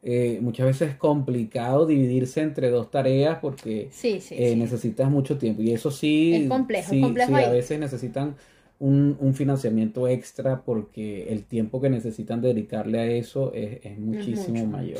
eh, 0.03 0.37
muchas 0.41 0.67
veces 0.67 0.91
es 0.91 0.95
complicado 0.97 1.85
dividirse 1.85 2.41
entre 2.41 2.69
dos 2.69 2.91
tareas 2.91 3.39
porque 3.41 3.89
eh, 4.03 4.55
necesitas 4.55 5.09
mucho 5.09 5.37
tiempo. 5.37 5.61
Y 5.61 5.71
eso 5.71 5.89
sí, 5.91 6.33
es 6.33 6.49
complejo, 6.49 6.93
es 6.93 7.01
complejo 7.01 7.35
a 7.35 7.49
veces 7.49 7.79
necesitan 7.79 8.35
un, 8.79 9.17
un, 9.19 9.33
financiamiento 9.33 10.07
extra 10.07 10.61
porque 10.61 11.31
el 11.31 11.45
tiempo 11.45 11.81
que 11.81 11.89
necesitan 11.89 12.41
dedicarle 12.41 12.99
a 12.99 13.05
eso 13.05 13.53
es, 13.53 13.97
muchísimo 13.97 14.65
mayor. 14.65 14.99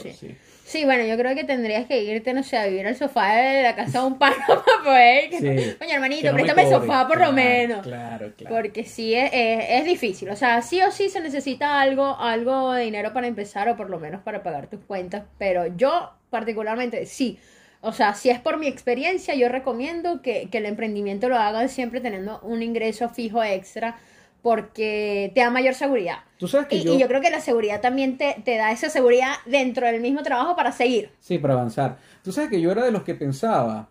Sí. 0.64 0.86
bueno, 0.86 1.06
yo 1.06 1.18
creo 1.18 1.36
que 1.36 1.44
tendrías 1.44 1.86
que 1.86 2.02
irte, 2.04 2.34
no 2.34 2.44
sé, 2.44 2.58
a 2.58 2.68
vivir 2.68 2.88
al 2.88 2.96
sofá 2.96 3.36
de 3.36 3.64
la 3.64 3.76
casa 3.76 4.02
de 4.02 4.08
un 4.08 4.18
pano 4.18 4.36
para 4.48 4.84
poder. 4.84 5.30
Sí, 5.32 5.76
Oye, 5.82 5.94
hermanito, 5.94 6.32
préstame 6.34 6.64
el 6.64 6.70
sofá 6.70 7.08
por 7.08 7.20
lo 7.20 7.34
menos. 7.34 7.86
Claro, 7.86 8.32
claro. 8.38 8.56
Porque 8.56 8.86
sí 8.86 9.14
es, 9.14 9.30
es, 9.34 9.86
difícil. 9.86 10.30
O 10.30 10.36
sea, 10.36 10.62
sí 10.62 10.82
o 10.82 10.92
sí 10.92 11.10
se 11.10 11.20
necesita 11.20 11.82
algo, 11.82 12.18
algo 12.18 12.74
de 12.74 12.84
dinero 12.84 13.14
para 13.14 13.28
empezar 13.28 13.68
o 13.68 13.76
por 13.76 13.90
lo 13.90 14.00
menos 14.00 14.22
para 14.22 14.42
pagar 14.42 14.68
tus 14.68 14.80
cuentas. 14.82 15.24
Pero 15.38 15.68
yo, 15.76 16.12
particularmente, 16.30 17.06
sí 17.06 17.40
o 17.86 17.94
sea, 17.94 18.16
si 18.16 18.32
es 18.32 18.40
por 18.40 18.58
mi 18.58 18.66
experiencia, 18.66 19.36
yo 19.36 19.48
recomiendo 19.48 20.24
que, 20.24 20.50
el 20.52 20.66
emprendimiento 20.66 21.30
lo 21.30 21.38
hagan 21.38 21.70
siempre 21.70 22.02
teniendo 22.02 22.40
un 22.42 22.64
ingreso 22.64 23.10
fijo 23.10 23.44
extra 23.44 23.98
porque 24.42 25.32
te 25.36 25.42
da 25.42 25.52
mayor 25.52 25.76
seguridad. 25.76 26.20
¿Tú 26.38 26.48
sabes 26.48 26.68
que 26.68 26.78
y, 26.78 26.84
yo... 26.84 27.08
creo 27.08 27.22
que 27.22 27.30
la 27.30 27.42
seguridad 27.42 27.82
también 27.82 28.18
te, 28.18 28.36
da 28.46 28.72
esa 28.72 28.90
seguridad 28.90 29.34
dentro 29.46 29.86
del 29.86 30.02
mismo 30.02 30.24
trabajo 30.24 30.56
para 30.56 30.72
seguir. 30.72 31.12
Sí, 31.20 31.38
para 31.38 31.54
avanzar. 31.54 31.98
Tú 32.24 32.32
sabes 32.32 32.50
que 32.50 32.60
yo 32.60 32.72
era 32.72 32.84
de 32.84 32.92
los 32.92 33.04
que 33.04 33.14
pensaba, 33.14 33.88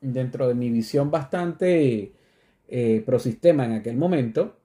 dentro 0.00 0.46
de 0.46 0.54
mi 0.54 0.70
visión 0.70 1.10
bastante 1.10 2.12
eh, 2.68 3.02
pro 3.04 3.18
sistema 3.18 3.64
en 3.64 3.72
aquel 3.72 3.96
momento, 3.96 4.56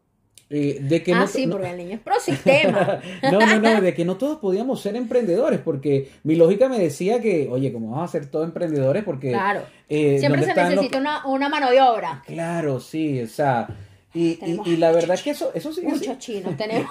eh, 0.50 0.78
de 0.82 1.04
que 1.04 1.14
ah, 1.14 1.20
no, 1.20 1.28
sí, 1.28 1.48
porque 1.48 1.70
el 1.70 1.78
niño 1.78 1.96
es 1.96 2.00
pro 2.04 2.20
sistema. 2.20 3.00
no, 3.24 3.40
no, 3.40 3.60
no, 3.60 3.82
de 3.82 3.94
que 3.94 4.06
no 4.06 4.18
todos 4.18 4.40
podíamos 4.40 4.82
ser 4.82 4.96
emprendedores, 4.96 5.60
porque 5.60 6.10
mi 6.24 6.36
lógica 6.36 6.70
me 6.70 6.80
decía 6.80 7.22
que, 7.22 7.48
oye, 7.50 7.72
¿cómo 7.74 7.92
vamos 7.92 8.10
a 8.10 8.12
ser 8.12 8.28
todos 8.28 8.46
emprendedores? 8.46 9.04
Porque. 9.04 9.32
Claro. 9.32 9.62
Eh, 9.90 10.20
Siempre 10.20 10.44
se 10.44 10.54
necesita 10.54 10.98
una, 10.98 11.26
una 11.26 11.50
mano 11.50 11.70
de 11.70 11.82
obra. 11.82 12.24
Claro, 12.26 12.80
sí, 12.80 13.22
o 13.22 13.28
sea 13.28 13.68
y, 14.14 14.40
y, 14.66 14.78
la 14.78 14.92
verdad 14.92 15.16
es 15.16 15.22
que 15.22 15.32
eso, 15.32 15.52
eso 15.54 15.72
sigue 15.74 15.90
Muchos 15.90 16.18
chinos 16.18 16.56
tenemos. 16.58 16.90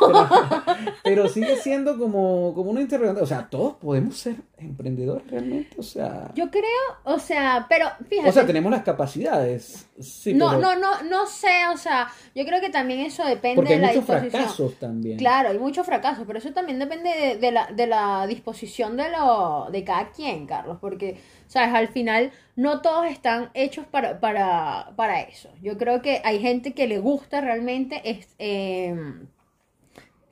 Pero, 1.02 1.28
sigue 1.28 1.56
siendo 1.56 1.98
como, 1.98 2.52
como 2.54 2.70
una 2.70 2.82
interrogante. 2.82 3.22
O 3.22 3.26
sea, 3.26 3.48
todos 3.48 3.76
podemos 3.76 4.16
ser 4.16 4.36
emprendedores 4.58 5.26
realmente. 5.30 5.76
O 5.78 5.82
sea. 5.82 6.30
Yo 6.34 6.50
creo, 6.50 6.64
o 7.04 7.18
sea, 7.18 7.66
pero 7.68 7.88
fíjate. 8.08 8.28
O 8.28 8.32
sea, 8.32 8.46
tenemos 8.46 8.70
las 8.70 8.82
capacidades. 8.82 9.88
Sí, 9.98 10.34
no, 10.34 10.58
no, 10.58 10.76
no, 10.76 11.02
no 11.04 11.26
sé, 11.26 11.66
o 11.72 11.76
sea, 11.78 12.08
yo 12.34 12.44
creo 12.44 12.60
que 12.60 12.68
también 12.68 13.00
eso 13.00 13.24
depende 13.24 13.56
Porque 13.56 13.72
hay 13.72 13.80
de 13.80 13.86
la 13.86 13.92
muchos 13.92 14.04
fracasos 14.04 14.74
también. 14.78 15.16
Claro, 15.16 15.48
hay 15.48 15.58
muchos 15.58 15.86
fracasos, 15.86 16.24
pero 16.26 16.38
eso 16.38 16.52
también 16.52 16.78
depende 16.78 17.38
de, 17.40 17.50
la, 17.50 17.66
de 17.72 17.86
la 17.86 18.26
disposición 18.26 18.98
de, 18.98 19.08
lo, 19.08 19.68
de 19.72 19.84
cada 19.84 20.10
quien, 20.10 20.46
Carlos. 20.46 20.76
Porque, 20.80 21.18
sabes, 21.46 21.74
al 21.74 21.88
final 21.88 22.32
no 22.56 22.80
todos 22.80 23.06
están 23.06 23.50
hechos 23.54 23.86
para, 23.86 24.20
para, 24.20 24.92
para 24.96 25.20
eso. 25.20 25.50
Yo 25.62 25.76
creo 25.78 26.02
que 26.02 26.20
hay 26.24 26.40
gente 26.40 26.72
que 26.72 26.86
le 26.86 26.98
gusta 26.98 27.40
realmente 27.40 28.00
es, 28.04 28.34
em, 28.38 29.26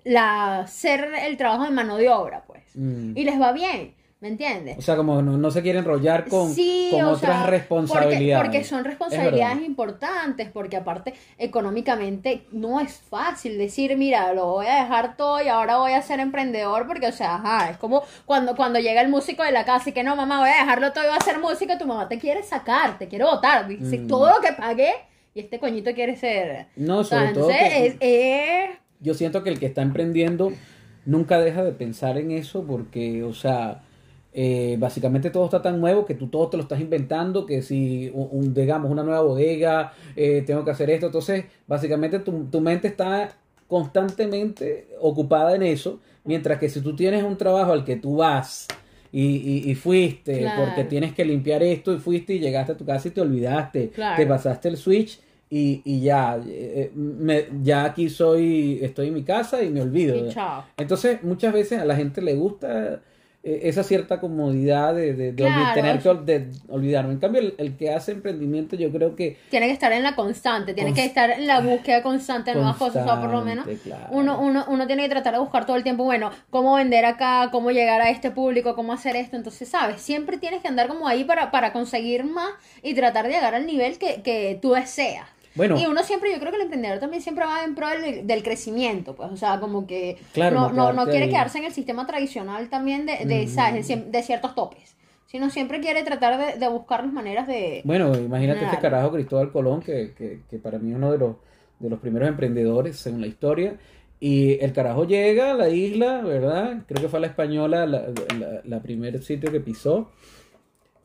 la, 0.05 0.61
hacer 0.61 1.13
el 1.27 1.37
trabajo 1.37 1.65
de 1.65 1.71
mano 1.71 1.97
de 1.97 2.09
obra, 2.11 2.45
pues. 2.47 2.63
Mm. 2.75 3.17
Y 3.17 3.25
les 3.25 3.41
va 3.41 3.53
bien. 3.53 3.95
¿Me 4.25 4.31
entiendes? 4.31 4.79
O 4.79 4.81
sea, 4.81 4.97
como 4.97 5.21
no, 5.21 5.51
se 5.51 5.61
quiere 5.61 5.81
enrollar 5.81 6.27
con, 6.31 6.51
otras 6.51 7.45
responsabilidades. 7.45 8.43
Porque, 8.43 8.59
porque, 8.59 8.65
son 8.65 8.83
responsabilidades 8.83 9.63
importantes, 9.67 10.49
porque 10.51 10.79
aparte 10.79 11.13
económicamente 11.37 12.47
no 12.51 12.81
es 12.81 12.95
fácil 12.95 13.59
decir, 13.59 13.95
mira, 13.99 14.33
lo 14.33 14.47
voy 14.47 14.67
a 14.67 14.77
dejar 14.77 15.19
todo 15.19 15.43
y 15.43 15.49
ahora 15.49 15.77
voy 15.77 15.93
a 15.93 16.01
ser 16.01 16.21
emprendedor, 16.21 16.87
porque, 16.87 17.09
o 17.09 17.13
sea, 17.13 17.35
ajá, 17.35 17.69
es 17.73 17.77
como 17.77 18.03
cuando, 18.25 18.57
cuando 18.57 18.79
llega 18.79 19.03
el 19.03 19.11
músico 19.11 19.43
de 19.43 19.53
la 19.53 19.67
casa 19.67 19.91
y 19.91 19.93
que 19.93 20.03
no, 20.03 20.17
mamá, 20.17 20.41
voy 20.41 20.49
a 20.49 20.61
dejarlo 20.61 20.95
todo 20.95 21.05
y 21.05 21.09
voy 21.09 21.19
a 21.21 21.23
ser 21.23 21.39
músico, 21.39 21.77
tu 21.77 21.85
mamá 21.85 22.09
te 22.09 22.19
quiere 22.19 22.43
sacar, 22.43 22.97
te 22.97 23.09
quiere 23.09 23.27
votar, 23.27 23.69
dice, 23.69 23.99
mm. 23.99 24.09
todo 24.09 24.31
lo 24.31 24.41
que 24.41 24.55
pagué 24.55 24.95
y 25.35 25.41
este 25.41 25.59
coñito 25.59 25.93
quiere 25.93 26.17
ser... 26.17 26.69
No, 26.77 27.05
sobre 27.05 27.35
todo 27.35 27.51
Yo 29.01 29.13
siento 29.13 29.43
que 29.43 29.51
el 29.51 29.59
que 29.61 29.67
está 29.67 29.83
emprendiendo 29.83 30.51
nunca 31.05 31.39
deja 31.41 31.63
de 31.63 31.73
pensar 31.73 32.17
en 32.17 32.31
eso 32.31 32.65
porque, 32.67 33.23
o 33.23 33.35
sea 33.35 33.83
eh, 34.37 34.77
básicamente 34.81 35.31
todo 35.31 35.45
está 35.45 35.63
tan 35.63 35.81
nuevo 35.81 36.05
que 36.05 36.17
tú 36.17 36.27
todo 36.27 36.49
te 36.49 36.57
lo 36.57 36.65
estás 36.65 36.81
inventando, 36.81 37.47
que 37.47 37.63
si, 37.63 38.11
un, 38.13 38.53
digamos, 38.53 38.91
una 38.91 39.05
nueva 39.05 39.21
bodega, 39.21 39.93
eh, 40.17 40.43
tengo 40.45 40.65
que 40.65 40.73
hacer 40.73 40.91
esto. 40.91 41.07
Entonces, 41.07 41.45
básicamente 41.69 42.19
tu, 42.19 42.47
tu, 42.47 42.61
mente 42.61 42.89
está 42.89 43.31
constantemente 43.69 44.89
ocupada 45.01 45.55
en 45.55 45.63
eso, 45.63 46.01
mientras 46.25 46.59
que 46.59 46.69
si 46.69 46.81
tú 46.81 46.97
tienes 46.97 47.23
un 47.23 47.37
trabajo 47.37 47.73
al 47.73 47.85
que 47.85 47.95
tú 47.95 48.17
vas 48.17 48.67
y, 49.13 49.71
y, 49.71 49.75
fuiste, 49.77 50.49
porque 50.59 50.83
tienes 50.83 51.15
que 51.15 51.25
limpiar 51.25 51.63
esto 51.63 51.95
y 51.95 51.99
fuiste 51.99 52.35
y 52.35 52.41
llegaste 52.41 52.73
a 52.73 52.77
tu 52.77 52.85
casa 52.85 53.07
y 53.07 53.13
te 53.13 53.21
olvidaste, 53.21 53.93
te 54.17 54.27
pasaste 54.27 54.69
el 54.69 54.77
switch. 54.77 55.21
Y, 55.49 55.83
y 55.85 56.01
ya, 56.01 56.41
eh, 56.45 56.91
me, 56.97 57.45
ya 57.63 57.85
aquí 57.85 58.11
soy, 58.11 58.81
estoy 58.83 59.09
en 59.09 59.15
mi 59.15 59.23
casa 59.23 59.63
y 59.63 59.71
me 59.71 59.81
olvido. 59.81 60.17
Entonces, 60.77 61.23
muchas 61.23 61.53
veces 61.53 61.79
a 61.79 61.85
la 61.85 61.95
gente 61.95 62.21
le 62.21 62.35
gusta 62.35 63.01
esa 63.45 63.83
cierta 63.83 64.21
comodidad 64.21 64.95
de, 64.95 65.13
de, 65.13 65.33
tener 65.75 66.01
que 66.01 66.09
olvidarme. 66.69 67.13
En 67.13 67.19
cambio, 67.19 67.43
el, 67.59 67.77
que 67.77 67.93
hace 67.93 68.13
emprendimiento 68.13 68.75
yo 68.75 68.91
creo 68.91 69.15
que... 69.15 69.37
Tiene 69.51 69.67
que 69.67 69.73
estar 69.73 69.93
en 69.93 70.03
la 70.03 70.17
constante, 70.17 70.73
tiene 70.73 70.95
que 70.95 71.05
estar 71.05 71.31
en 71.31 71.47
la 71.47 71.61
búsqueda 71.61 72.03
constante 72.03 72.53
de 72.53 72.57
nuevas 72.57 72.77
cosas, 72.77 73.07
o 73.07 73.21
por 73.21 73.31
lo 73.31 73.43
menos 73.43 73.67
uno, 74.11 74.41
uno, 74.41 74.65
uno 74.69 74.87
tiene 74.87 75.03
que 75.03 75.11
tratar 75.11 75.35
de 75.35 75.41
buscar 75.41 75.67
todo 75.67 75.77
el 75.77 75.83
tiempo, 75.83 76.05
bueno, 76.05 76.31
cómo 76.49 76.77
vender 76.77 77.05
acá, 77.05 77.51
cómo 77.53 77.71
llegar 77.71 78.01
a 78.01 78.09
este 78.09 78.31
público, 78.31 78.75
cómo 78.75 78.95
hacer 78.95 79.15
esto, 79.15 79.37
entonces, 79.37 79.69
¿sabes? 79.69 80.01
Siempre 80.01 80.39
tienes 80.39 80.63
que 80.63 80.69
andar 80.69 80.89
como 80.89 81.07
ahí 81.07 81.25
para, 81.25 81.51
para 81.51 81.75
conseguir 81.75 82.25
más 82.25 82.51
y 82.83 82.95
tratar 82.95 83.27
de 83.27 83.33
llegar 83.33 83.55
al 83.55 83.67
nivel 83.67 83.99
que, 83.99 84.23
que 84.23 84.59
tú 84.63 84.73
deseas. 84.73 85.34
Y 85.57 85.87
uno 85.87 86.03
siempre, 86.03 86.33
yo 86.33 86.39
creo 86.41 86.51
que 86.51 86.57
el 86.57 86.63
emprendedor 86.63 86.99
también 86.99 87.23
siempre 87.23 87.45
va 87.45 87.63
en 87.65 87.75
pro 87.75 87.87
del, 87.89 88.43
crecimiento, 88.43 89.15
pues, 89.15 89.31
o 89.31 89.37
sea, 89.37 89.61
como 89.61 89.87
que 89.87 90.19
no, 90.37 90.73
no, 90.73 90.93
no 90.93 91.07
quiere 91.07 91.29
quedarse 91.29 91.59
en 91.59 91.65
el 91.65 91.73
sistema 91.73 92.07
tradicional 92.07 92.69
también 92.69 93.07
de, 93.07 93.25
de, 93.25 94.07
de 94.11 94.23
ciertos 94.23 94.55
topes 94.55 94.95
sino 95.35 95.51
siempre 95.51 95.81
quiere 95.81 96.05
tratar 96.05 96.61
de, 96.61 96.69
buscar 96.69 97.03
las 97.03 97.13
maneras 97.13 97.49
de... 97.49 97.83
Bueno, 97.83 98.17
imagínate 98.17 98.67
este 98.67 98.79
carajo 98.79 99.11
Cristóbal 99.11 99.51
Colón, 99.51 99.81
que, 99.81 100.13
que, 100.17 100.43
que, 100.49 100.59
para 100.61 100.79
mí 100.79 100.93
es 100.93 100.97
uno 100.97 101.11
de 101.11 101.19
los, 101.19 101.35
de 101.81 101.91
los 101.91 101.99
primeros 101.99 102.29
emprendedores 102.29 102.99
según 102.99 103.21
la 103.21 103.27
historia, 103.27 103.75
y 104.21 104.63
el 104.63 104.73
carajo 104.73 105.09
llega 105.09 105.51
a 105.51 105.55
la 105.55 105.71
isla, 105.71 106.21
¿verdad? 106.23 106.85
Creo 106.87 107.03
que 107.03 107.09
fue 107.09 107.19
la 107.19 107.27
española 107.27 107.85
la, 107.85 108.13
la, 108.39 108.61
la 108.63 108.81
primer 108.81 109.21
sitio 109.25 109.51
que 109.51 109.59
pisó, 109.59 110.13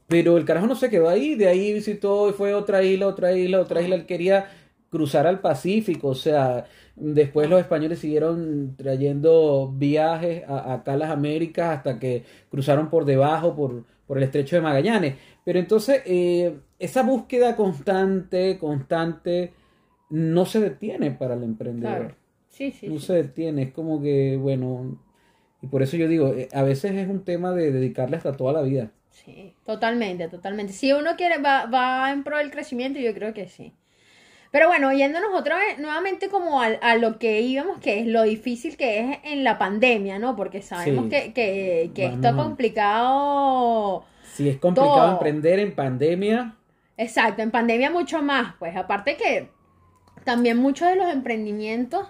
pero 0.10 0.38
el 0.38 0.46
carajo 0.46 0.66
no 0.66 0.76
se 0.76 0.90
quedó 0.90 1.08
ahí, 1.08 1.36
de 1.36 1.48
ahí 1.48 1.72
visitó 1.72 2.30
y 2.30 2.34
fue 2.34 2.56
otra 2.56 2.84
isla, 2.84 3.08
otra 3.08 3.32
isla, 3.32 3.60
otra 3.60 3.82
isla. 3.82 3.96
Él 3.96 4.08
quería 4.08 4.50
cruzar 4.90 5.28
al 5.28 5.40
Pacífico, 5.40 6.10
o 6.10 6.16
sea, 6.16 6.66
después 6.96 7.48
los 7.48 7.62
españoles 7.62 8.00
siguieron 8.00 8.76
trayendo 8.76 9.72
viajes 9.72 10.44
a, 10.48 10.74
acá 10.74 10.94
a 10.94 10.98
las 10.98 11.12
Américas 11.12 11.78
hasta 11.78 12.00
que 12.00 12.24
cruzaron 12.50 12.90
por 12.90 13.06
debajo, 13.06 13.56
por, 13.56 13.86
por 14.08 14.18
el 14.18 14.24
estrecho 14.24 14.56
de 14.56 14.64
Magallanes. 14.64 15.16
Pero 15.46 15.60
entonces, 15.60 16.02
eh, 16.08 16.58
esa 16.80 17.04
búsqueda 17.04 17.56
constante, 17.56 18.58
constante, 18.58 19.54
no 20.10 20.46
se 20.46 20.60
detiene 20.60 21.12
para 21.12 21.36
el 21.36 21.44
emprendedor. 21.44 22.16
Sí, 22.48 22.72
sí, 22.72 22.88
no 22.90 23.00
se 23.00 23.14
detiene, 23.14 23.62
es 23.62 23.72
como 23.74 24.02
que, 24.02 24.38
bueno, 24.38 25.00
y 25.62 25.68
por 25.68 25.84
eso 25.84 25.98
yo 25.98 26.08
digo, 26.08 26.30
eh, 26.30 26.50
a 26.52 26.64
veces 26.64 26.94
es 26.94 27.08
un 27.08 27.24
tema 27.24 27.54
de 27.54 27.72
dedicarle 27.72 28.18
hasta 28.18 28.36
toda 28.36 28.54
la 28.54 28.64
vida. 28.64 28.92
Sí, 29.24 29.54
totalmente, 29.66 30.28
totalmente. 30.30 30.74
Si 30.74 30.92
uno 30.94 31.16
quiere, 31.18 31.38
va, 31.40 31.66
va 31.66 32.12
en 32.12 32.24
pro 32.24 32.38
del 32.38 32.52
crecimiento, 32.52 33.00
yo 33.00 33.14
creo 33.14 33.34
que 33.34 33.48
sí. 33.48 33.74
Pero 34.52 34.68
bueno, 34.68 34.94
yéndonos 34.94 35.32
otra 35.36 35.58
vez, 35.58 35.80
nuevamente 35.80 36.30
como 36.30 36.62
a, 36.62 36.68
a 36.68 36.98
lo 36.98 37.20
que 37.20 37.42
íbamos, 37.42 37.80
que 37.80 38.00
es 38.02 38.08
lo 38.08 38.24
difícil 38.24 38.78
que 38.78 39.00
es 39.00 39.20
en 39.26 39.44
la 39.44 39.58
pandemia, 39.60 40.20
¿no? 40.20 40.36
Porque 40.36 40.62
sabemos 40.62 41.06
Sí. 41.06 41.10
que, 41.10 41.34
que, 41.34 41.92
que 41.96 42.06
esto 42.08 42.30
ha 42.30 42.36
complicado. 42.36 44.06
Si 44.22 44.48
es 44.48 44.58
complicado 44.58 45.08
Todo. 45.08 45.12
emprender 45.12 45.60
en 45.60 45.76
pandemia, 45.76 46.56
Exacto, 46.98 47.42
en 47.42 47.52
pandemia 47.52 47.90
mucho 47.90 48.22
más, 48.22 48.56
pues 48.60 48.76
aparte 48.76 49.16
que 49.18 49.50
también 50.26 50.58
muchos 50.58 50.90
de 50.90 50.96
los 50.96 51.12
emprendimientos 51.12 52.08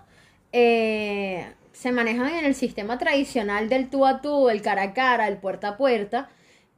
eh, 0.51 1.53
se 1.73 1.91
manejan 1.91 2.29
en 2.35 2.45
el 2.45 2.55
sistema 2.55 2.97
tradicional 2.97 3.69
del 3.69 3.89
tú 3.89 4.05
a 4.05 4.21
tú, 4.21 4.49
el 4.49 4.61
cara 4.61 4.83
a 4.83 4.93
cara, 4.93 5.27
el 5.27 5.37
puerta 5.37 5.69
a 5.69 5.77
puerta, 5.77 6.29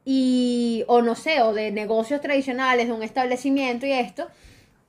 y, 0.04 0.84
o 0.88 1.02
no 1.02 1.14
sé, 1.14 1.42
o 1.42 1.52
de 1.52 1.70
negocios 1.70 2.20
tradicionales, 2.20 2.86
de 2.88 2.92
un 2.92 3.02
establecimiento 3.02 3.86
y 3.86 3.92
esto, 3.92 4.28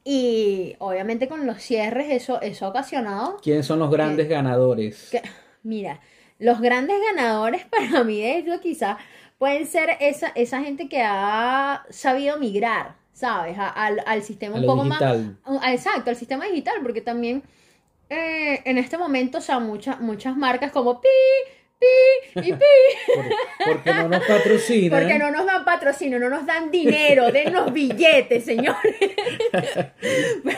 y 0.03 0.75
obviamente 0.79 1.27
con 1.27 1.45
los 1.45 1.61
cierres 1.61 2.07
eso, 2.11 2.41
eso 2.41 2.65
ha 2.65 2.69
ocasionado 2.69 3.37
¿quiénes 3.41 3.65
son 3.65 3.79
los 3.79 3.89
grandes 3.91 4.27
ganadores? 4.27 5.09
que- 5.11 5.21
mira, 5.63 5.99
los 6.39 6.59
grandes 6.59 6.97
ganadores 7.13 7.65
para 7.65 8.03
mí 8.03 8.19
de 8.21 8.39
esto 8.39 8.59
quizás 8.61 8.97
pueden 9.37 9.65
ser 9.65 9.91
esa, 9.99 10.27
esa 10.35 10.61
gente 10.61 10.89
que 10.89 11.01
ha 11.03 11.85
sabido 11.89 12.37
migrar, 12.37 12.95
¿sabes? 13.13 13.57
A- 13.57 13.69
al, 13.69 14.01
al 14.05 14.23
sistema 14.23 14.57
A 14.57 14.59
un 14.59 14.65
poco 14.65 14.83
digital. 14.83 15.37
más... 15.45 15.61
ah, 15.63 15.73
Exacto, 15.73 16.09
al 16.09 16.15
sistema 16.15 16.45
digital, 16.45 16.75
porque 16.81 17.01
también 17.01 17.43
eh, 18.09 18.61
en 18.65 18.77
este 18.77 18.97
momento, 18.97 19.37
o 19.37 19.41
sea, 19.41 19.59
muchas 19.59 19.99
muchas 20.01 20.35
marcas 20.37 20.71
como 20.71 20.99
pi, 21.01 21.07
pi 22.33 22.39
y 22.49 22.53
pi, 22.53 22.59
Por- 23.15 23.73
porque 23.73 23.93
no 23.93 24.07
nos 24.09 24.23
patrocinan. 24.25 24.99
porque 25.01 25.19
no 25.19 25.31
nos 25.31 25.45
dan 25.45 25.65
patrocinio, 25.65 26.19
no 26.19 26.29
nos 26.29 26.45
dan 26.45 26.71
dinero, 26.71 27.31
dennos 27.31 27.71
billetes, 27.73 28.45
señores. 28.45 28.95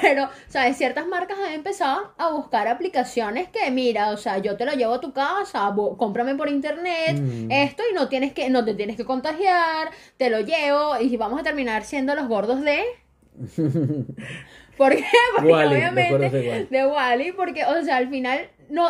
Pero, 0.02 0.30
¿sabes? 0.48 0.78
Ciertas 0.78 1.08
marcas 1.08 1.38
han 1.46 1.54
empezado 1.54 2.14
a 2.18 2.30
buscar 2.32 2.68
aplicaciones 2.68 3.50
que, 3.50 3.70
mira, 3.72 4.12
o 4.12 4.18
sea, 4.18 4.38
yo 4.40 4.58
te 4.58 4.66
lo 4.66 4.74
llevo 4.74 4.94
a 4.96 5.02
tu 5.02 5.14
casa, 5.14 5.74
cómprame 5.98 6.36
por 6.36 6.50
internet, 6.50 7.18
Mm. 7.20 7.52
esto, 7.52 7.84
y 7.90 7.94
no 7.94 8.08
tienes 8.10 8.34
que, 8.34 8.50
no 8.50 8.64
te 8.66 8.74
tienes 8.74 8.96
que 8.98 9.06
contagiar, 9.06 9.90
te 10.18 10.30
lo 10.30 10.40
llevo, 10.42 11.00
y 11.00 11.16
vamos 11.18 11.40
a 11.40 11.44
terminar 11.44 11.84
siendo 11.84 12.16
los 12.16 12.28
gordos 12.28 12.62
de. 12.62 12.80
¿Por 14.78 14.96
qué? 14.96 15.06
Porque 15.36 15.52
Wall-E, 15.52 15.70
¿te 15.70 15.76
obviamente 15.76 16.30
de 16.30 16.50
Wall-E? 16.50 16.68
de 16.70 16.86
Wally, 16.88 17.32
porque, 17.32 17.66
o 17.66 17.82
sea, 17.84 17.98
al 17.98 18.10
final 18.10 18.50
no 18.70 18.90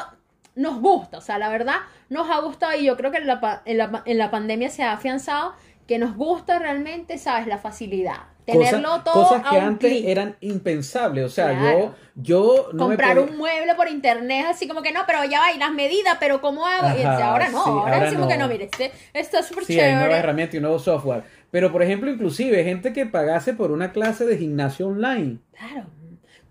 nos 0.56 0.80
gusta, 0.80 1.18
o 1.18 1.22
sea, 1.22 1.38
la 1.38 1.50
verdad 1.50 1.76
nos 2.10 2.30
ha 2.30 2.40
gustado 2.40 2.76
y 2.80 2.86
yo 2.86 2.96
creo 2.98 3.12
que 3.12 3.18
en 3.18 3.28
la, 3.28 3.62
en 3.66 3.78
la, 3.78 4.04
en 4.06 4.18
la 4.18 4.32
pandemia 4.32 4.70
se 4.70 4.84
ha 4.84 4.94
afianzado 4.94 5.54
que 5.88 6.00
nos 6.00 6.16
gusta 6.16 6.58
realmente, 6.60 7.18
¿sabes? 7.18 7.46
La 7.48 7.58
facilidad. 7.60 8.16
Tenerlo 8.46 8.90
Cosa- 8.90 9.04
todo 9.04 9.24
cosas 9.24 9.42
a 9.46 9.50
que 9.50 9.58
un 9.58 9.64
antes 9.64 10.04
eran 10.06 10.36
impensables. 10.40 11.26
O 11.26 11.30
sea, 11.30 11.58
Claro. 11.58 11.96
yo, 12.16 12.66
yo 12.66 12.70
no 12.74 12.88
me 12.88 12.96
Comprar 12.96 13.18
podía- 13.18 13.32
un 13.32 13.38
mueble 13.38 13.74
por 13.76 13.88
internet, 13.88 14.46
así 14.50 14.68
como 14.68 14.82
que 14.84 14.92
no, 14.92 15.02
pero 15.08 15.24
ya 15.26 15.40
va, 15.40 15.52
y 15.52 15.58
las 15.58 15.72
medidas, 15.72 16.18
pero 16.20 16.42
¿cómo 16.42 16.66
hago? 16.66 16.88
y 16.98 17.02
Ajá, 17.04 17.30
ahora 17.32 17.50
no, 17.50 17.64
sí, 17.64 17.70
ahora, 17.70 17.94
ahora 17.94 18.06
decimos 18.06 18.26
no. 18.26 18.32
que 18.32 18.38
no, 18.38 18.48
mire, 18.48 18.66
este, 18.66 18.92
esto 19.14 19.40
es 19.40 19.46
súper 19.48 19.66
Sí, 19.66 19.74
hay 19.80 19.88
nuevas 19.94 20.04
chévere. 20.04 20.20
herramientas 20.20 20.54
y 20.54 20.58
un 20.58 20.64
nuevo 20.64 20.80
software. 20.80 21.24
Pero, 21.52 21.72
por 21.72 21.82
ejemplo, 21.84 22.10
inclusive 22.12 22.64
gente 22.64 22.94
que 22.94 23.06
pagase 23.08 23.54
por 23.54 23.72
una 23.72 23.92
clase 23.92 24.26
de 24.26 24.38
gimnasio 24.38 24.88
online. 24.88 25.40
Claro, 25.58 25.88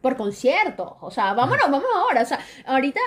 por 0.05 0.19
conciertos. 0.19 0.93
O 1.01 1.11
sea, 1.11 1.33
vámonos, 1.33 1.71
vamos 1.71 1.89
ahora. 1.95 2.21
O 2.21 2.27
sea, 2.27 2.39
ahorita 2.67 3.01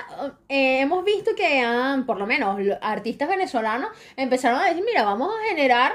eh, 0.50 0.80
hemos 0.82 1.06
visto 1.06 1.36
que 1.36 1.60
han, 1.62 2.08
por 2.08 2.18
lo 2.18 2.26
menos, 2.26 2.60
artistas 2.82 3.30
venezolanos 3.30 3.92
empezaron 4.16 4.60
a 4.60 4.66
decir, 4.66 4.84
mira, 4.84 5.04
vamos 5.04 5.30
a 5.32 5.48
generar, 5.50 5.94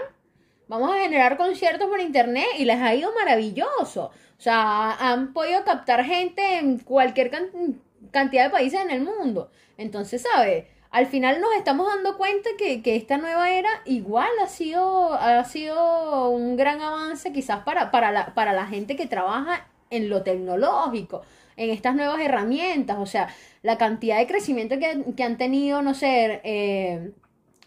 vamos 0.69 0.93
a 0.95 0.99
generar 1.01 1.37
conciertos 1.37 1.88
por 1.88 2.01
internet 2.01 2.47
y 2.57 2.65
les 2.65 2.81
ha 2.81 2.95
ido 2.95 3.12
maravilloso. 3.15 4.12
O 4.38 4.41
sea, 4.41 4.93
han 4.93 5.33
podido 5.33 5.65
captar 5.65 6.05
gente 6.05 6.59
en 6.59 6.79
cualquier 6.79 7.31
can- 7.31 7.81
cantidad 8.12 8.45
de 8.45 8.51
países 8.51 8.81
en 8.81 8.93
el 8.93 9.03
mundo. 9.03 9.51
Entonces, 9.79 10.23
¿sabes? 10.23 10.67
Al 10.93 11.07
final 11.07 11.41
nos 11.41 11.53
estamos 11.57 11.87
dando 11.87 12.17
cuenta 12.17 12.51
que, 12.59 12.81
que 12.83 12.95
esta 12.95 13.17
nueva 13.17 13.51
era 13.51 13.71
igual 13.87 14.29
ha 14.45 14.47
sido, 14.47 15.15
ha 15.15 15.43
sido 15.45 16.29
un 16.29 16.57
gran 16.57 16.81
avance 16.81 17.33
quizás 17.33 17.65
para, 17.65 17.91
para, 17.91 18.12
la, 18.12 18.35
para 18.35 18.53
la 18.53 18.67
gente 18.67 18.95
que 18.95 19.07
trabaja 19.07 19.67
en 19.92 20.09
lo 20.09 20.22
tecnológico, 20.22 21.22
en 21.57 21.70
estas 21.70 21.94
nuevas 21.94 22.20
herramientas, 22.20 22.98
o 22.98 23.07
sea, 23.07 23.28
la 23.62 23.78
cantidad 23.78 24.18
de 24.18 24.26
crecimiento 24.26 24.78
que, 24.78 25.05
que 25.16 25.22
han 25.22 25.38
tenido, 25.38 25.83
no 25.83 25.94
sé, 25.94 26.40
eh, 26.44 27.11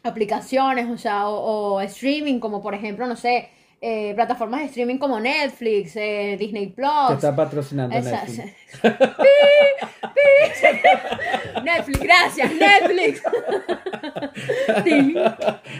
aplicaciones, 0.03 0.87
o 0.89 0.97
sea, 0.97 1.29
o, 1.29 1.75
o 1.75 1.81
streaming, 1.81 2.39
como 2.39 2.61
por 2.61 2.73
ejemplo, 2.75 3.07
no 3.07 3.15
sé, 3.15 3.49
eh, 3.81 4.13
plataformas 4.15 4.61
de 4.61 4.65
streaming 4.67 4.97
como 4.97 5.19
Netflix, 5.19 5.95
eh, 5.95 6.35
Disney 6.39 6.67
Plus. 6.67 6.89
Que 7.09 7.13
está 7.15 7.35
patrocinando 7.35 7.95
Esa- 7.95 8.23
Netflix. 8.23 8.53
Netflix, 11.63 11.99
gracias, 11.99 12.51
Netflix. 12.53 13.21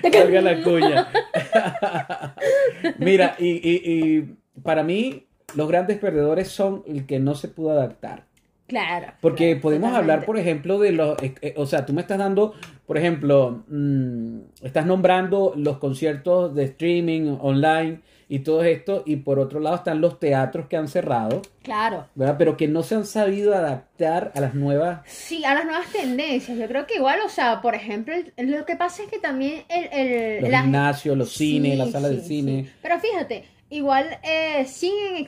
Salga 0.12 0.42
la 0.42 0.64
cuña. 0.64 1.08
Mira, 2.98 3.36
y, 3.40 3.50
y- 3.50 3.82
y 3.86 4.36
para 4.62 4.84
mí, 4.84 5.25
los 5.56 5.68
grandes 5.68 5.98
perdedores 5.98 6.48
son 6.50 6.84
el 6.88 7.06
que 7.06 7.20
no 7.20 7.36
se 7.36 7.48
pudo 7.48 7.72
adaptar. 7.72 8.24
Claro. 8.68 9.14
Porque 9.22 9.50
claro, 9.52 9.62
podemos 9.62 9.94
hablar, 9.94 10.26
por 10.26 10.40
ejemplo, 10.40 10.80
de 10.80 10.92
los... 10.92 11.22
eh, 11.22 11.36
eh, 11.42 11.54
o 11.58 11.68
sea, 11.68 11.86
tú 11.86 11.94
me 11.94 12.02
estás 12.02 12.18
dando, 12.18 12.56
por 12.88 12.98
ejemplo, 12.98 13.64
mm, 13.68 14.38
estás 14.64 14.86
nombrando 14.88 15.54
los 15.56 15.78
conciertos 15.78 16.56
de 16.56 16.64
streaming 16.64 17.38
online 17.42 18.00
y 18.28 18.40
todo 18.40 18.64
esto, 18.64 19.04
y 19.06 19.18
por 19.18 19.38
otro 19.38 19.60
lado 19.60 19.76
están 19.76 20.02
los 20.02 20.20
teatros 20.20 20.66
que 20.68 20.78
han 20.78 20.88
cerrado, 20.88 21.44
Claro. 21.62 22.08
¿verdad? 22.16 22.38
Pero 22.40 22.58
que 22.58 22.68
no 22.68 22.82
se 22.82 22.96
han 22.96 23.06
sabido 23.06 23.54
adaptar 23.54 24.32
a 24.34 24.40
las 24.42 24.56
nuevas... 24.56 25.02
Sí, 25.06 25.46
a 25.46 25.54
las 25.54 25.66
nuevas 25.66 25.86
tendencias. 25.92 26.58
Yo 26.58 26.68
creo 26.68 26.88
que 26.88 26.96
igual, 26.96 27.20
o 27.24 27.30
sea, 27.30 27.62
por 27.62 27.76
ejemplo, 27.76 28.16
el- 28.16 28.50
lo 28.52 28.66
que 28.66 28.76
pasa 28.76 29.04
es 29.04 29.10
que 29.12 29.20
también 29.20 29.62
el, 29.70 29.90
el- 29.94 30.42
Los 30.42 30.50
la- 30.50 30.62
gimnasios, 30.64 31.16
los 31.16 31.30
cines, 31.34 31.74
Sí, 31.74 31.78
las 31.78 31.92
salas 31.92 32.10
de 32.10 32.22
cine. 32.22 32.64
sí. 32.66 32.72
Pero 32.82 33.00
fíjate, 33.00 33.46
igual 33.70 34.20
eh, 34.24 34.66
siguen, 34.66 35.28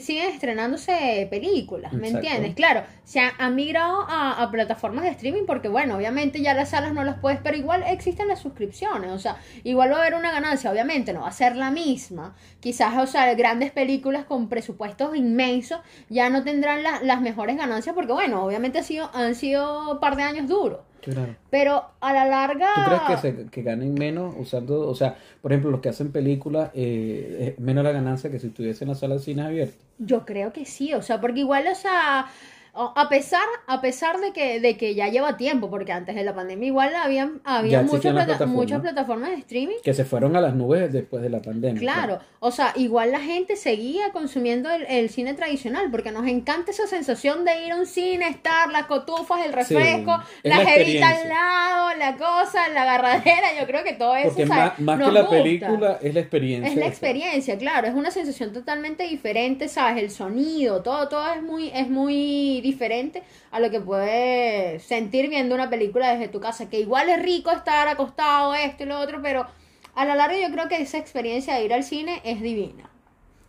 siguen 0.00 0.30
estrenándose 0.30 1.26
películas, 1.30 1.96
¿me 1.96 2.08
Exacto. 2.08 2.18
entiendes? 2.28 2.54
Claro, 2.54 2.84
se 3.04 3.20
han, 3.20 3.32
han 3.38 3.54
migrado 3.56 4.02
a, 4.08 4.42
a 4.42 4.50
plataformas 4.50 5.04
de 5.04 5.10
streaming 5.10 5.44
porque, 5.46 5.68
bueno, 5.68 5.96
obviamente 5.96 6.40
ya 6.42 6.54
las 6.54 6.70
salas 6.70 6.92
no 6.92 7.02
las 7.04 7.18
puedes, 7.18 7.40
pero 7.42 7.56
igual 7.56 7.82
existen 7.86 8.28
las 8.28 8.40
suscripciones, 8.40 9.10
o 9.10 9.18
sea, 9.18 9.36
igual 9.64 9.90
va 9.92 9.96
a 9.96 10.00
haber 10.00 10.14
una 10.14 10.30
ganancia, 10.30 10.70
obviamente 10.70 11.12
no 11.12 11.22
va 11.22 11.28
a 11.28 11.32
ser 11.32 11.56
la 11.56 11.70
misma. 11.70 12.34
Quizás, 12.60 12.96
o 12.98 13.06
sea, 13.06 13.32
grandes 13.34 13.70
películas 13.72 14.24
con 14.24 14.48
presupuestos 14.48 15.16
inmensos 15.16 15.80
ya 16.08 16.30
no 16.30 16.44
tendrán 16.44 16.82
la- 16.82 17.00
las 17.02 17.20
mejores 17.20 17.56
ganancias 17.56 17.94
porque, 17.94 18.12
bueno, 18.12 18.44
obviamente 18.44 18.78
ha 18.78 18.82
sido, 18.82 19.10
han 19.14 19.34
sido 19.34 19.92
un 19.92 20.00
par 20.00 20.16
de 20.16 20.22
años 20.24 20.46
duros. 20.48 20.80
Claro. 21.00 21.36
Pero 21.50 21.84
a 22.00 22.12
la 22.12 22.24
larga... 22.24 22.68
¿Tú 22.74 22.80
crees 22.84 23.02
que, 23.02 23.16
se, 23.16 23.50
que 23.50 23.62
ganen 23.62 23.94
menos 23.94 24.34
usando, 24.38 24.88
o 24.88 24.94
sea, 24.94 25.16
por 25.40 25.52
ejemplo, 25.52 25.70
los 25.70 25.80
que 25.80 25.88
hacen 25.88 26.12
películas, 26.12 26.70
eh, 26.74 27.54
es 27.56 27.60
menos 27.60 27.84
la 27.84 27.92
ganancia 27.92 28.30
que 28.30 28.38
si 28.38 28.48
estuviesen 28.48 28.88
las 28.88 29.00
salas 29.00 29.20
de 29.20 29.24
cine 29.24 29.42
abiertas? 29.42 29.78
Yo 29.98 30.24
creo 30.24 30.52
que 30.52 30.64
sí, 30.64 30.94
o 30.94 31.02
sea, 31.02 31.20
porque 31.20 31.40
igual, 31.40 31.66
o 31.70 31.74
sea, 31.74 32.26
a 32.74 33.08
pesar, 33.08 33.42
a 33.66 33.80
pesar 33.80 34.20
de 34.20 34.32
que, 34.32 34.60
de 34.60 34.76
que 34.76 34.94
ya 34.94 35.08
lleva 35.08 35.36
tiempo, 35.36 35.68
porque 35.70 35.92
antes 35.92 36.14
de 36.14 36.22
la 36.24 36.34
pandemia 36.34 36.66
igual 36.68 36.94
habían, 36.94 37.40
había 37.44 37.82
muchas, 37.82 38.12
plata- 38.12 38.46
muchas 38.46 38.80
plataformas 38.80 39.30
de 39.30 39.36
streaming. 39.36 39.76
Que 39.82 39.94
se 39.94 40.04
fueron 40.04 40.36
a 40.36 40.40
las 40.40 40.54
nubes 40.54 40.92
después 40.92 41.22
de 41.22 41.30
la 41.30 41.40
pandemia. 41.42 41.80
Claro, 41.80 42.20
o 42.40 42.50
sea, 42.50 42.72
igual 42.76 43.10
la 43.12 43.20
gente 43.20 43.56
seguía 43.56 44.12
consumiendo 44.12 44.70
el, 44.70 44.84
el 44.86 45.08
cine 45.10 45.34
tradicional, 45.34 45.90
porque 45.90 46.12
nos 46.12 46.26
encanta 46.26 46.70
esa 46.70 46.86
sensación 46.86 47.44
de 47.44 47.66
ir 47.66 47.72
a 47.72 47.76
un 47.76 47.86
cine, 47.86 48.28
estar, 48.28 48.70
las 48.70 48.86
cotufas, 48.86 49.44
el 49.44 49.52
refresco, 49.52 50.22
es 50.42 50.56
la 50.56 50.64
jevita 50.64 51.08
al 51.08 51.28
lado, 51.28 51.96
la 51.98 52.16
cosa, 52.16 52.68
la 52.68 52.82
agarradera, 52.82 53.58
yo 53.58 53.66
creo 53.66 53.82
que 53.82 53.94
todo 53.94 54.14
eso, 54.14 54.28
Porque 54.28 54.46
¿sabes? 54.46 54.78
más, 54.78 54.80
más 54.80 54.98
nos 54.98 55.08
que 55.08 55.14
la 55.14 55.20
gusta. 55.22 55.36
película 55.42 55.98
es 56.02 56.14
la 56.14 56.20
experiencia. 56.20 56.70
Es 56.70 56.76
la 56.76 56.86
experiencia, 56.86 57.58
claro, 57.58 57.88
es 57.88 57.94
una 57.94 58.10
sensación 58.10 58.52
totalmente 58.52 59.04
diferente, 59.04 59.68
¿sabes? 59.68 60.02
El 60.02 60.10
sonido, 60.10 60.82
todo, 60.82 61.08
todo 61.08 61.32
es 61.32 61.42
muy, 61.42 61.70
es 61.74 61.88
muy 61.88 62.57
diferente 62.62 63.22
a 63.50 63.60
lo 63.60 63.70
que 63.70 63.80
puedes 63.80 64.82
sentir 64.82 65.28
viendo 65.28 65.54
una 65.54 65.70
película 65.70 66.10
desde 66.12 66.28
tu 66.28 66.40
casa, 66.40 66.68
que 66.68 66.80
igual 66.80 67.08
es 67.08 67.22
rico 67.22 67.50
estar 67.50 67.88
acostado, 67.88 68.54
esto 68.54 68.82
y 68.82 68.86
lo 68.86 68.98
otro, 68.98 69.20
pero 69.22 69.46
a 69.94 70.04
la 70.04 70.14
larga 70.14 70.38
yo 70.38 70.52
creo 70.52 70.68
que 70.68 70.80
esa 70.80 70.98
experiencia 70.98 71.54
de 71.54 71.64
ir 71.64 71.72
al 71.74 71.84
cine 71.84 72.20
es 72.24 72.40
divina. 72.40 72.90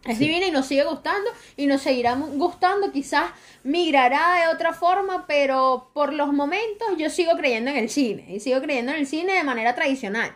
Es 0.05 0.17
Sí. 0.17 0.25
divina 0.25 0.47
y 0.47 0.51
nos 0.51 0.65
sigue 0.65 0.85
gustando 0.85 1.29
y 1.57 1.67
nos 1.67 1.81
seguirá 1.81 2.15
gustando, 2.15 2.91
quizás 2.91 3.25
migrará 3.63 4.45
de 4.47 4.55
otra 4.55 4.73
forma, 4.73 5.25
pero 5.27 5.91
por 5.93 6.13
los 6.13 6.31
momentos 6.31 6.87
yo 6.97 7.09
sigo 7.09 7.33
creyendo 7.37 7.69
en 7.71 7.77
el 7.77 7.89
cine 7.89 8.25
y 8.29 8.39
sigo 8.39 8.61
creyendo 8.61 8.93
en 8.93 8.99
el 8.99 9.07
cine 9.07 9.33
de 9.33 9.43
manera 9.43 9.75
tradicional. 9.75 10.33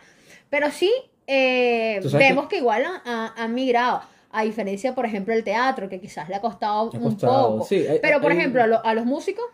Pero 0.50 0.70
sí, 0.70 0.92
eh, 1.26 2.00
vemos 2.12 2.46
que, 2.48 2.58
igual 2.58 2.84
han, 2.84 3.00
han- 3.08 3.32
han 3.36 3.54
migrado. 3.54 4.02
A 4.36 4.42
diferencia, 4.42 4.94
por 4.94 5.06
ejemplo, 5.06 5.32
el 5.32 5.44
teatro, 5.44 5.88
que 5.88 6.00
quizás 6.00 6.28
le 6.28 6.34
ha 6.34 6.40
costado 6.40 6.90
Ha 6.92 6.98
un 6.98 7.16
poco. 7.16 7.64
sí, 7.68 7.86
hay- 7.86 8.00
Pero, 8.02 8.20
por 8.20 8.32
hay- 8.32 8.38
ejemplo, 8.38 8.62
a, 8.62 8.66
lo- 8.66 8.84
a 8.84 8.92
los 8.94 9.04
músicos, 9.06 9.44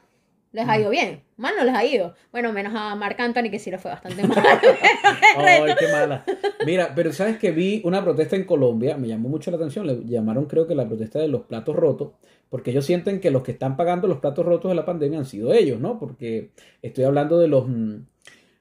les 0.53 0.69
ha 0.69 0.79
ido 0.81 0.91
bien. 0.91 1.23
Mal 1.37 1.55
no 1.57 1.65
les 1.65 1.75
ha 1.75 1.85
ido. 1.85 2.15
Bueno, 2.33 2.53
menos 2.53 2.73
a 2.75 2.95
Marc 2.97 3.21
Anthony, 3.21 3.51
que 3.51 3.59
sí 3.61 3.71
le 3.71 3.79
fue 3.79 3.91
bastante 3.93 4.27
mal. 4.27 4.37
Ay, 5.37 5.75
qué 5.79 5.89
mala. 5.93 6.25
Mira, 6.67 6.93
pero 6.95 7.13
sabes 7.13 7.39
que 7.39 7.53
vi 7.53 7.81
una 7.85 8.03
protesta 8.03 8.37
en 8.37 8.45
Colombia, 8.45 8.97
me 8.97 9.07
llamó 9.09 9.29
mucho 9.29 9.51
la 9.51 9.57
atención, 9.59 9.87
le 9.87 10.05
llamaron 10.07 10.47
creo 10.47 10.67
que 10.67 10.75
la 10.75 10.87
protesta 10.87 11.19
de 11.21 11.29
los 11.29 11.43
platos 11.43 11.77
rotos, 11.77 12.13
porque 12.49 12.71
ellos 12.73 12.85
sienten 12.85 13.21
que 13.21 13.31
los 13.31 13.43
que 13.43 13.53
están 13.53 13.77
pagando 13.77 14.09
los 14.09 14.19
platos 14.19 14.45
rotos 14.45 14.71
de 14.71 14.75
la 14.75 14.85
pandemia 14.85 15.19
han 15.21 15.25
sido 15.27 15.53
ellos, 15.53 15.79
¿no? 15.81 15.99
Porque 15.99 16.51
estoy 16.83 17.05
hablando 17.05 17.39
de 17.39 17.47
los 17.49 17.69
mm, 17.69 17.95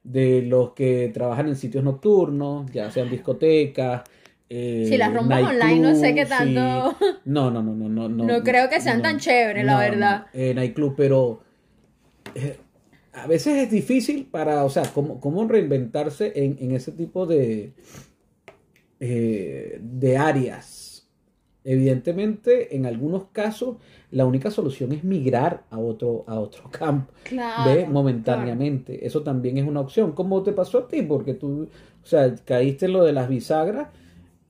de 0.03 0.41
los 0.43 0.73
que 0.73 1.09
trabajan 1.13 1.47
en 1.47 1.55
sitios 1.55 1.83
nocturnos, 1.83 2.71
ya 2.71 2.89
sean 2.91 3.09
discotecas, 3.09 4.03
eh, 4.49 4.85
si 4.89 4.97
las 4.97 5.13
rompes 5.13 5.43
online, 5.43 5.79
no 5.79 5.95
sé 5.95 6.15
qué 6.15 6.25
tanto. 6.25 6.95
No, 7.25 7.51
no, 7.51 7.61
no, 7.61 7.73
no, 7.73 8.09
no. 8.09 8.25
No, 8.25 8.43
creo 8.43 8.67
que 8.67 8.81
sean 8.81 9.01
tan 9.01 9.19
chéveres, 9.19 9.63
la 9.63 9.77
verdad. 9.77 10.25
En 10.33 10.55
Nightclub, 10.55 10.95
pero 10.97 11.41
eh, 12.33 12.57
a 13.13 13.27
veces 13.27 13.57
es 13.57 13.71
difícil 13.71 14.25
para, 14.25 14.63
o 14.65 14.69
sea, 14.69 14.83
cómo, 14.93 15.19
cómo 15.19 15.47
reinventarse 15.47 16.33
en, 16.35 16.57
en, 16.59 16.71
ese 16.71 16.91
tipo 16.91 17.27
de, 17.27 17.73
eh, 18.99 19.79
de 19.81 20.17
áreas. 20.17 21.07
Evidentemente, 21.63 22.75
en 22.75 22.87
algunos 22.87 23.25
casos, 23.31 23.77
la 24.09 24.25
única 24.25 24.49
solución 24.49 24.91
es 24.93 25.03
migrar 25.03 25.65
a 25.69 25.77
otro, 25.77 26.23
a 26.25 26.39
otro 26.39 26.69
campo, 26.71 27.13
claro, 27.23 27.85
momentáneamente. 27.87 29.05
Eso 29.05 29.21
también 29.21 29.59
es 29.59 29.67
una 29.67 29.81
opción. 29.81 30.13
¿Cómo 30.13 30.41
te 30.41 30.53
pasó 30.53 30.79
a 30.79 30.87
ti? 30.87 31.03
Porque 31.03 31.35
tú, 31.35 31.69
o 32.01 32.05
sea, 32.07 32.33
caíste 32.45 32.87
en 32.87 32.93
lo 32.93 33.03
de 33.03 33.13
las 33.13 33.29
bisagras. 33.29 33.89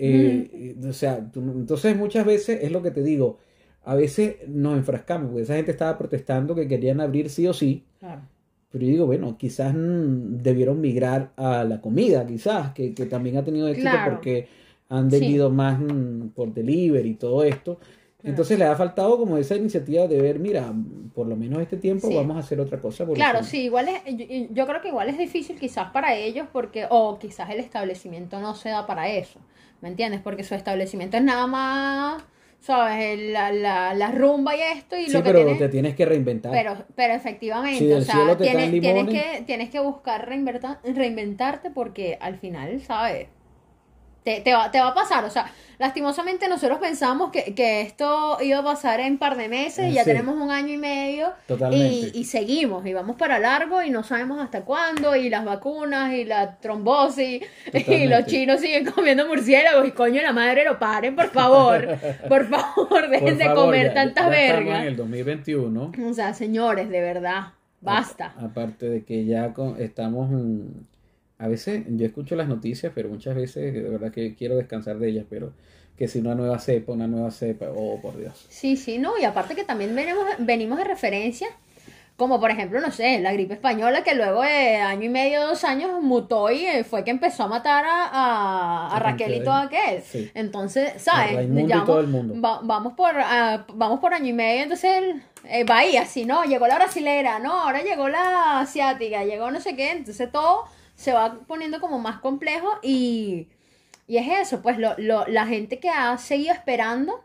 Eh, 0.02 0.76
o 0.88 0.94
sea, 0.94 1.18
entonces 1.18 1.98
muchas 1.98 2.26
veces 2.26 2.60
es 2.64 2.72
lo 2.72 2.82
que 2.82 2.92
te 2.92 3.04
digo, 3.04 3.40
a 3.84 3.96
veces 3.96 4.38
nos 4.48 4.78
enfrascamos, 4.78 5.28
porque 5.28 5.44
esa 5.44 5.56
gente 5.56 5.72
estaba 5.72 5.98
protestando 5.98 6.56
que 6.56 6.68
querían 6.68 7.02
abrir 7.02 7.30
sí 7.30 7.48
o 7.48 7.54
sí. 7.54 7.84
Pero 8.72 8.86
yo 8.86 8.92
digo, 8.92 9.06
bueno, 9.08 9.38
quizás 9.38 9.74
debieron 9.76 10.80
migrar 10.80 11.32
a 11.36 11.64
la 11.64 11.82
comida, 11.82 12.26
quizás, 12.26 12.74
que, 12.74 12.92
también 13.10 13.38
ha 13.38 13.44
tenido 13.44 13.68
éxito 13.68 13.92
porque 14.10 14.48
han 14.90 15.10
vendido 15.10 15.50
más 15.50 15.80
mm, 15.80 16.30
por 16.30 16.54
delivery 16.54 17.10
y 17.10 17.16
todo 17.16 17.44
esto. 17.44 17.80
Entonces 18.22 18.60
le 18.60 18.66
ha 18.66 18.76
faltado 18.76 19.18
como 19.18 19.38
esa 19.38 19.56
iniciativa 19.56 20.06
de 20.06 20.22
ver, 20.22 20.40
mira, 20.40 20.74
por 21.16 21.26
lo 21.26 21.38
menos 21.38 21.62
este 21.62 21.78
tiempo 21.78 22.14
vamos 22.14 22.36
a 22.36 22.40
hacer 22.40 22.60
otra 22.60 22.80
cosa. 22.80 23.06
Claro, 23.06 23.44
sí, 23.44 23.64
igual 23.64 23.88
es, 23.88 24.04
yo, 24.06 24.26
yo, 24.52 24.68
creo 24.68 24.82
que 24.82 24.90
igual 24.90 25.08
es 25.08 25.18
difícil 25.18 25.58
quizás 25.58 25.92
para 25.92 26.16
ellos 26.16 26.46
porque, 26.52 26.86
o 26.90 27.18
quizás 27.18 27.50
el 27.50 27.60
establecimiento 27.60 28.42
no 28.42 28.56
se 28.56 28.70
da 28.70 28.86
para 28.86 29.10
eso, 29.10 29.40
¿me 29.82 29.90
entiendes? 29.90 30.22
Porque 30.22 30.44
su 30.44 30.56
establecimiento 30.56 31.18
es 31.18 31.24
nada 31.24 31.48
más 31.48 32.24
¿sabes? 32.60 33.32
La, 33.32 33.52
la, 33.52 33.94
la, 33.94 34.12
rumba 34.12 34.56
y 34.56 34.60
esto 34.62 34.98
y 34.98 35.10
lo 35.10 35.24
que 35.24 35.32
pero 35.32 35.58
te 35.58 35.70
tienes 35.70 35.96
que 35.96 36.06
reinventar. 36.06 36.52
Pero, 36.52 36.76
pero 36.96 37.14
efectivamente, 37.14 37.96
o 37.96 38.02
sea, 38.02 38.38
tienes, 38.38 38.72
tienes, 38.82 39.08
que, 39.08 39.44
tienes 39.46 39.70
que 39.70 39.80
buscar 39.80 40.28
reinventarte 40.28 41.72
porque 41.72 42.18
al 42.20 42.38
final, 42.38 42.82
¿sabes? 42.82 43.28
Te, 44.24 44.42
te, 44.42 44.54
va, 44.54 44.70
te 44.70 44.80
va 44.80 44.90
a 44.90 44.94
pasar, 44.94 45.24
o 45.24 45.30
sea, 45.30 45.52
lastimosamente 45.80 46.50
nosotros 46.50 46.78
pensamos 46.78 47.32
que, 47.32 47.56
que 47.56 47.82
esto 47.82 48.38
iba 48.42 48.60
a 48.60 48.64
pasar 48.64 49.00
en 49.00 49.14
un 49.14 49.18
par 49.18 49.38
de 49.38 49.48
meses 49.48 49.90
y 49.90 49.94
ya 49.94 50.04
tenemos 50.04 50.36
un 50.36 50.52
año 50.52 50.74
y 50.74 50.78
medio. 50.78 51.32
Y, 51.72 52.12
y, 52.14 52.26
seguimos 52.26 52.86
y 52.86 52.94
vamos 52.94 53.16
para 53.16 53.40
largo 53.40 53.82
y 53.82 53.90
no 53.90 54.04
sabemos 54.04 54.40
hasta 54.42 54.62
cuándo 54.62 55.16
y 55.16 55.30
las 55.30 55.46
vacunas 55.46 56.14
y 56.14 56.26
la 56.26 56.58
trombosis 56.58 57.42
y 57.74 58.08
los 58.08 58.26
chinos 58.26 58.60
siguen 58.60 58.92
comiendo 58.92 59.26
murciélagos 59.26 59.88
y 59.88 59.92
coño 59.92 60.22
la 60.22 60.34
madre 60.34 60.66
lo 60.66 60.78
paren 60.78 61.16
por 61.16 61.30
favor. 61.30 61.98
Por 62.28 62.48
favor 62.50 63.10
dejen 63.10 63.38
de 63.38 63.54
comer 63.54 63.94
tantas 63.94 64.30
vergas. 64.30 64.82
en 64.82 64.88
el 64.88 64.96
2021 64.98 65.92
o 66.10 66.14
sea 66.14 66.34
señores 66.34 66.90
de 66.90 67.02
verdad 67.02 67.54
basta. 67.82 68.34
aparte 68.38 68.90
de 68.90 69.04
que 69.04 69.26
ya 69.26 69.54
estamos 69.80 70.30
a 71.40 71.48
veces 71.48 71.84
yo 71.88 72.06
escucho 72.06 72.36
las 72.36 72.50
noticias, 72.50 72.92
pero 72.94 73.10
muchas 73.10 73.34
veces 73.34 73.74
de 73.74 73.90
verdad 73.90 74.12
que 74.12 74.36
quiero 74.36 74.58
descansar 74.58 75.00
de 75.00 75.10
ellas, 75.10 75.26
pero 75.30 75.54
que 75.98 76.08
si 76.08 76.20
una 76.20 76.36
nueva 76.36 76.60
cepa, 76.60 76.92
una 76.92 77.08
nueva 77.08 77.32
cepa, 77.32 77.68
oh 77.74 78.00
por 78.02 78.18
Dios. 78.18 78.46
Sí, 78.50 78.76
sí, 78.76 79.00
no, 79.00 79.18
y 79.18 79.24
aparte 79.24 79.56
que 79.56 79.64
también 79.64 79.96
venimos, 79.96 80.26
venimos 80.40 80.78
de 80.78 80.84
referencia, 80.84 81.48
como 82.18 82.42
por 82.42 82.52
ejemplo, 82.52 82.82
no 82.82 82.92
sé, 82.92 83.20
la 83.22 83.32
gripe 83.32 83.54
española, 83.54 84.04
que 84.04 84.16
luego 84.16 84.42
de 84.42 84.76
año 84.76 85.06
y 85.06 85.10
medio, 85.10 85.48
dos 85.48 85.64
años 85.64 86.02
mutó 86.02 86.52
y 86.52 86.66
eh, 86.66 86.84
fue 86.84 87.06
que 87.06 87.12
empezó 87.12 87.44
a 87.44 87.48
matar 87.48 87.86
a, 87.88 88.96
a, 88.96 89.00
Raquel 89.00 89.36
y 89.36 89.44
todo 89.44 89.54
aquel. 89.54 90.04
Entonces, 90.34 91.02
¿sabes? 91.02 91.38
todo 91.86 92.02
el 92.02 92.08
mundo. 92.08 92.34
vamos, 92.38 92.94
por, 92.94 93.12
ah, 93.16 93.66
vamos 93.74 94.02
por 94.02 94.14
año 94.14 94.28
y 94.28 94.34
medio, 94.34 94.64
entonces 94.64 95.16
eh, 95.46 95.64
Bahía, 95.64 96.06
sí, 96.06 96.26
no, 96.26 96.44
llegó 96.44 96.68
la 96.68 96.76
brasilera, 96.76 97.40
no, 97.40 97.62
ahora 97.62 97.82
llegó 97.82 98.10
la 98.10 98.60
asiática, 98.60 99.24
llegó 99.24 99.52
no 99.52 99.62
sé 99.62 99.78
qué, 99.78 99.92
entonces 99.92 100.30
todo 100.30 100.66
se 101.00 101.14
va 101.14 101.40
poniendo 101.48 101.80
como 101.80 101.98
más 101.98 102.20
complejo 102.20 102.68
y, 102.84 103.48
y 104.06 104.18
es 104.18 104.28
eso, 104.42 104.62
pues 104.62 104.78
lo, 104.78 104.96
lo, 104.98 105.26
la 105.28 105.48
gente 105.48 105.80
que 105.80 105.90
ha 105.90 106.18
seguido 106.18 106.54
esperando 106.54 107.24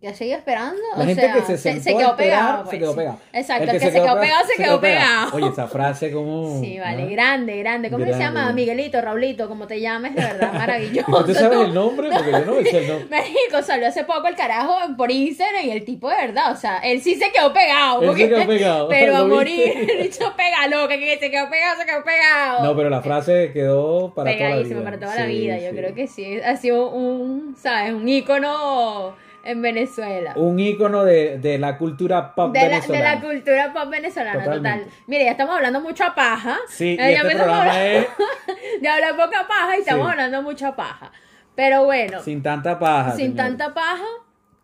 ya 0.00 0.12
seguido 0.12 0.36
esperando. 0.36 0.80
La 0.94 1.02
o 1.02 1.06
gente 1.06 1.22
sea, 1.22 1.32
que 1.32 1.56
se, 1.56 1.80
se, 1.80 1.96
quedó 1.96 2.16
pegado. 2.16 2.64
Pues, 2.64 2.70
se 2.70 2.78
quedó 2.78 2.94
pegado. 2.94 3.18
Exacto, 3.32 3.64
el 3.64 3.70
que, 3.70 3.80
se, 3.80 3.92
quedó, 3.92 4.20
pegado, 4.20 4.46
se 4.46 4.62
quedó 4.62 4.80
pegado. 4.80 5.34
Oye, 5.34 5.48
esa 5.48 5.66
frase 5.68 6.12
como. 6.12 6.60
Sí, 6.60 6.78
vale, 6.78 7.06
grande, 7.06 7.58
grande. 7.58 7.90
¿Cómo 7.90 8.04
se 8.04 8.18
llama? 8.18 8.52
Miguelito, 8.52 9.00
Raulito, 9.00 9.48
como 9.48 9.66
te 9.66 9.80
llames, 9.80 10.14
de 10.14 10.20
verdad, 10.20 10.52
maravilloso. 10.52 11.24
¿Tú 11.24 11.34
sabes 11.34 11.60
el 11.60 11.74
nombre? 11.74 12.10
Porque 12.12 12.30
yo 12.30 12.44
no 12.44 12.54
me 12.56 12.64
sé 12.64 12.78
el 12.78 12.88
nombre. 12.88 13.08
México 13.08 13.62
salió 13.62 13.88
hace 13.88 14.04
poco 14.04 14.28
el 14.28 14.36
carajo 14.36 14.76
por 14.98 15.10
Instagram 15.10 15.64
y 15.64 15.70
el 15.70 15.84
tipo 15.84 16.10
de 16.10 16.16
verdad, 16.16 16.52
o 16.52 16.56
sea, 16.56 16.78
él 16.78 17.00
sí 17.00 17.14
se 17.14 17.32
quedó 17.32 17.54
pegado. 17.54 18.02
Él 18.02 18.16
se 18.16 18.28
quedó 18.28 18.46
pegado. 18.46 18.88
Pero 18.90 19.16
a 19.16 19.24
morir, 19.24 19.90
el 19.90 20.02
dicho 20.02 20.34
pégalo, 20.36 20.88
que 20.88 21.18
se 21.18 21.30
quedó 21.30 21.48
pegado, 21.48 21.80
se 21.80 21.86
quedó 21.86 22.04
pegado. 22.04 22.64
No, 22.64 22.76
pero 22.76 22.90
la 22.90 23.00
frase 23.00 23.50
quedó 23.52 24.12
para 24.14 24.36
toda 24.36 24.50
la 24.50 24.56
vida. 24.56 24.84
para 24.84 24.98
toda 24.98 25.14
la 25.14 25.26
vida, 25.26 25.58
yo 25.58 25.70
creo 25.70 25.94
que 25.94 26.06
sí. 26.06 26.38
Ha 26.40 26.56
sido 26.56 26.90
un, 26.90 27.56
¿sabes? 27.56 27.94
Un 27.94 28.08
ícono 28.08 29.14
en 29.46 29.62
Venezuela. 29.62 30.32
Un 30.36 30.58
ícono 30.58 31.04
de, 31.04 31.38
de 31.38 31.56
la 31.58 31.78
cultura 31.78 32.34
pop 32.34 32.52
de 32.52 32.60
venezolana. 32.60 33.04
La, 33.04 33.10
de 33.10 33.16
la 33.16 33.22
cultura 33.22 33.72
pop 33.72 33.90
venezolana, 33.90 34.44
total. 34.44 34.86
Mire, 35.06 35.24
ya 35.24 35.30
estamos 35.30 35.56
hablando 35.56 35.80
mucha 35.80 36.14
paja. 36.14 36.58
Sí, 36.68 36.96
eh, 36.98 37.14
este 37.14 37.36
programa 37.36 37.84
es... 37.84 38.06
De 38.80 38.88
hablar 38.88 39.16
poca 39.16 39.46
paja 39.46 39.76
y 39.76 39.80
estamos 39.80 40.10
hablando 40.10 40.42
mucha 40.42 40.74
paja. 40.74 41.12
Pero 41.54 41.84
bueno. 41.84 42.20
Sin 42.20 42.42
tanta 42.42 42.78
paja. 42.78 43.12
Sin 43.12 43.36
tanta 43.36 43.72
paja. 43.72 44.04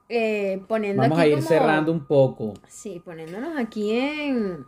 Eh, 0.09 0.61
poniendo 0.67 1.03
Vamos 1.03 1.19
a 1.19 1.27
ir 1.27 1.41
cerrando 1.43 1.93
un 1.93 2.05
poco. 2.05 2.55
Sí, 2.67 3.01
poniéndonos 3.05 3.57
aquí 3.57 3.97
en... 3.97 4.67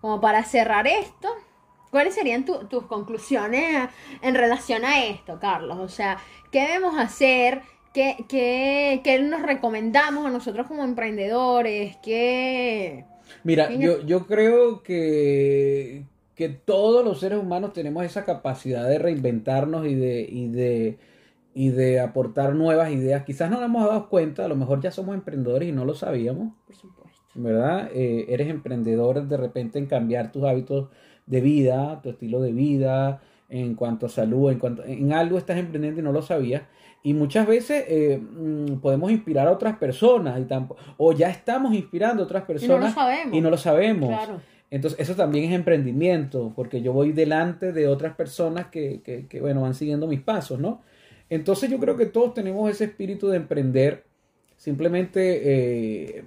Como 0.00 0.20
para 0.20 0.44
cerrar 0.44 0.86
esto. 0.86 1.28
¿Cuáles 1.90 2.14
serían 2.14 2.44
tus 2.44 2.84
conclusiones 2.86 3.88
en 4.22 4.34
relación 4.34 4.84
a 4.84 5.04
esto, 5.04 5.38
Carlos? 5.40 5.78
O 5.78 5.88
sea, 5.88 6.18
¿qué 6.52 6.60
debemos 6.62 6.98
hacer? 6.98 7.62
¿Qué, 7.92 8.16
qué, 8.28 9.00
qué 9.02 9.18
nos 9.20 9.42
recomendamos 9.42 10.26
a 10.26 10.30
nosotros 10.30 10.66
como 10.66 10.84
emprendedores? 10.84 11.96
¿Qué... 12.02 13.04
Mira, 13.44 13.72
yo, 13.74 14.02
yo 14.06 14.26
creo 14.26 14.82
que, 14.82 16.04
que 16.34 16.48
todos 16.48 17.04
los 17.04 17.20
seres 17.20 17.38
humanos 17.38 17.72
tenemos 17.72 18.04
esa 18.04 18.24
capacidad 18.24 18.88
de 18.88 18.98
reinventarnos 18.98 19.86
y 19.86 19.94
de, 19.94 20.20
y 20.22 20.48
de, 20.48 20.98
y 21.54 21.70
de 21.70 22.00
aportar 22.00 22.54
nuevas 22.54 22.90
ideas. 22.90 23.24
Quizás 23.24 23.50
no 23.50 23.56
nos 23.56 23.66
hemos 23.66 23.86
dado 23.88 24.08
cuenta, 24.08 24.44
a 24.44 24.48
lo 24.48 24.56
mejor 24.56 24.80
ya 24.80 24.90
somos 24.90 25.14
emprendedores 25.14 25.68
y 25.68 25.72
no 25.72 25.84
lo 25.84 25.94
sabíamos. 25.94 26.54
Por 26.66 26.76
supuesto. 26.76 27.18
¿Verdad? 27.34 27.90
Eh, 27.94 28.26
eres 28.28 28.48
emprendedor 28.48 29.26
de 29.28 29.36
repente 29.36 29.78
en 29.78 29.86
cambiar 29.86 30.32
tus 30.32 30.44
hábitos 30.44 30.88
de 31.26 31.40
vida, 31.40 32.00
tu 32.02 32.10
estilo 32.10 32.40
de 32.40 32.52
vida, 32.52 33.20
en 33.48 33.74
cuanto 33.74 34.06
a 34.06 34.08
salud, 34.08 34.50
en 34.50 34.58
cuanto 34.58 34.84
en 34.84 35.12
algo 35.12 35.38
estás 35.38 35.58
emprendiendo 35.58 36.00
y 36.00 36.04
no 36.04 36.12
lo 36.12 36.22
sabías. 36.22 36.62
Y 37.02 37.14
muchas 37.14 37.46
veces 37.46 37.84
eh, 37.88 38.18
mm, 38.18 38.80
podemos 38.80 39.10
inspirar 39.10 39.46
a 39.46 39.52
otras 39.52 39.76
personas 39.78 40.40
y 40.40 40.46
o 40.96 41.12
ya 41.12 41.30
estamos 41.30 41.74
inspirando 41.74 42.22
a 42.22 42.26
otras 42.26 42.44
personas 42.44 42.76
y 42.76 42.80
no 42.80 42.86
lo 42.86 42.92
sabemos. 42.92 43.36
Y 43.36 43.40
no 43.40 43.50
lo 43.50 43.56
sabemos. 43.56 44.28
Entonces, 44.70 45.00
eso 45.00 45.14
también 45.14 45.46
es 45.46 45.52
emprendimiento, 45.52 46.52
porque 46.54 46.82
yo 46.82 46.92
voy 46.92 47.12
delante 47.12 47.72
de 47.72 47.88
otras 47.88 48.14
personas 48.14 48.66
que, 48.66 49.00
que, 49.02 49.26
que, 49.26 49.40
bueno, 49.40 49.62
van 49.62 49.74
siguiendo 49.74 50.06
mis 50.06 50.20
pasos, 50.20 50.58
¿no? 50.58 50.82
Entonces, 51.30 51.70
yo 51.70 51.78
creo 51.78 51.96
que 51.96 52.06
todos 52.06 52.34
tenemos 52.34 52.70
ese 52.70 52.84
espíritu 52.84 53.28
de 53.28 53.38
emprender. 53.38 54.04
Simplemente, 54.58 56.18
eh, 56.18 56.24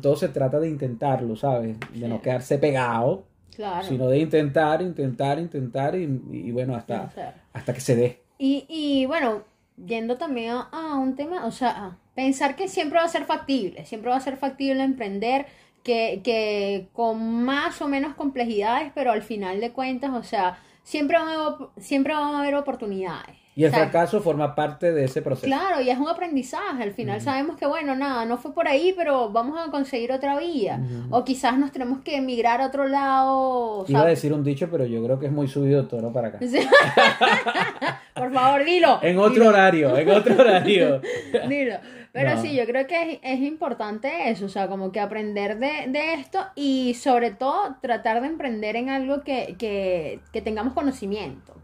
todo 0.00 0.16
se 0.16 0.28
trata 0.28 0.58
de 0.58 0.68
intentarlo, 0.68 1.36
¿sabes? 1.36 1.76
De 1.94 2.08
no 2.08 2.20
quedarse 2.20 2.58
pegado, 2.58 3.26
claro. 3.54 3.86
sino 3.86 4.08
de 4.08 4.18
intentar, 4.18 4.82
intentar, 4.82 5.38
intentar 5.38 5.94
y, 5.94 6.20
y 6.32 6.50
bueno, 6.50 6.74
hasta, 6.74 7.12
hasta 7.52 7.74
que 7.74 7.80
se 7.80 7.94
dé. 7.94 8.22
Y, 8.38 8.64
y 8.68 9.06
bueno, 9.06 9.42
yendo 9.86 10.16
también 10.16 10.54
a, 10.72 10.96
un 10.96 11.16
tema, 11.16 11.46
o 11.46 11.50
sea, 11.50 11.98
pensar 12.14 12.56
que 12.56 12.68
siempre 12.68 12.98
va 12.98 13.04
a 13.04 13.08
ser 13.08 13.24
factible, 13.24 13.84
siempre 13.84 14.10
va 14.10 14.16
a 14.16 14.20
ser 14.20 14.36
factible 14.36 14.82
emprender, 14.82 15.46
que, 15.82 16.20
que 16.22 16.88
con 16.92 17.44
más 17.44 17.80
o 17.80 17.88
menos 17.88 18.14
complejidades, 18.14 18.92
pero 18.94 19.12
al 19.12 19.22
final 19.22 19.60
de 19.60 19.72
cuentas, 19.72 20.10
o 20.12 20.22
sea, 20.22 20.58
siempre 20.82 21.18
van 21.18 21.28
a, 21.28 21.80
siempre 21.80 22.14
van 22.14 22.34
a 22.34 22.40
haber 22.40 22.54
oportunidades. 22.54 23.36
Y 23.58 23.64
el 23.64 23.70
O 23.72 23.74
sea, 23.74 23.88
fracaso 23.88 24.20
forma 24.20 24.54
parte 24.54 24.92
de 24.92 25.02
ese 25.02 25.20
proceso. 25.20 25.48
Claro, 25.48 25.80
y 25.80 25.90
es 25.90 25.98
un 25.98 26.08
aprendizaje. 26.08 26.80
Al 26.80 26.92
final 26.92 27.20
sabemos 27.20 27.56
que, 27.56 27.66
bueno, 27.66 27.96
nada, 27.96 28.24
no 28.24 28.38
fue 28.38 28.54
por 28.54 28.68
ahí, 28.68 28.94
pero 28.96 29.30
vamos 29.30 29.58
a 29.58 29.68
conseguir 29.72 30.12
otra 30.12 30.38
vía. 30.38 30.80
O 31.10 31.24
quizás 31.24 31.58
nos 31.58 31.72
tenemos 31.72 32.02
que 32.02 32.14
emigrar 32.14 32.60
a 32.60 32.66
otro 32.68 32.86
lado. 32.86 33.84
Iba 33.88 34.02
a 34.02 34.06
decir 34.06 34.32
un 34.32 34.44
dicho, 34.44 34.68
pero 34.70 34.86
yo 34.86 35.02
creo 35.02 35.18
que 35.18 35.26
es 35.26 35.32
muy 35.32 35.48
subido 35.48 35.88
todo 35.88 36.12
para 36.12 36.28
acá. 36.28 36.38
Sí. 36.40 36.60
por 38.14 38.32
favor, 38.32 38.64
dilo. 38.64 39.00
En 39.02 39.18
otro 39.18 39.32
dilo, 39.32 39.48
horario, 39.48 39.98
en 39.98 40.08
otro 40.08 40.34
horario. 40.40 41.00
dilo. 41.48 41.78
Pero 42.12 42.36
No. 42.36 42.40
sí, 42.40 42.54
yo 42.54 42.64
creo 42.64 42.86
que 42.86 43.12
es, 43.14 43.18
es 43.24 43.40
importante 43.40 44.30
eso, 44.30 44.46
o 44.46 44.48
sea, 44.48 44.68
como 44.68 44.92
que 44.92 45.00
aprender 45.00 45.58
de, 45.58 45.86
de 45.88 46.14
esto 46.14 46.38
y 46.54 46.94
sobre 46.94 47.32
todo 47.32 47.74
tratar 47.82 48.20
de 48.20 48.28
emprender 48.28 48.76
en 48.76 48.88
algo 48.88 49.22
que, 49.22 49.56
que, 49.58 50.20
que 50.32 50.42
tengamos 50.42 50.74
conocimiento. 50.74 51.54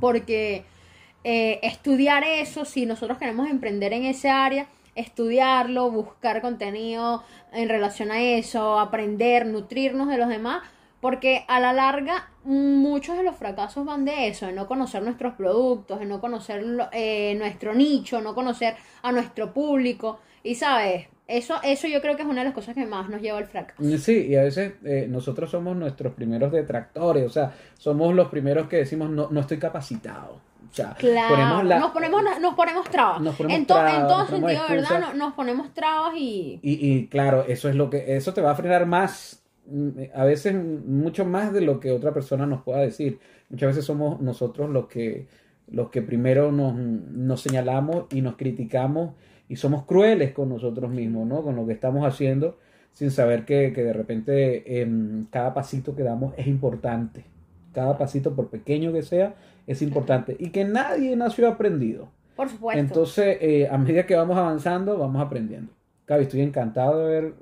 Porque 0.00 0.64
eh, 1.24 1.60
estudiar 1.62 2.24
eso, 2.24 2.64
si 2.64 2.86
nosotros 2.86 3.18
queremos 3.18 3.48
emprender 3.50 3.92
en 3.92 4.04
ese 4.04 4.30
área, 4.30 4.66
estudiarlo, 4.94 5.90
buscar 5.90 6.40
contenido 6.42 7.22
en 7.52 7.68
relación 7.68 8.10
a 8.10 8.20
eso, 8.20 8.78
aprender, 8.78 9.46
nutrirnos 9.46 10.08
de 10.08 10.18
los 10.18 10.28
demás, 10.28 10.62
porque 11.00 11.44
a 11.48 11.60
la 11.60 11.72
larga 11.72 12.28
muchos 12.44 13.16
de 13.16 13.22
los 13.22 13.36
fracasos 13.36 13.84
van 13.84 14.04
de 14.04 14.28
eso, 14.28 14.46
de 14.46 14.52
no 14.52 14.66
conocer 14.66 15.02
nuestros 15.02 15.34
productos, 15.34 16.00
de 16.00 16.06
no 16.06 16.20
conocer 16.20 16.64
eh, 16.92 17.34
nuestro 17.38 17.74
nicho, 17.74 18.20
no 18.20 18.34
conocer 18.34 18.74
a 19.02 19.12
nuestro 19.12 19.52
público. 19.52 20.18
Y 20.42 20.54
sabes, 20.54 21.06
eso, 21.28 21.56
eso 21.62 21.86
yo 21.86 22.00
creo 22.00 22.16
que 22.16 22.22
es 22.22 22.28
una 22.28 22.40
de 22.40 22.46
las 22.46 22.54
cosas 22.54 22.74
que 22.74 22.86
más 22.86 23.08
nos 23.08 23.20
lleva 23.20 23.38
al 23.38 23.46
fracaso. 23.46 23.82
Sí, 23.98 24.28
y 24.28 24.36
a 24.36 24.42
veces 24.42 24.72
eh, 24.82 25.06
nosotros 25.08 25.50
somos 25.50 25.76
nuestros 25.76 26.14
primeros 26.14 26.50
detractores, 26.50 27.26
o 27.26 27.28
sea, 27.28 27.52
somos 27.76 28.14
los 28.14 28.28
primeros 28.28 28.66
que 28.66 28.76
decimos 28.78 29.10
no, 29.10 29.28
no 29.30 29.40
estoy 29.40 29.58
capacitado. 29.58 30.40
O 30.70 30.74
sea, 30.74 30.94
Claro, 30.98 31.34
ponemos 31.34 31.64
la- 31.64 31.78
nos 31.78 31.90
ponemos 31.92 32.22
nos 32.40 32.54
ponemos 32.54 32.90
trabas. 32.90 33.20
Nos 33.20 33.34
ponemos 33.36 33.58
en, 33.58 33.66
to- 33.66 33.74
trabas, 33.74 33.94
en 33.94 34.06
todo 34.06 34.18
nos 34.18 34.28
sentido, 34.28 34.62
¿verdad? 34.68 34.78
excusas. 34.92 35.14
Nos 35.16 35.34
ponemos 35.34 35.74
trabas 35.74 36.14
y 36.16 36.58
Y, 36.62 36.72
y 36.92 37.06
claro, 37.06 37.44
eso 37.48 37.68
es 37.68 37.74
lo 37.74 37.90
que, 37.90 38.16
eso 38.16 38.34
te 38.34 38.40
va 38.40 38.50
a 38.52 38.54
frenar 38.54 38.86
más, 38.86 39.42
mm, 39.66 39.88
a 40.14 40.24
veces 40.24 40.54
mucho 40.54 41.24
más 41.24 41.52
de 41.52 41.60
lo 41.62 41.80
que 41.80 41.90
otra 41.90 42.12
persona 42.12 42.46
nos 42.46 42.62
pueda 42.62 42.80
decir. 42.80 43.18
Muchas 43.50 43.68
veces 43.70 43.84
somos 43.84 44.20
nosotros 44.20 44.68
los 44.70 44.86
que, 44.88 45.26
los 45.70 45.90
que 45.90 46.02
primero 46.02 46.52
nos, 46.52 46.74
nos 46.74 47.40
señalamos 47.40 48.04
y 48.10 48.20
nos 48.20 48.36
criticamos 48.36 49.12
y 49.48 49.56
somos 49.56 49.84
crueles 49.84 50.32
con 50.32 50.50
nosotros 50.50 50.90
mismos, 50.90 51.26
¿no? 51.26 51.42
Con 51.42 51.56
lo 51.56 51.66
que 51.66 51.72
estamos 51.72 52.06
haciendo, 52.06 52.58
sin 52.92 53.10
saber 53.10 53.44
que, 53.46 53.72
que 53.72 53.82
de 53.82 53.92
repente 53.94 54.80
em, 54.82 55.24
cada 55.30 55.54
pasito 55.54 55.96
que 55.96 56.02
damos 56.02 56.34
es 56.36 56.46
importante. 56.46 57.24
Cada 57.72 57.96
pasito, 57.96 58.34
por 58.34 58.48
pequeño 58.48 58.92
que 58.92 59.02
sea, 59.02 59.34
es 59.68 59.80
importante. 59.82 60.36
Y 60.40 60.50
que 60.50 60.64
nadie 60.64 61.14
nació 61.16 61.48
aprendido. 61.48 62.08
por 62.34 62.48
supuesto. 62.48 62.78
Entonces, 62.80 63.38
eh, 63.40 63.68
a 63.68 63.76
medida 63.78 64.06
que 64.06 64.14
vamos 64.16 64.36
avanzando, 64.38 64.96
vamos 64.98 65.20
aprendiendo. 65.20 65.72
Gaby, 66.06 66.22
estoy 66.22 66.40
encantado 66.42 66.98
de 66.98 67.04
haber 67.18 67.34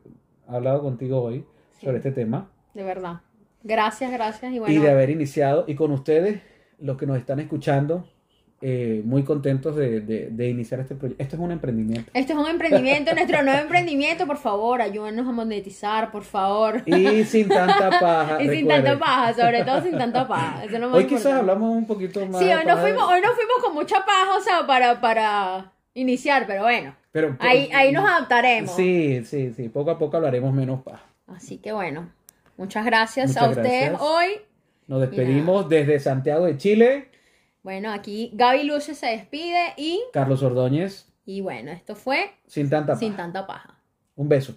hablado 0.46 0.80
contigo 0.82 1.20
hoy 1.22 1.44
Sí. 1.78 1.84
sobre 1.86 1.98
este 1.98 2.12
tema 2.12 2.50
de 2.72 2.82
verdad. 2.82 3.20
Gracias, 3.62 4.10
gracias. 4.12 4.52
Y 4.52 4.56
y 4.56 4.58
bueno, 4.58 4.82
de 4.82 4.90
haber 4.90 5.10
iniciado. 5.10 5.64
Y 5.66 5.74
con 5.74 5.90
ustedes, 5.92 6.40
los 6.78 6.96
que 6.96 7.06
nos 7.06 7.16
están 7.18 7.40
escuchando, 7.40 8.06
eh, 8.62 9.02
muy 9.04 9.22
contentos 9.22 9.76
de, 9.76 10.00
de- 10.00 10.28
de 10.30 10.48
iniciar 10.48 10.80
este 10.80 10.94
proyecto. 10.94 11.22
Esto 11.22 11.36
es 11.36 11.42
un 11.42 11.52
emprendimiento. 11.52 12.10
esto 12.14 12.32
es 12.32 12.38
un 12.38 12.46
emprendimiento, 12.48 13.14
nuestro 13.14 13.42
nuevo 13.42 13.60
emprendimiento. 13.60 14.26
Por 14.26 14.38
favor, 14.38 14.80
ayúdenos 14.80 15.26
a 15.28 15.32
monetizar, 15.32 16.10
por 16.10 16.24
favor. 16.24 16.82
Y 16.86 17.24
sin 17.24 17.48
tanta 17.48 17.90
paja. 18.00 18.38
Y 18.42 18.48
sin 18.48 18.66
tanta 18.66 18.98
paja, 18.98 19.34
sobre 19.34 19.62
todo 19.64 19.82
sin 19.82 19.96
tanta 19.98 20.26
paja. 20.26 20.64
Eso 20.64 20.90
Hoy 20.92 21.06
quizás 21.06 21.34
hablamos 21.34 21.76
un 21.76 21.86
poquito 21.86 22.24
más. 22.26 22.38
Sí, 22.40 22.46
hoy 22.46 22.64
nos, 22.64 22.76
paja, 22.76 22.80
fuimos, 22.82 23.02
hoy 23.04 23.20
nos 23.20 23.34
fuimos 23.34 23.56
con 23.62 23.74
mucha 23.74 23.96
paja, 24.06 24.36
o 24.38 24.40
sea, 24.40 24.66
para, 24.66 25.00
para 25.00 25.72
iniciar, 25.94 26.46
pero 26.46 26.62
bueno, 26.62 26.94
pero, 27.12 27.36
ahí, 27.40 27.70
ahí 27.74 27.92
nos 27.92 28.08
adaptaremos. 28.08 28.74
Sí, 28.74 29.22
sí, 29.24 29.52
sí. 29.54 29.68
Poco 29.68 29.90
a 29.90 29.98
poco 29.98 30.16
hablaremos 30.16 30.52
menos 30.54 30.82
paja. 30.82 31.02
Así 31.26 31.58
que 31.58 31.72
bueno, 31.72 32.08
muchas 32.56 32.84
gracias 32.86 33.28
Muchas 33.28 33.42
a 33.42 33.48
ustedes 33.50 33.90
gracias. 33.90 34.00
hoy. 34.00 34.26
Nos 34.86 35.00
despedimos 35.00 35.68
desde 35.68 35.98
Santiago 36.00 36.46
de 36.46 36.56
Chile. 36.56 37.08
Bueno, 37.66 37.90
aquí 37.90 38.30
Gaby 38.32 38.62
Luces 38.62 38.96
se 38.96 39.06
despide 39.06 39.74
y, 39.76 40.00
Carlos 40.12 40.40
Ordóñez, 40.44 41.12
y 41.24 41.40
bueno, 41.40 41.72
esto 41.72 41.96
fue 41.96 42.30
sin 42.46 42.70
tanta 42.70 42.92
paja. 42.92 43.00
Sin 43.00 43.16
Tanta 43.16 43.44
Paja. 43.44 43.80
Un 44.14 44.28
beso. 44.28 44.56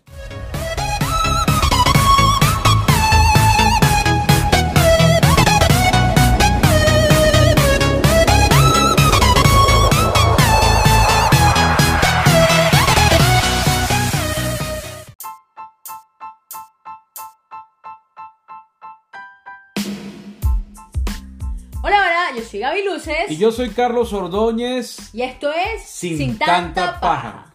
Gaby 22.80 22.94
Luces. 22.96 23.32
Y 23.32 23.38
yo 23.38 23.52
soy 23.52 23.70
Carlos 23.70 24.14
Ordóñez, 24.14 25.14
y 25.14 25.22
esto 25.22 25.50
es 25.52 25.84
sin, 25.84 26.38
tanta, 26.38 27.00
paja. 27.00 27.54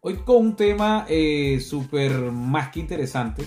Hoy 0.00 0.16
con 0.18 0.36
un 0.36 0.56
tema 0.56 1.06
eh, 1.08 1.60
súper 1.60 2.12
más 2.12 2.70
que 2.70 2.80
interesante. 2.80 3.44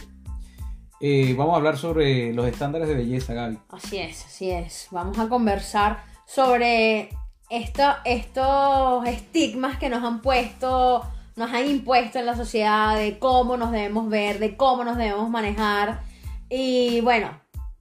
Eh, 0.99 1.33
vamos 1.37 1.53
a 1.53 1.57
hablar 1.57 1.77
sobre 1.77 2.33
los 2.33 2.45
estándares 2.45 2.87
de 2.87 2.95
belleza, 2.95 3.33
Gaby. 3.33 3.57
Así 3.69 3.97
es, 3.97 4.25
así 4.25 4.51
es. 4.51 4.87
Vamos 4.91 5.17
a 5.17 5.27
conversar 5.29 6.03
sobre 6.25 7.09
esto- 7.49 7.95
estos 8.05 9.07
estigmas 9.07 9.77
que 9.77 9.89
nos 9.89 10.03
han 10.03 10.21
puesto, 10.21 11.03
nos 11.35 11.51
han 11.51 11.67
impuesto 11.67 12.19
en 12.19 12.25
la 12.27 12.35
sociedad 12.35 12.97
de 12.97 13.17
cómo 13.17 13.57
nos 13.57 13.71
debemos 13.71 14.09
ver, 14.09 14.39
de 14.39 14.55
cómo 14.55 14.83
nos 14.83 14.97
debemos 14.97 15.29
manejar 15.29 16.03
y 16.49 17.01
bueno, 17.01 17.31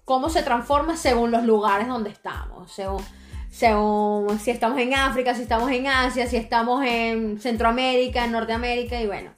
cómo 0.04 0.30
se 0.30 0.42
transforma 0.42 0.96
según 0.96 1.30
los 1.30 1.44
lugares 1.44 1.88
donde 1.88 2.10
estamos, 2.10 2.72
según, 2.72 3.04
según 3.50 4.38
si 4.38 4.50
estamos 4.50 4.78
en 4.78 4.94
África, 4.94 5.34
si 5.34 5.42
estamos 5.42 5.70
en 5.70 5.86
Asia, 5.88 6.26
si 6.26 6.36
estamos 6.36 6.84
en 6.86 7.40
Centroamérica, 7.40 8.24
en 8.24 8.32
Norteamérica 8.32 9.00
y 9.00 9.06
bueno, 9.06 9.30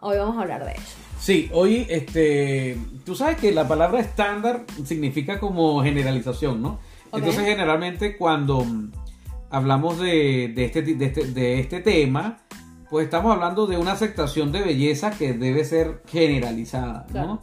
hoy 0.00 0.18
vamos 0.18 0.36
a 0.36 0.42
hablar 0.42 0.64
de 0.64 0.72
eso. 0.72 0.96
Sí, 1.18 1.48
hoy, 1.52 1.86
este, 1.88 2.76
tú 3.04 3.14
sabes 3.14 3.38
que 3.38 3.52
la 3.52 3.66
palabra 3.66 4.00
estándar 4.00 4.64
significa 4.84 5.40
como 5.40 5.82
generalización, 5.82 6.60
¿no? 6.60 6.78
Entonces, 7.12 7.44
generalmente 7.44 8.16
cuando 8.16 8.64
mm, 8.64 8.92
hablamos 9.50 9.98
de, 9.98 10.52
de 10.54 10.64
este, 10.66 10.82
de, 10.82 11.04
este, 11.04 11.24
de 11.26 11.60
este 11.60 11.80
tema, 11.80 12.38
pues 12.90 13.04
estamos 13.04 13.32
hablando 13.32 13.66
de 13.66 13.78
una 13.78 13.92
aceptación 13.92 14.52
de 14.52 14.62
belleza 14.62 15.10
que 15.12 15.32
debe 15.32 15.64
ser 15.64 16.02
generalizada, 16.06 17.06
¿no? 17.08 17.12
Claro. 17.12 17.40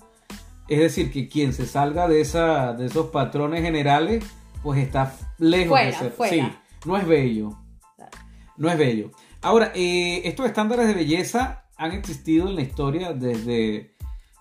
Es 0.68 0.80
decir, 0.80 1.12
que 1.12 1.28
quien 1.28 1.54
se 1.54 1.66
salga 1.66 2.08
de, 2.08 2.22
esa, 2.22 2.74
de 2.74 2.86
esos 2.86 3.08
patrones 3.08 3.62
generales, 3.64 4.24
pues 4.64 4.80
está 4.80 5.14
lejos 5.38 5.70
Fuera, 5.70 5.86
de 5.92 5.94
ser. 5.98 6.12
fuera. 6.12 6.34
Sí, 6.34 6.54
no 6.86 6.98
es 6.98 7.06
bello. 7.08 7.50
No 8.58 8.70
es 8.70 8.78
bello. 8.78 9.12
Ahora, 9.42 9.72
eh, 9.76 10.22
estos 10.26 10.46
estándares 10.46 10.88
de 10.88 10.94
belleza 10.94 11.66
han 11.76 11.92
existido 11.92 12.48
en 12.48 12.56
la 12.56 12.62
historia 12.62 13.14
desde, 13.14 13.96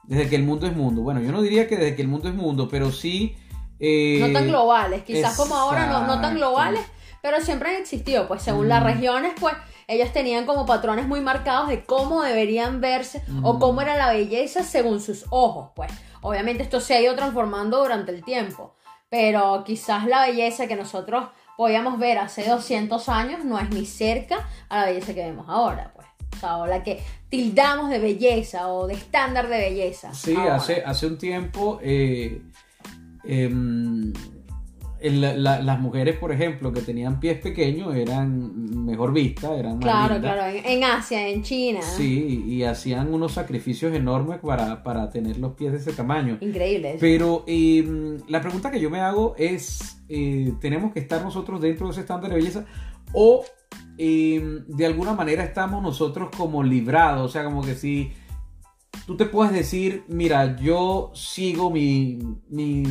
desde 0.05 0.29
que 0.29 0.37
el 0.37 0.45
mundo 0.45 0.67
es 0.67 0.77
mundo. 0.77 1.03
Bueno, 1.03 1.21
yo 1.21 1.33
no 1.33 1.43
diría 1.43 1.67
que 1.67 1.77
desde 1.77 1.97
que 1.97 2.03
el 2.03 2.09
mundo 2.09 2.29
es 2.29 2.35
mundo, 2.35 2.69
pero 2.71 2.93
sí... 2.93 3.37
eh, 3.81 4.19
no 4.21 4.31
tan 4.33 4.47
globales, 4.49 5.03
quizás 5.03 5.37
como 5.37 5.57
ahora 5.57 5.87
no, 5.87 6.07
no 6.07 6.21
tan 6.21 6.35
globales, 6.37 6.83
pero 7.23 7.41
siempre 7.41 7.71
han 7.71 7.81
existido, 7.81 8.29
pues 8.29 8.43
según 8.43 8.69
las 8.69 8.83
Mm. 8.83 8.87
regiones, 8.87 9.33
pues 9.41 9.55
ellos 9.89 10.13
tenían 10.13 10.45
como 10.47 10.67
patrones 10.67 11.09
muy 11.09 11.21
marcados 11.21 11.69
de 11.69 11.85
cómo 11.85 12.23
deberían 12.23 12.81
verse 12.81 13.23
o 13.43 13.55
Mm. 13.55 13.59
cómo 13.59 13.81
era 13.81 13.97
la 13.97 14.13
belleza 14.13 14.63
según 14.63 15.01
sus 15.01 15.25
ojos, 15.31 15.71
pues 15.75 15.91
obviamente 16.21 16.63
esto 16.63 16.81
se 16.81 16.95
ha 16.95 17.01
ido 17.01 17.17
transformando 17.17 17.79
durante 17.83 18.13
el 18.13 18.23
tiempo, 18.23 18.75
pero 19.13 19.63
quizás 19.63 20.07
la 20.07 20.27
belleza 20.27 20.67
que 20.67 20.75
nosotros 20.75 21.27
podíamos 21.59 21.99
ver 21.99 22.17
hace 22.17 22.49
200 22.49 23.11
años 23.11 23.45
no 23.45 23.59
es 23.59 23.69
ni 23.69 23.85
cerca 23.85 24.49
a 24.71 24.79
la 24.79 24.87
belleza 24.87 25.13
que 25.13 25.21
vemos 25.21 25.45
ahora, 25.51 25.93
pues. 25.95 26.07
O 26.35 26.41
sea, 26.41 26.57
o 26.57 26.67
la 26.67 26.83
que 26.83 27.03
tildamos 27.29 27.91
de 27.91 27.99
belleza 27.99 28.73
o 28.73 28.87
de 28.87 28.95
estándar 28.95 29.51
de 29.51 29.59
belleza. 29.59 30.15
Sí, 30.15 30.35
ahora. 30.35 30.55
hace, 30.55 30.83
hace 30.83 31.07
un 31.07 31.19
tiempo 31.19 31.79
eh, 31.83 32.41
em, 33.25 34.15
la- 35.11 35.35
la- 35.35 35.61
las 35.63 35.81
mujeres, 35.81 36.17
por 36.19 36.33
ejemplo, 36.33 36.73
que 36.73 36.81
tenían 36.81 37.19
pies 37.21 37.39
pequeños 37.41 37.95
eran 37.95 38.85
mejor 38.85 39.13
vistas, 39.13 39.53
eran 39.59 39.75
más 39.75 39.83
Claro, 39.83 40.15
lindas. 40.15 40.35
claro, 40.35 40.57
en, 40.57 40.65
en 40.67 40.85
Asia, 40.85 41.29
en 41.29 41.43
China. 41.43 41.81
Sí, 41.83 42.45
y 42.47 42.63
hacían 42.65 43.13
unos 43.13 43.33
sacrificios 43.33 43.95
enormes 43.95 44.39
para, 44.41 44.83
para 44.83 45.11
tener 45.11 45.39
los 45.39 45.55
pies 45.55 45.73
de 45.73 45.79
ese 45.79 45.93
tamaño. 45.93 46.39
Increíble. 46.41 46.97
Pero 47.01 47.45
eh, 47.47 48.19
la 48.29 48.41
pregunta 48.41 48.71
que 48.71 48.81
yo 48.81 48.91
me 48.91 49.01
hago 49.01 49.35
es, 49.39 50.03
eh, 50.09 50.53
¿tenemos 50.61 50.93
que 50.93 51.01
estar 51.01 51.23
nosotros 51.23 51.61
dentro 51.61 51.87
de 51.87 51.93
ese 51.93 52.01
estándar 52.03 52.31
de 52.31 52.37
belleza? 52.37 52.65
¿O 53.13 53.45
eh, 53.99 54.61
de 54.69 54.87
alguna 54.87 55.13
manera 55.15 55.43
estamos 55.45 55.83
nosotros 55.83 56.31
como 56.37 56.63
librados? 56.63 57.27
O 57.27 57.29
sea, 57.33 57.45
como 57.45 57.63
que 57.63 57.75
si 57.75 58.13
tú 59.07 59.17
te 59.17 59.25
puedes 59.27 59.53
decir, 59.53 60.05
mira, 60.09 60.57
yo 60.61 61.11
sigo 61.15 61.71
mi, 61.71 62.19
mi, 62.49 62.83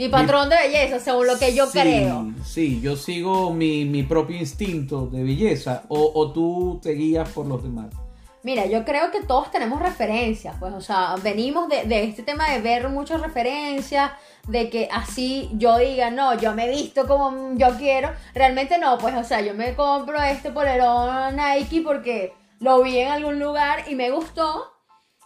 Mi 0.00 0.06
Mi 0.06 0.12
patrón 0.12 0.48
de 0.48 0.56
belleza, 0.56 0.98
según 0.98 1.26
lo 1.26 1.38
que 1.38 1.54
yo 1.54 1.66
Sí, 1.66 1.78
creo. 1.78 2.32
Sí, 2.42 2.80
yo 2.80 2.96
sigo 2.96 3.52
mi, 3.52 3.84
mi 3.84 4.02
propio 4.02 4.38
instinto 4.38 5.08
de 5.08 5.22
belleza 5.22 5.82
o, 5.88 6.12
o 6.14 6.32
tú 6.32 6.80
te 6.82 6.92
guías 6.92 7.28
por 7.28 7.44
los 7.44 7.62
demás. 7.62 7.88
Mira, 8.42 8.64
yo 8.64 8.86
creo 8.86 9.10
que 9.10 9.20
todos 9.20 9.50
tenemos 9.50 9.78
referencias, 9.82 10.56
pues, 10.58 10.72
o 10.72 10.80
sea, 10.80 11.16
venimos 11.22 11.68
de, 11.68 11.84
de 11.84 12.04
este 12.04 12.22
tema 12.22 12.48
de 12.48 12.62
ver 12.62 12.88
muchas 12.88 13.20
referencias, 13.20 14.12
de 14.48 14.70
que 14.70 14.88
así 14.90 15.50
yo 15.52 15.76
diga, 15.76 16.10
no, 16.10 16.32
yo 16.38 16.54
me 16.54 16.64
he 16.64 16.70
visto 16.70 17.06
como 17.06 17.54
yo 17.58 17.76
quiero. 17.76 18.08
Realmente 18.34 18.78
no, 18.78 18.96
pues, 18.96 19.14
o 19.14 19.24
sea, 19.24 19.42
yo 19.42 19.52
me 19.52 19.74
compro 19.74 20.18
este 20.22 20.50
polerón 20.50 21.36
Nike 21.36 21.82
porque 21.82 22.32
lo 22.58 22.82
vi 22.82 23.00
en 23.00 23.08
algún 23.08 23.38
lugar 23.38 23.84
y 23.86 23.94
me 23.96 24.10
gustó, 24.10 24.72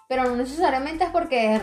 pero 0.08 0.24
no 0.24 0.34
necesariamente 0.34 1.04
es 1.04 1.10
porque, 1.10 1.60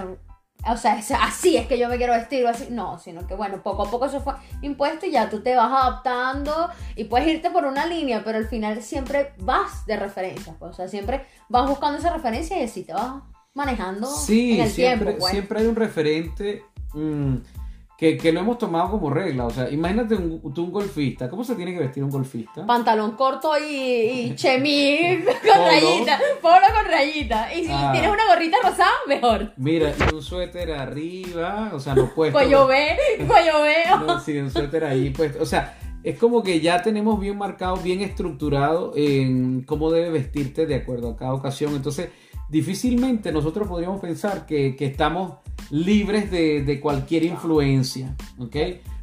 o 0.70 0.78
sea, 0.78 0.97
es 0.99 1.09
así 1.12 1.57
es 1.57 1.66
que 1.68 1.78
yo 1.80 1.89
me 1.89 1.97
quiero 1.97 2.14
vestir 2.14 2.45
o 2.45 2.49
así. 2.49 2.68
No, 2.70 2.99
sino 2.99 3.26
que, 3.26 3.34
bueno, 3.36 3.62
poco 3.64 3.84
a 3.84 3.89
poco 3.91 4.05
eso 4.05 4.22
fue 4.22 4.34
impuesto 4.62 5.05
y 5.05 5.12
ya 5.12 5.30
tú 5.30 5.41
te 5.41 5.55
vas 5.55 5.72
adaptando 5.72 6.70
y 6.95 7.05
puedes 7.05 7.28
irte 7.28 7.49
por 7.49 7.66
una 7.66 7.86
línea, 7.86 8.24
pero 8.24 8.38
al 8.38 8.47
final 8.47 8.82
siempre 8.84 9.34
vas 9.39 9.86
de 9.86 9.97
referencias, 9.97 10.55
pues, 10.59 10.72
o 10.72 10.74
sea, 10.76 10.88
siempre 10.88 11.26
vas 11.49 11.68
buscando 11.70 11.97
esa 11.97 12.12
referencia 12.14 12.59
y 12.59 12.64
así 12.66 12.84
te 12.84 12.93
vas 12.93 13.24
manejando 13.53 14.07
Sí, 14.07 14.53
en 14.59 14.62
el 14.66 14.72
siempre, 14.72 15.05
tiempo, 15.07 15.20
pues. 15.22 15.32
siempre 15.32 15.59
hay 15.59 15.66
un 15.68 15.76
referente 15.76 16.64
mm, 16.93 17.36
que, 18.02 18.18
que 18.18 18.32
lo 18.32 18.39
hemos 18.39 18.58
tomado 18.58 18.89
como 18.89 19.12
regla. 19.12 19.45
O 19.45 19.52
sea, 19.52 19.70
imagínate 19.70 20.16
un, 20.16 20.52
tú 20.56 20.64
un 20.64 20.72
golfista. 20.72 21.30
¿Cómo 21.30 21.43
se 21.43 21.54
tiene 21.54 21.72
que 21.72 21.80
vestir 21.82 22.04
un 22.04 22.10
golfista? 22.10 22.66
Pantalón 22.66 23.12
corto 23.12 23.52
y, 23.60 23.74
y 23.74 24.36
chemis 24.36 25.24
con 25.24 25.36
Polo. 25.54 25.66
rayita, 25.68 26.20
polo 26.41 26.66
con 26.76 26.91
rayita. 26.91 27.54
Y 27.54 27.66
si 27.66 27.72
Ah. 27.72 27.91
tienes 27.91 28.10
una 28.12 28.26
gorrita 28.34 28.58
rosada, 28.64 28.89
mejor. 29.08 29.54
Mira, 29.56 29.93
y 30.10 30.16
un 30.16 30.22
suéter 30.24 30.72
arriba, 30.72 31.70
o 31.76 31.80
sea, 31.80 31.93
no 31.93 32.10
puesto. 32.14 32.39
Cuello 32.39 32.66
B, 32.66 32.97
cuello 33.28 33.62
B. 33.62 33.74
No, 34.08 34.20
sí, 34.20 34.36
un 34.39 34.49
suéter 34.49 34.84
ahí 34.84 35.12
puesto. 35.12 35.43
O 35.43 35.45
sea, 35.45 35.78
es 36.04 36.18
como 36.18 36.41
que 36.41 36.60
ya 36.60 36.82
tenemos 36.82 37.20
bien 37.20 37.38
marcado, 37.38 37.78
bien 37.78 38.02
estructurado 38.02 38.93
en 38.95 39.62
cómo 39.64 39.91
debe 39.91 40.10
vestirte 40.10 40.66
de 40.66 40.74
acuerdo 40.74 41.12
a 41.12 41.18
cada 41.18 41.34
ocasión. 41.36 41.76
Entonces, 41.76 42.10
difícilmente 42.52 43.32
nosotros 43.32 43.68
podríamos 43.68 43.99
pensar 44.02 44.45
que, 44.45 44.76
que 44.76 44.86
estamos 44.86 45.36
libres 45.70 46.30
de, 46.30 46.64
de 46.64 46.80
cualquier 46.80 47.24
influencia, 47.24 48.16
¿ok? 48.39 48.56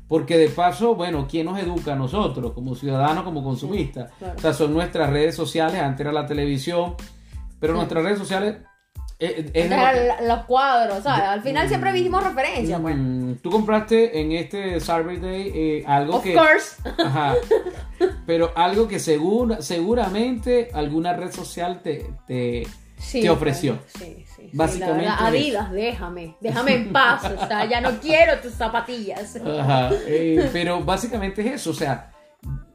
Porque 0.06 0.38
de 0.38 0.48
paso, 0.48 0.94
bueno, 0.94 1.26
¿quién 1.30 1.46
nos 1.46 1.58
educa 1.58 1.92
a 1.94 1.96
nosotros 1.96 2.52
como 2.52 2.74
ciudadanos, 2.74 3.24
como 3.24 3.42
consumistas? 3.42 4.10
claro. 4.18 4.34
O 4.36 4.40
sea, 4.40 4.52
son 4.52 4.72
nuestras 4.72 5.10
redes 5.10 5.34
sociales, 5.34 5.80
antes 5.80 6.00
era 6.00 6.12
la 6.12 6.26
televisión, 6.26 6.94
pero 7.60 7.72
Sí. 7.72 7.76
nuestras 7.78 8.04
redes 8.04 8.18
sociales... 8.18 8.56
eh, 9.18 9.50
es 9.52 9.52
de- 9.52 9.68
Dejar 9.76 9.96
los 10.22 10.44
cuadros, 10.46 11.02
¿sabes? 11.02 11.24
Al 11.24 11.42
final 11.42 11.68
siempre 11.68 11.92
vimos 11.92 12.22
referencias, 12.24 12.80
pues. 12.80 12.96
Mm, 12.96 13.34
Tú 13.42 13.50
compraste 13.50 14.18
en 14.20 14.32
este 14.32 14.80
Cyber 14.80 15.20
Day 15.20 15.52
eh, 15.54 15.84
algo 15.86 16.16
Of 16.16 16.22
que... 16.22 16.34
course. 16.34 16.76
Ajá. 17.04 17.34
Pero 18.26 18.52
algo 18.54 18.86
que 18.88 18.98
segura, 19.00 19.60
seguramente 19.60 20.70
alguna 20.72 21.12
red 21.14 21.32
social 21.32 21.80
te, 21.82 22.06
te, 22.26 22.66
Sí, 22.98 23.22
te 23.22 23.30
ofreció. 23.30 23.78
Sí, 23.86 24.24
sí, 24.26 24.26
sí, 24.36 24.50
Básicamente 24.52 25.06
la 25.06 25.12
verdad, 25.12 25.26
Adidas, 25.26 25.72
déjame, 25.72 26.34
déjame 26.40 26.74
en 26.74 26.92
paz, 26.92 27.24
o 27.24 27.46
sea, 27.46 27.64
ya 27.64 27.80
no 27.80 27.98
quiero 28.00 28.38
tus 28.40 28.52
zapatillas. 28.52 29.36
Ajá. 29.36 29.90
eh, 30.06 30.50
pero 30.52 30.82
básicamente 30.82 31.40
es 31.42 31.60
eso. 31.60 31.70
O 31.70 31.74
sea, 31.74 32.12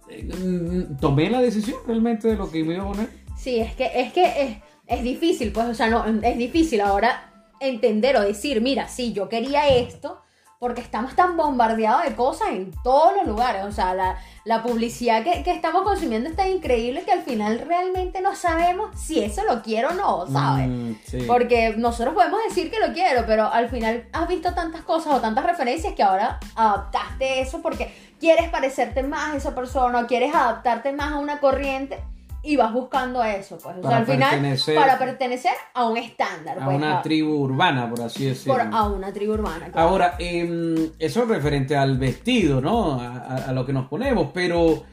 eh, 0.09 0.23
mm, 0.23 0.97
tomé 0.97 1.29
la 1.29 1.41
decisión 1.41 1.77
realmente 1.85 2.29
de 2.29 2.35
lo 2.35 2.49
que 2.49 2.63
me 2.63 2.75
iba 2.75 2.83
a 2.83 2.87
poner. 2.87 3.09
Sí, 3.37 3.59
es 3.59 3.73
que 3.75 3.91
es 3.93 4.13
que 4.13 4.23
es, 4.41 4.57
es 4.87 5.03
difícil, 5.03 5.51
pues, 5.51 5.67
o 5.67 5.73
sea, 5.73 5.89
no, 5.89 6.05
es 6.05 6.37
difícil 6.37 6.81
ahora 6.81 7.29
entender 7.59 8.15
o 8.17 8.21
decir, 8.21 8.61
mira, 8.61 8.87
sí, 8.87 9.13
yo 9.13 9.29
quería 9.29 9.67
esto, 9.67 10.22
porque 10.63 10.79
estamos 10.79 11.13
tan 11.13 11.35
bombardeados 11.35 12.05
de 12.05 12.15
cosas 12.15 12.51
en 12.51 12.71
todos 12.85 13.17
los 13.17 13.27
lugares, 13.27 13.65
o 13.65 13.71
sea, 13.73 13.93
la, 13.93 14.17
la 14.45 14.63
publicidad 14.63 15.21
que, 15.21 15.43
que 15.43 15.51
estamos 15.51 15.81
consumiendo 15.81 16.29
es 16.29 16.37
tan 16.37 16.47
increíble 16.47 17.03
que 17.03 17.11
al 17.11 17.21
final 17.21 17.59
realmente 17.67 18.21
no 18.21 18.33
sabemos 18.33 18.97
si 18.97 19.21
eso 19.21 19.43
lo 19.43 19.61
quiero 19.61 19.89
o 19.89 19.93
no, 19.93 20.25
¿sabes? 20.25 20.69
Mm, 20.69 20.91
sí. 21.03 21.17
Porque 21.27 21.75
nosotros 21.77 22.13
podemos 22.13 22.39
decir 22.47 22.71
que 22.71 22.79
lo 22.79 22.93
quiero, 22.93 23.25
pero 23.27 23.51
al 23.51 23.67
final 23.67 24.07
has 24.13 24.25
visto 24.29 24.53
tantas 24.53 24.83
cosas 24.83 25.15
o 25.15 25.19
tantas 25.19 25.45
referencias 25.45 25.95
que 25.95 26.03
ahora 26.03 26.39
adaptaste 26.55 27.41
eso 27.41 27.61
porque 27.61 27.93
quieres 28.17 28.47
parecerte 28.47 29.03
más 29.03 29.33
a 29.33 29.35
esa 29.35 29.53
persona 29.53 29.99
o 29.99 30.07
quieres 30.07 30.33
adaptarte 30.33 30.93
más 30.93 31.11
a 31.11 31.17
una 31.17 31.41
corriente 31.41 31.99
y 32.43 32.55
vas 32.57 32.73
buscando 32.73 33.23
eso, 33.23 33.57
pues. 33.63 33.77
O 33.81 33.87
sea, 33.87 33.97
al 33.97 34.05
final, 34.05 34.31
pertenecer- 34.31 34.75
para 34.75 34.99
pertenecer 34.99 35.53
a 35.73 35.85
un 35.87 35.97
estándar, 35.97 36.59
a 36.59 36.65
pues, 36.65 36.77
una 36.77 36.99
a- 36.99 37.01
tribu 37.01 37.33
urbana, 37.35 37.89
por 37.89 38.01
así 38.01 38.25
decirlo. 38.25 38.53
por- 38.55 38.73
a 38.73 38.83
una 38.89 39.13
tribu 39.13 39.33
urbana. 39.33 39.67
claro. 39.71 39.87
Ahora, 39.89 40.15
em, 40.19 40.91
eso 40.99 41.23
es 41.23 41.27
referente 41.29 41.75
al 41.77 41.97
vestido, 41.97 42.59
¿no? 42.61 42.99
A, 42.99 43.17
a- 43.17 43.35
a 43.49 43.53
lo 43.53 43.65
que 43.65 43.71
nos 43.73 43.87
ponemos, 43.87 44.29
pero 44.33 44.83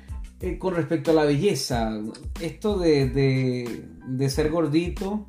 eh, 0.40 0.57
con 0.59 0.74
respecto 0.74 1.11
a 1.11 1.14
la 1.14 1.24
belleza, 1.24 1.90
esto 2.40 2.78
de, 2.78 3.09
de- 3.11 3.84
de 4.07 4.30
ser 4.30 4.48
gordito, 4.51 5.26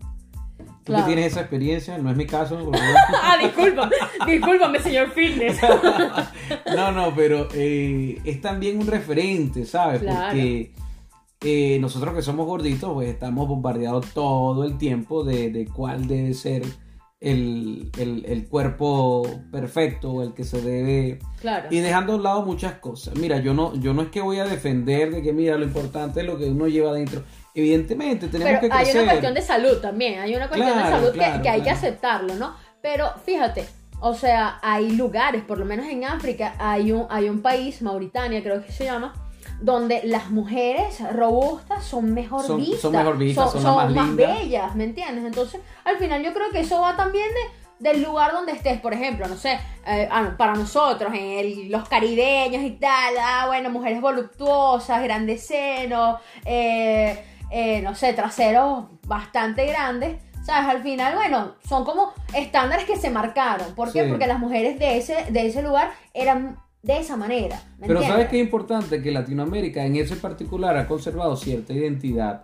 tú 0.58 0.94
Claro. 0.94 1.04
que 1.06 1.14
tienes 1.14 1.32
esa 1.34 1.42
experiencia, 1.42 1.98
no 1.98 2.10
es 2.12 2.16
mi 2.16 2.26
caso. 2.26 2.58
porque- 2.64 2.80
ah, 3.24 3.36
disculpa, 3.42 3.90
discúlpame, 4.26 4.80
señor 4.80 5.10
Fitness. 5.12 5.60
no, 6.76 6.92
no, 6.92 7.14
pero 7.16 7.48
eh, 7.54 8.22
es 8.24 8.42
también 8.42 8.80
un 8.80 8.88
referente, 8.88 9.66
¿sabes? 9.66 10.02
Claro. 10.02 10.28
Porque 10.28 10.72
eh, 11.44 11.78
nosotros 11.80 12.14
que 12.14 12.22
somos 12.22 12.46
gorditos, 12.46 12.92
pues 12.94 13.10
estamos 13.10 13.48
bombardeados 13.48 14.08
todo 14.14 14.64
el 14.64 14.78
tiempo 14.78 15.24
de, 15.24 15.50
de 15.50 15.66
cuál 15.68 16.08
debe 16.08 16.34
ser 16.34 16.64
el, 17.20 17.92
el- 18.00 18.26
el 18.26 18.48
cuerpo 18.48 19.24
perfecto 19.52 20.12
o 20.12 20.24
el 20.24 20.34
que 20.34 20.44
se 20.44 20.62
debe... 20.62 21.20
Claro. 21.40 21.68
Y 21.70 21.80
dejando 21.80 22.14
a 22.14 22.16
un 22.16 22.24
lado 22.24 22.42
muchas 22.46 22.74
cosas. 22.80 23.16
Mira, 23.16 23.38
yo 23.40 23.54
no, 23.54 23.76
yo 23.76 23.94
no 23.94 24.02
es 24.04 24.10
que 24.10 24.22
voy 24.22 24.40
a 24.40 24.46
defender 24.46 25.12
de 25.12 25.22
que, 25.22 25.32
mira, 25.34 25.56
lo 25.58 25.66
importante 25.66 26.22
es 26.22 26.26
lo 26.26 26.38
que 26.38 26.46
uno 26.50 26.68
lleva 26.68 26.92
adentro. 26.92 27.24
Evidentemente, 27.54 28.28
tenemos 28.28 28.54
Pero 28.60 28.60
que 28.62 28.78
hay 28.78 28.84
crecer. 28.86 29.02
una 29.04 29.12
cuestión 29.12 29.34
de 29.36 29.42
salud 29.42 29.78
también, 29.82 30.20
hay 30.20 30.34
una 30.36 30.48
cuestión 30.48 30.72
Claro, 30.74 30.88
de 30.88 30.96
salud 30.96 31.12
que- 31.12 31.18
claro, 31.20 31.44
que, 31.44 31.50
hay 31.50 31.62
que 31.62 31.70
aceptarlo, 31.70 32.36
¿no? 32.36 32.56
Pero 32.82 33.06
fíjate, 33.24 33.66
o 34.00 34.16
sea, 34.16 34.58
hay 34.64 34.92
lugares, 34.96 35.44
por 35.44 35.60
lo 35.60 35.66
menos 35.66 35.86
en 35.88 36.04
África, 36.06 36.56
hay 36.58 36.92
un, 36.92 37.06
hay 37.10 37.30
un 37.30 37.42
país, 37.42 37.82
Mauritania 37.84 38.42
creo 38.42 38.64
que 38.66 38.72
se 38.72 38.86
llama, 38.86 39.14
donde 39.62 40.02
las 40.04 40.30
mujeres 40.32 41.00
robustas 41.14 41.84
son 41.86 42.14
mejor 42.14 42.44
Son- 42.46 42.58
vistas. 42.58 42.82
son 42.82 42.92
mejor 42.94 43.18
vistas, 43.18 43.52
son 43.52 43.76
más 43.76 43.92
lindas. 43.92 44.16
bellas, 44.40 44.76
¿me 44.76 44.84
entiendes? 44.86 45.24
Entonces, 45.26 45.62
al 45.86 45.98
final 45.98 46.24
yo 46.24 46.34
creo 46.34 46.50
que 46.52 46.62
eso 46.62 46.82
va 46.82 46.96
también 46.98 47.28
de, 47.80 47.90
del 47.92 48.04
lugar 48.04 48.32
donde 48.32 48.52
estés, 48.52 48.80
por 48.82 48.94
ejemplo, 48.94 49.28
no 49.28 49.36
sé, 49.36 49.60
eh, 49.88 50.08
ah, 50.12 50.32
para 50.38 50.54
nosotros, 50.56 51.14
en 51.14 51.26
el- 51.40 51.72
los 51.72 51.88
caribeños 51.88 52.64
y 52.64 52.72
tal, 52.72 53.14
ah, 53.22 53.46
bueno, 53.48 53.70
mujeres 53.70 54.02
voluptuosas, 54.02 55.02
grandes 55.04 55.46
senos, 55.46 56.20
eh, 56.46 57.24
eh, 57.52 57.82
no 57.82 57.96
sé, 57.96 58.14
traseros 58.14 58.86
bastante 59.08 59.66
grandes. 59.68 60.22
¿Sabes? 60.44 60.70
Al 60.70 60.82
final, 60.82 61.14
bueno, 61.14 61.52
son 61.70 61.86
como 61.86 62.14
estándares 62.34 62.86
que 62.86 62.98
se 62.98 63.12
marcaron. 63.12 63.76
¿Por 63.76 63.92
qué? 63.94 64.06
Sí. 64.06 64.10
Porque 64.10 64.26
las 64.26 64.40
mujeres 64.40 64.80
de 64.80 64.98
ese, 64.98 65.26
de 65.30 65.46
ese 65.46 65.62
lugar 65.62 65.92
eran 66.16 66.58
de 66.84 67.00
esa 67.00 67.16
manera. 67.18 67.62
¿me 67.78 67.88
Pero 67.88 68.00
entiendes? 68.00 68.10
¿sabes 68.10 68.28
qué 68.28 68.40
es 68.40 68.44
importante? 68.44 69.02
Que 69.02 69.12
Latinoamérica 69.12 69.86
en 69.86 69.96
ese 69.96 70.16
particular 70.16 70.78
ha 70.78 70.88
conservado 70.88 71.36
cierta 71.36 71.74
identidad. 71.74 72.44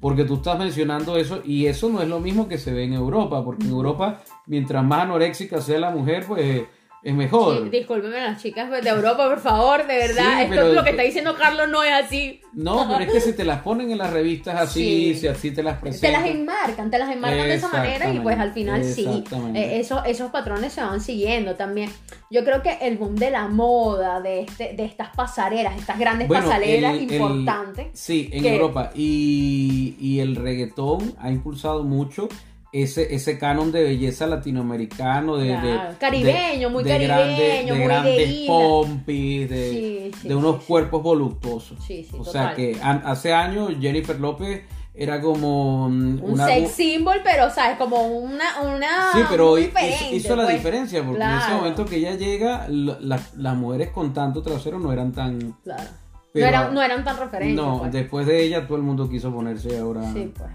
Porque 0.00 0.24
tú 0.24 0.36
estás 0.36 0.58
mencionando 0.58 1.16
eso 1.16 1.42
y 1.44 1.66
eso 1.66 1.88
no 1.88 2.00
es 2.00 2.08
lo 2.08 2.20
mismo 2.20 2.46
que 2.46 2.58
se 2.58 2.72
ve 2.72 2.84
en 2.84 2.92
Europa. 2.92 3.44
Porque 3.44 3.64
en 3.64 3.70
Europa, 3.70 4.20
mientras 4.46 4.84
más 4.84 5.02
anoréxica 5.02 5.60
sea 5.60 5.78
la 5.80 5.90
mujer, 5.90 6.24
pues 6.26 6.62
es 7.02 7.14
mejor. 7.14 7.62
Sí, 7.64 7.68
discúlpeme 7.70 8.20
las 8.20 8.42
chicas 8.42 8.70
de 8.70 8.88
Europa, 8.88 9.28
por 9.28 9.40
favor, 9.40 9.86
de 9.86 9.96
verdad. 9.98 10.36
Sí, 10.36 10.42
Esto 10.42 10.54
pero- 10.56 10.72
lo 10.72 10.84
que 10.84 10.90
está 10.90 11.02
diciendo 11.02 11.34
Carlos 11.36 11.68
no 11.68 11.82
es 11.82 11.92
así. 11.92 12.40
No, 12.52 12.86
pero 12.88 13.04
es 13.04 13.12
que 13.12 13.20
si 13.20 13.34
te 13.34 13.44
las 13.44 13.60
ponen 13.62 13.90
en 13.90 13.98
las 13.98 14.10
revistas 14.12 14.56
así, 14.60 15.14
Sí. 15.14 15.20
si 15.20 15.28
así 15.28 15.50
te 15.52 15.62
las 15.62 15.76
Te 15.76 15.80
presentan. 15.82 16.22
las 16.22 16.30
enmarcan, 16.30 16.90
te 16.90 16.98
las 16.98 17.10
enmarcan 17.10 17.46
de 17.46 17.54
esa 17.54 17.68
manera 17.68 18.12
y 18.12 18.18
pues 18.20 18.38
al 18.38 18.52
final 18.52 18.82
sí, 18.84 19.06
eh, 19.54 19.78
eso- 19.80 20.02
esos 20.04 20.30
patrones 20.30 20.72
se 20.72 20.80
van 20.80 21.00
siguiendo 21.00 21.54
también. 21.54 21.90
Yo 22.30 22.44
creo 22.44 22.62
que 22.62 22.78
el 22.82 22.96
boom 22.98 23.14
de 23.16 23.30
la 23.30 23.46
moda, 23.48 24.20
de, 24.20 24.40
este, 24.40 24.74
de 24.74 24.84
estas 24.84 25.10
pasarelas, 25.14 25.78
estas 25.78 25.98
grandes 25.98 26.26
Bueno, 26.26 26.46
pasarelas 26.46 26.94
el- 26.94 26.98
el- 27.04 27.12
importantes. 27.12 27.86
Sí, 27.94 28.28
en 28.32 28.42
que- 28.42 28.54
Europa. 28.54 28.90
Y, 28.94 29.94
y 30.00 30.20
el 30.20 30.36
reggaetón 30.36 31.14
ha 31.18 31.30
impulsado 31.30 31.84
mucho 31.84 32.28
ese, 32.72 33.14
ese 33.14 33.38
canon 33.38 33.72
de 33.72 33.82
belleza 33.82 34.26
latinoamericano, 34.26 35.36
de, 35.36 35.56
de- 35.56 35.78
caribeño, 35.98 36.70
muy 36.70 36.84
de 36.84 36.90
caribeño, 36.90 37.14
grandes- 37.16 37.64
de 37.66 37.72
muy 37.72 37.78
de 37.78 37.84
grandes 37.84 38.46
pompis, 38.46 39.50
de, 39.50 39.70
Sí, 39.70 40.10
sí, 40.22 40.28
de 40.28 40.34
unos 40.34 40.56
sí, 40.60 40.64
cuerpos 40.68 41.02
voluptuosos. 41.02 41.78
O 42.12 42.16
total. 42.18 42.32
sea 42.32 42.54
que 42.54 42.78
an- 42.82 43.02
hace 43.04 43.32
años 43.32 43.72
Jennifer 43.80 44.18
López 44.20 44.62
era 44.94 45.20
como 45.20 45.88
mm, 45.88 46.22
Un 46.24 46.32
una 46.32 46.46
sex 46.46 46.72
symbol, 46.72 47.20
pero, 47.22 47.48
¿sabes? 47.50 47.78
Como 47.78 48.02
una. 48.08 48.60
una 48.62 49.12
Sí, 49.14 49.20
pero 49.30 49.50
muy 49.52 49.70
hizo, 50.12 50.34
la 50.36 50.44
pues. 50.44 50.56
diferencia, 50.56 51.04
porque 51.04 51.22
en 51.22 51.30
ese 51.38 51.50
momento 51.54 51.84
que 51.86 51.96
ella 51.96 52.16
llega, 52.16 52.66
la- 52.68 52.98
la- 53.00 53.20
las 53.36 53.56
mujeres 53.56 53.90
con 53.90 54.12
tanto 54.12 54.42
trasero 54.42 54.78
no 54.78 54.92
eran 54.92 55.12
tan... 55.12 55.52
Claro. 55.62 55.84
Pero- 56.32 56.44
no, 56.46 56.48
eran, 56.58 56.74
no 56.74 56.82
eran 56.82 57.04
tan 57.04 57.16
referentes. 57.16 57.56
No, 57.56 57.78
pues. 57.78 57.92
después 57.92 58.26
de 58.26 58.42
ella 58.42 58.66
todo 58.66 58.76
el 58.76 58.82
mundo 58.82 59.08
quiso 59.08 59.32
ponerse 59.32 59.78
ahora... 59.78 60.02
Sí, 60.12 60.32
pues. 60.36 60.50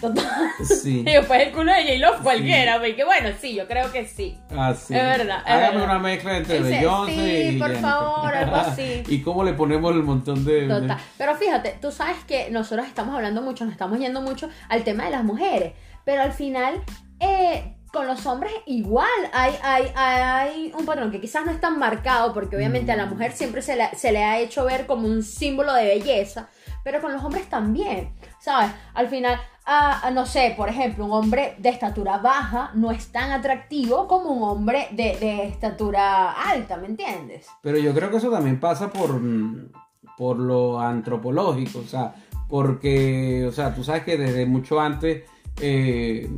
Total. 0.00 0.50
Sí. 0.64 1.00
Y 1.06 1.12
después 1.12 1.40
el 1.40 1.52
culo 1.52 1.72
de 1.72 1.82
J-Lo 1.98 2.22
cualquiera, 2.22 2.78
porque 2.78 3.04
bueno, 3.04 3.28
sí, 3.40 3.54
yo 3.54 3.66
creo 3.66 3.90
que 3.92 4.06
sí. 4.06 4.38
Ah, 4.56 4.74
sí. 4.74 4.94
Es 4.94 5.02
verdad, 5.02 5.38
es 5.46 5.52
Hágame 5.52 5.78
verdad. 5.78 5.84
una 5.84 5.98
mezcla 5.98 6.36
entre 6.36 6.60
Beyoncé 6.60 7.14
sí, 7.14 7.20
y 7.56 7.58
por 7.58 7.68
Jennifer. 7.68 7.90
favor, 7.90 8.34
algo 8.34 8.56
así. 8.56 9.02
¿Y 9.08 9.22
cómo 9.22 9.44
le 9.44 9.52
ponemos 9.54 9.92
el 9.92 10.02
montón 10.02 10.44
de...? 10.44 10.68
Total. 10.68 10.98
Pero 11.18 11.34
fíjate, 11.36 11.78
tú 11.80 11.90
sabes 11.90 12.16
que 12.26 12.50
nosotros 12.50 12.86
estamos 12.86 13.14
hablando 13.14 13.42
mucho, 13.42 13.64
nos 13.64 13.72
estamos 13.72 13.98
yendo 13.98 14.20
mucho 14.20 14.48
al 14.68 14.84
tema 14.84 15.04
de 15.04 15.10
las 15.10 15.24
mujeres, 15.24 15.72
pero 16.04 16.22
al 16.22 16.32
final, 16.32 16.80
eh, 17.20 17.74
con 17.92 18.06
los 18.06 18.24
hombres 18.26 18.52
igual 18.66 19.08
hay, 19.32 19.52
hay, 19.62 19.92
hay 19.94 20.72
un 20.78 20.86
patrón 20.86 21.10
que 21.10 21.20
quizás 21.20 21.44
no 21.44 21.50
es 21.50 21.60
tan 21.60 21.78
marcado, 21.78 22.32
porque 22.32 22.56
obviamente 22.56 22.92
a 22.92 22.96
la 22.96 23.06
mujer 23.06 23.32
siempre 23.32 23.62
se 23.62 23.76
le, 23.76 23.88
se 23.96 24.12
le 24.12 24.22
ha 24.24 24.38
hecho 24.38 24.64
ver 24.64 24.86
como 24.86 25.08
un 25.08 25.22
símbolo 25.24 25.74
de 25.74 25.84
belleza, 25.84 26.48
pero 26.84 27.00
con 27.00 27.12
los 27.12 27.22
hombres 27.24 27.48
también, 27.48 28.14
¿sabes? 28.40 28.70
Al 28.94 29.08
final, 29.08 29.38
ah, 29.72 30.10
no 30.12 30.26
sé, 30.26 30.54
por 30.56 30.68
ejemplo, 30.68 31.04
un 31.04 31.12
hombre 31.12 31.54
de 31.58 31.68
estatura 31.68 32.18
baja 32.18 32.72
no 32.74 32.90
es 32.90 33.06
tan 33.12 33.30
atractivo 33.30 34.08
como 34.08 34.30
un 34.30 34.42
hombre 34.42 34.88
de, 34.90 35.16
de 35.18 35.44
estatura 35.44 36.32
alta, 36.32 36.76
¿me 36.76 36.88
entiendes? 36.88 37.46
Pero 37.62 37.78
yo 37.78 37.94
creo 37.94 38.10
que 38.10 38.16
eso 38.16 38.30
también 38.30 38.58
pasa 38.58 38.90
por, 38.90 39.12
mm, 39.20 39.70
por 40.18 40.38
lo 40.38 40.80
antropológico, 40.80 41.78
o 41.78 41.84
sea, 41.84 42.14
porque, 42.48 43.46
o 43.48 43.52
sea, 43.52 43.72
tú 43.74 43.84
sabes 43.84 44.02
que 44.02 44.16
desde 44.18 44.44
mucho 44.44 44.80
antes 44.80 45.22
eh, 45.60 46.28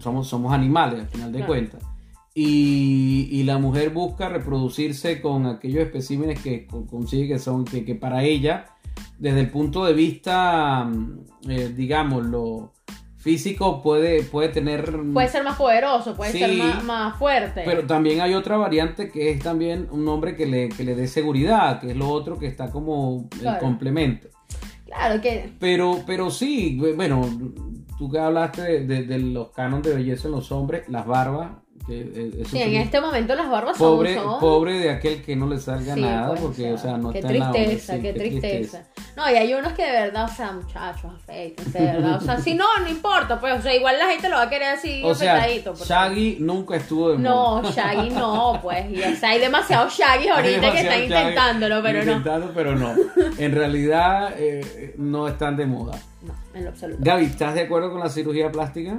somos, 0.00 0.26
somos 0.26 0.52
animales, 0.52 1.00
al 1.00 1.08
final 1.08 1.30
de 1.32 1.38
Claro. 1.38 1.52
cuentas. 1.52 1.82
Y, 2.38 3.28
y 3.32 3.44
la 3.44 3.56
mujer 3.56 3.88
busca 3.88 4.28
reproducirse 4.28 5.22
con 5.22 5.46
aquellos 5.46 5.82
especímenes 5.82 6.38
que 6.42 6.66
co- 6.66 6.84
consigue 6.84 7.28
que 7.28 7.38
son, 7.38 7.64
que, 7.64 7.82
que 7.82 7.94
para 7.94 8.24
ella, 8.24 8.66
desde 9.18 9.40
el 9.40 9.48
punto 9.50 9.86
de 9.86 9.94
vista, 9.94 10.84
mm, 10.84 11.20
eh, 11.48 11.72
digamos, 11.74 12.26
lo 12.26 12.74
físico 13.16 13.80
puede, 13.82 14.22
puede 14.22 14.50
tener... 14.50 14.94
Puede 15.14 15.28
ser 15.28 15.44
más 15.44 15.56
poderoso, 15.56 16.14
puede 16.14 16.30
Sí. 16.32 16.40
ser 16.40 16.58
más, 16.58 16.84
más 16.84 17.18
fuerte. 17.18 17.62
Pero 17.64 17.86
también 17.86 18.20
hay 18.20 18.34
otra 18.34 18.58
variante 18.58 19.10
que 19.10 19.30
es 19.30 19.42
también 19.42 19.88
un 19.90 20.06
hombre 20.06 20.36
que 20.36 20.44
le, 20.44 20.68
que 20.68 20.84
le 20.84 20.94
dé 20.94 21.08
seguridad, 21.08 21.80
que 21.80 21.92
es 21.92 21.96
lo 21.96 22.10
otro 22.10 22.38
que 22.38 22.46
está 22.48 22.70
como 22.70 23.30
el 23.42 23.58
complemento. 23.60 24.28
Claro 24.84 25.22
que 25.22 25.52
Pero, 25.58 26.02
pero 26.06 26.30
sí, 26.30 26.78
bueno, 26.94 27.22
tú 27.98 28.10
que 28.10 28.18
hablaste 28.18 28.60
de, 28.60 28.80
de- 28.86 29.02
de 29.04 29.18
los 29.20 29.50
cánones 29.52 29.86
de 29.86 29.94
belleza 29.96 30.28
en 30.28 30.32
los 30.34 30.52
hombres, 30.52 30.86
las 30.88 31.06
barbas, 31.06 31.52
que 31.86 32.44
sí, 32.50 32.60
en 32.62 32.74
este 32.76 33.00
momento 33.00 33.34
las 33.34 33.48
barbas 33.48 33.76
son- 33.76 33.96
pobre, 33.96 34.14
son... 34.14 34.40
pobre 34.40 34.78
de 34.80 34.90
aquel 34.90 35.22
que 35.22 35.36
no 35.36 35.46
le 35.46 35.58
salga 35.60 35.94
Sí, 35.94 36.00
nada, 36.00 36.28
pues, 36.30 36.40
porque, 36.40 36.72
o 36.72 36.78
sea, 36.78 36.96
no 36.98 37.12
qué 37.12 37.18
está 37.20 37.30
en 37.32 37.38
la 37.38 37.52
tristeza, 37.52 37.94
sí, 37.94 38.02
qué, 38.02 38.12
tristeza. 38.12 38.82
No, 39.16 39.30
y 39.30 39.34
hay 39.34 39.54
unos 39.54 39.72
que 39.72 39.84
de 39.84 39.92
verdad, 39.92 40.24
o 40.24 40.34
sea, 40.34 40.52
muchachos, 40.52 41.12
afeítense, 41.14 41.78
de 41.78 41.86
verdad. 41.86 42.16
O 42.16 42.20
sea, 42.20 42.38
si 42.40 42.54
no, 42.54 42.64
no 42.82 42.88
importa, 42.88 43.38
pues, 43.40 43.58
o 43.58 43.62
sea, 43.62 43.74
igual 43.74 43.98
la 43.98 44.06
gente 44.06 44.28
lo 44.28 44.36
va 44.36 44.42
a 44.42 44.50
querer 44.50 44.68
así 44.74 45.00
O 45.04 45.14
sea, 45.14 45.36
afeitadito. 45.36 45.70
porque- 45.74 45.84
Shaggy 45.88 46.36
nunca 46.40 46.76
estuvo 46.76 47.10
de 47.12 47.18
No, 47.18 47.62
moda. 47.62 47.70
Shaggy 47.70 48.10
no, 48.10 48.58
pues, 48.62 48.90
y, 48.90 49.02
o 49.02 49.16
sea, 49.16 49.30
hay 49.30 49.38
demasiados 49.40 49.94
Shaggy 49.98 50.28
ahorita 50.28 50.42
que 50.42 50.60
demasiado 50.60 50.76
están 50.76 50.90
Shaggy 51.00 51.04
intentándolo, 51.04 51.82
pero 51.82 52.04
no. 52.04 52.12
intentando, 52.12 52.52
pero 52.54 52.74
no. 52.76 52.94
En 53.38 53.52
realidad 53.52 54.34
eh, 54.36 54.94
no 54.98 55.28
están 55.28 55.56
de 55.56 55.66
moda. 55.66 55.98
No, 56.22 56.34
en 56.54 56.64
lo 56.64 56.70
absoluto. 56.70 56.98
Gaby, 57.02 57.24
¿estás 57.26 57.54
de 57.54 57.60
acuerdo 57.62 57.90
con 57.92 58.00
la 58.00 58.08
cirugía 58.10 58.50
plástica? 58.50 58.98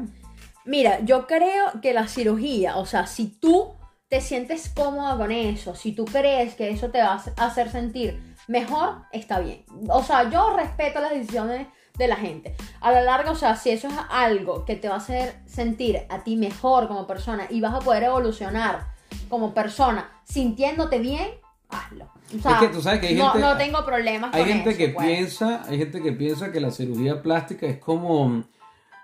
Mira, 0.67 0.99
yo 1.03 1.25
creo 1.27 1.71
que 1.81 1.93
la 1.93 2.07
cirugía, 2.07 2.77
o 2.77 2.85
sea, 2.85 3.07
si 3.07 3.27
tú 3.39 3.73
te 4.09 4.21
sientes 4.21 4.69
cómoda 4.75 5.17
con 5.17 5.31
eso, 5.31 5.75
si 5.75 5.91
tú 5.93 6.05
crees 6.05 6.55
que 6.55 6.69
eso 6.69 6.89
te 6.89 6.99
va 7.01 7.21
a 7.37 7.45
hacer 7.45 7.69
sentir 7.71 8.21
mejor, 8.47 9.01
está 9.11 9.39
bien. 9.39 9.65
O 9.89 10.03
sea, 10.03 10.29
yo 10.29 10.55
respeto 10.55 10.99
las 11.01 11.11
decisiones 11.11 11.67
de 11.97 12.07
la 12.07 12.15
gente. 12.15 12.55
A 12.79 12.91
la 12.91 13.01
larga, 13.01 13.31
o 13.31 13.35
sea, 13.35 13.55
si 13.55 13.71
eso 13.71 13.87
es 13.87 13.93
algo 14.09 14.63
que 14.65 14.75
te 14.75 14.87
va 14.87 14.95
a 14.95 14.99
hacer 14.99 15.39
sentir 15.45 16.01
a 16.09 16.23
ti 16.23 16.35
mejor 16.37 16.87
como 16.87 17.07
persona 17.07 17.47
y 17.49 17.59
vas 17.59 17.73
a 17.73 17.79
poder 17.79 18.03
evolucionar 18.03 18.87
como 19.29 19.53
persona 19.53 20.09
sintiéndote 20.25 20.99
bien, 20.99 21.27
hazlo. 21.69 22.05
O 22.37 22.41
sea, 22.41 22.51
Es 22.53 22.57
que 22.59 22.67
tú 22.69 22.81
sabes 22.81 22.99
que 23.01 23.07
hay 23.07 23.15
no, 23.15 23.31
gente- 23.31 23.47
no 23.47 23.57
tengo 23.57 23.83
problemas 23.85 24.33
Hay 24.33 24.41
con 24.43 24.49
gente 24.51 24.69
eso, 24.69 24.77
que 24.77 24.89
pues. 24.89 25.05
piensa, 25.07 25.63
hay 25.67 25.77
gente 25.79 26.01
que 26.01 26.11
piensa 26.11 26.51
que 26.51 26.59
la 26.61 26.71
cirugía 26.71 27.21
plástica 27.21 27.65
es 27.65 27.79
como 27.79 28.43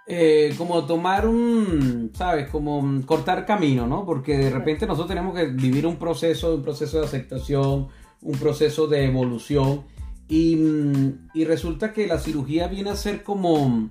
eh, 0.06 0.54
como 0.58 0.86
tomar 0.86 1.26
un, 1.28 2.12
sabes, 2.14 2.50
como 2.50 3.02
cortar 3.06 3.46
camino, 3.46 3.88
¿no? 3.88 4.06
Porque 4.06 4.38
de 4.38 4.50
repente 4.50 4.86
nosotros 4.86 5.10
tenemos 5.10 5.34
que 5.36 5.46
vivir 5.48 5.88
un 5.88 5.96
proceso, 5.98 6.56
un 6.56 6.62
proceso 6.62 7.00
de 7.00 7.06
aceptación, 7.06 7.88
un 8.22 8.38
proceso 8.38 8.88
de 8.88 9.06
evolución 9.06 9.84
y, 10.28 10.56
mm, 10.56 11.30
y 11.34 11.46
resulta 11.46 11.94
que 11.94 12.08
la 12.08 12.20
cirugía 12.20 12.68
viene 12.68 12.90
a 12.90 12.96
ser 12.96 13.24
como 13.24 13.90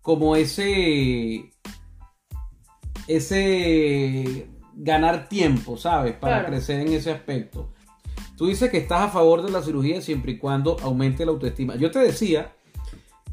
como 0.00 0.34
ese 0.36 1.50
ese 3.08 4.48
ganar 4.74 5.28
tiempo, 5.28 5.76
¿sabes? 5.76 6.14
Para 6.14 6.38
Claro. 6.40 6.48
crecer 6.48 6.80
en 6.80 6.92
ese 6.92 7.10
aspecto. 7.10 7.68
Tú 8.36 8.46
dices 8.46 8.70
que 8.70 8.78
estás 8.78 9.02
a 9.02 9.08
favor 9.08 9.42
de 9.42 9.50
la 9.50 9.62
cirugía 9.62 10.00
siempre 10.00 10.32
y 10.32 10.38
cuando 10.38 10.76
aumente 10.82 11.24
la 11.24 11.32
autoestima. 11.32 11.76
Yo 11.76 11.90
te 11.90 11.98
decía 12.00 12.52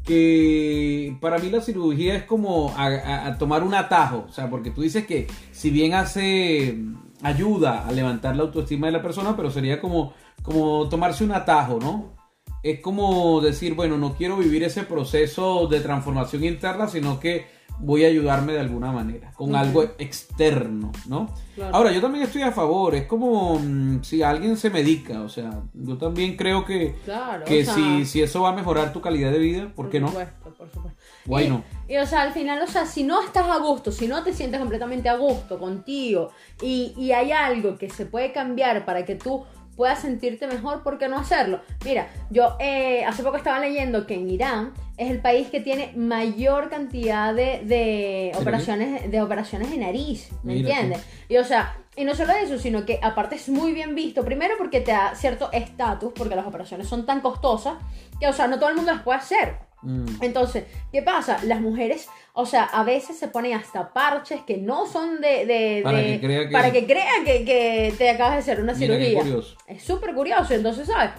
que 0.04 1.16
para 1.20 1.38
mí 1.38 1.50
la 1.50 1.60
cirugía 1.60 2.16
es 2.16 2.24
como 2.24 2.74
a, 2.76 3.36
tomar 3.38 3.62
un 3.62 3.74
atajo, 3.74 4.26
o 4.28 4.32
sea, 4.32 4.48
porque 4.48 4.70
tú 4.70 4.82
dices 4.82 5.06
que 5.06 5.26
si 5.52 5.70
bien 5.70 5.94
hace 5.94 6.78
ayuda 7.22 7.86
a 7.86 7.92
levantar 7.92 8.36
la 8.36 8.42
autoestima 8.42 8.86
de 8.86 8.94
la 8.94 9.02
persona, 9.02 9.36
pero 9.36 9.50
sería 9.50 9.80
como, 9.80 10.14
como 10.42 10.88
tomarse 10.88 11.24
un 11.24 11.32
atajo, 11.32 11.78
¿no? 11.80 12.18
Es 12.62 12.80
como 12.80 13.40
decir, 13.40 13.74
bueno, 13.74 13.96
no 13.96 14.14
quiero 14.14 14.36
vivir 14.36 14.62
ese 14.62 14.82
proceso 14.82 15.66
de 15.66 15.80
transformación 15.80 16.44
interna, 16.44 16.88
sino 16.88 17.20
que 17.20 17.46
voy 17.78 18.04
a 18.04 18.08
ayudarme 18.08 18.52
de 18.52 18.60
alguna 18.60 18.92
manera, 18.92 19.32
con 19.32 19.54
algo 19.54 19.82
externo, 19.98 20.92
¿no? 21.06 21.28
Claro. 21.54 21.76
Ahora, 21.76 21.92
yo 21.92 22.00
también 22.00 22.24
estoy 22.24 22.42
a 22.42 22.52
favor, 22.52 22.94
es 22.94 23.06
como 23.06 23.58
mm, 23.58 24.02
si 24.02 24.22
alguien 24.22 24.56
se 24.56 24.70
medica, 24.70 25.22
o 25.22 25.28
sea, 25.28 25.62
yo 25.74 25.96
también 25.96 26.36
creo 26.36 26.64
que, 26.64 26.94
Claro, 27.04 27.44
que 27.44 27.62
o 27.62 27.64
sea, 27.64 27.74
si, 27.74 28.04
si 28.06 28.22
eso 28.22 28.42
va 28.42 28.50
a 28.50 28.54
mejorar 28.54 28.92
tu 28.92 29.00
calidad 29.00 29.32
de 29.32 29.38
vida, 29.38 29.72
¿por 29.74 29.88
qué 29.88 30.00
no? 30.00 30.08
supuesto, 30.08 30.54
por 30.56 30.70
supuesto. 30.70 31.00
Why 31.26 31.44
y, 31.44 31.48
no? 31.48 31.64
y, 31.88 31.96
o 31.96 32.06
sea, 32.06 32.22
al 32.22 32.32
final, 32.32 32.62
o 32.62 32.66
sea, 32.66 32.86
si 32.86 33.02
no 33.02 33.22
estás 33.22 33.48
a 33.48 33.58
gusto, 33.58 33.92
si 33.92 34.06
no 34.06 34.22
te 34.22 34.32
sientes 34.32 34.60
completamente 34.60 35.08
a 35.08 35.16
gusto 35.16 35.58
contigo 35.58 36.30
y, 36.62 36.94
y 36.96 37.12
hay 37.12 37.32
algo 37.32 37.76
que 37.78 37.88
se 37.90 38.06
puede 38.06 38.32
cambiar 38.32 38.84
para 38.84 39.04
que 39.04 39.14
tú 39.14 39.44
puedas 39.80 40.00
sentirte 40.00 40.46
mejor, 40.46 40.82
¿por 40.82 40.98
qué 40.98 41.08
no 41.08 41.16
hacerlo? 41.16 41.62
Mira, 41.86 42.08
yo 42.28 42.54
eh, 42.60 43.02
hace 43.02 43.22
poco 43.22 43.38
estaba 43.38 43.58
leyendo 43.60 44.06
que 44.06 44.12
en 44.12 44.28
Irán 44.28 44.74
es 44.98 45.10
el 45.10 45.22
país 45.22 45.48
que 45.48 45.60
tiene 45.60 45.94
mayor 45.96 46.68
cantidad 46.68 47.32
de, 47.34 48.30
operaciones 48.38 49.10
de 49.10 49.22
operaciones 49.22 49.70
de 49.70 49.78
nariz, 49.78 50.28
¿me 50.42 50.56
Mira 50.56 50.68
tú. 50.68 50.74
entiendes? 50.74 51.06
Y 51.30 51.38
o 51.38 51.44
sea, 51.44 51.78
y 51.96 52.04
no 52.04 52.14
solo 52.14 52.34
eso, 52.34 52.58
sino 52.58 52.84
que 52.84 53.00
aparte 53.02 53.36
es 53.36 53.48
muy 53.48 53.72
bien 53.72 53.94
visto, 53.94 54.22
primero 54.22 54.56
porque 54.58 54.82
te 54.82 54.92
da 54.92 55.14
cierto 55.14 55.48
estatus, 55.50 56.12
porque 56.14 56.36
las 56.36 56.46
operaciones 56.46 56.86
son 56.86 57.06
tan 57.06 57.22
costosas 57.22 57.78
que, 58.20 58.28
o 58.28 58.34
sea, 58.34 58.48
no 58.48 58.58
todo 58.58 58.68
el 58.68 58.76
mundo 58.76 58.92
las 58.92 59.00
puede 59.00 59.20
hacer. 59.20 59.69
Mm. 59.82 60.06
Entonces, 60.22 60.64
¿qué 60.92 61.02
pasa? 61.02 61.38
Las 61.44 61.60
mujeres, 61.60 62.08
o 62.34 62.44
sea, 62.46 62.64
a 62.64 62.84
veces 62.84 63.18
se 63.18 63.28
ponen 63.28 63.54
hasta 63.54 63.92
parches 63.92 64.40
que 64.42 64.56
no 64.58 64.86
son 64.86 65.20
de... 65.20 65.46
de- 65.46 65.80
Para 65.82 65.98
de- 65.98 66.04
que 66.04 66.20
crea 66.26 66.46
que- 66.48 66.52
para 66.52 66.70
que 66.72 66.86
crean 66.86 67.24
que, 67.24 67.44
que 67.44 67.94
te 67.96 68.10
acabas 68.10 68.32
de 68.34 68.38
hacer 68.40 68.60
una 68.60 68.74
Mira 68.74 68.94
cirugía. 68.96 69.42
Es 69.66 69.82
súper 69.82 70.14
curioso, 70.14 70.52
entonces, 70.54 70.86
¿sabes? 70.86 71.10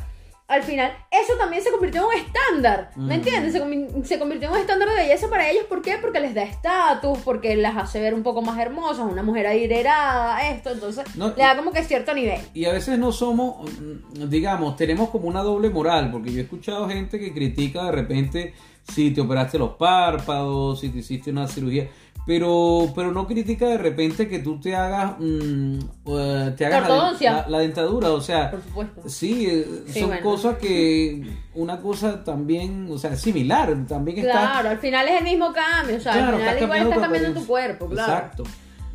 Al 0.51 0.63
final, 0.63 0.91
eso 1.09 1.33
también 1.39 1.63
se 1.63 1.71
convirtió 1.71 2.01
en 2.01 2.07
un 2.07 2.25
estándar, 2.25 2.91
¿me 2.97 3.15
entiendes? 3.15 3.53
Se, 3.53 4.03
se 4.03 4.19
convirtió 4.19 4.49
en 4.49 4.55
un 4.55 4.59
estándar 4.59 4.89
de 4.89 4.95
belleza 4.95 5.29
para 5.29 5.49
ellos, 5.49 5.63
¿por 5.69 5.81
qué? 5.81 5.97
Porque 6.01 6.19
les 6.19 6.35
da 6.35 6.43
estatus, 6.43 7.19
porque 7.23 7.55
las 7.55 7.77
hace 7.77 8.01
ver 8.01 8.13
un 8.13 8.21
poco 8.21 8.41
más 8.41 8.59
hermosas, 8.59 9.09
una 9.09 9.23
mujer 9.23 9.47
adinerada, 9.47 10.49
esto, 10.49 10.71
entonces 10.71 11.05
No, 11.15 11.29
le 11.29 11.43
da 11.43 11.55
como 11.55 11.71
que 11.71 11.83
cierto 11.83 12.13
nivel. 12.13 12.41
Y 12.53 12.65
a 12.65 12.73
veces 12.73 12.99
no 12.99 13.13
somos, 13.13 13.71
mm, 13.71 14.27
digamos, 14.27 14.75
tenemos 14.75 15.09
como 15.09 15.29
una 15.29 15.41
doble 15.41 15.69
moral, 15.69 16.11
porque 16.11 16.33
yo 16.33 16.39
he 16.39 16.43
escuchado 16.43 16.89
gente 16.89 17.17
que 17.17 17.33
critica 17.33 17.85
de 17.85 17.91
repente 17.93 18.53
si 18.91 19.11
te 19.11 19.21
operaste 19.21 19.57
los 19.57 19.75
párpados, 19.75 20.81
si 20.81 20.89
te 20.89 20.99
hiciste 20.99 21.31
una 21.31 21.47
cirugía, 21.47 21.87
pero, 22.25 22.91
pero 22.95 23.11
no 23.11 23.27
critica 23.27 23.67
de 23.67 23.77
repente 23.77 24.27
que 24.27 24.39
tú 24.39 24.59
te 24.59 24.75
hagas, 24.75 25.13
mm, 25.19 25.79
eh, 26.07 26.53
te 26.55 26.65
hagas 26.65 26.87
la, 26.89 27.31
la- 27.31 27.47
la 27.47 27.59
dentadura, 27.59 28.11
o 28.11 28.21
sea, 28.21 28.51
Por 28.51 28.61
supuesto. 28.63 29.09
sí, 29.09 29.47
eh, 29.49 29.65
Sí, 29.87 29.99
son 30.01 30.09
bueno. 30.09 30.23
cosas 30.23 30.57
que, 30.57 31.23
una 31.55 31.79
cosa 31.81 32.23
también, 32.23 32.87
o 32.91 32.97
sea, 32.97 33.15
similar, 33.15 33.75
también 33.87 34.19
está... 34.19 34.31
Claro, 34.31 34.69
al 34.69 34.77
final 34.79 35.07
es 35.07 35.17
el 35.17 35.23
mismo 35.23 35.51
cambio, 35.51 35.97
o 35.97 35.99
sea, 35.99 36.13
Claro, 36.13 36.37
al 36.37 36.43
final 36.43 36.61
igual 36.63 36.81
estás 36.83 36.99
cambiando 36.99 37.39
tu 37.39 37.47
cuerpo, 37.47 37.87
claro. 37.87 38.13
Exacto, 38.13 38.43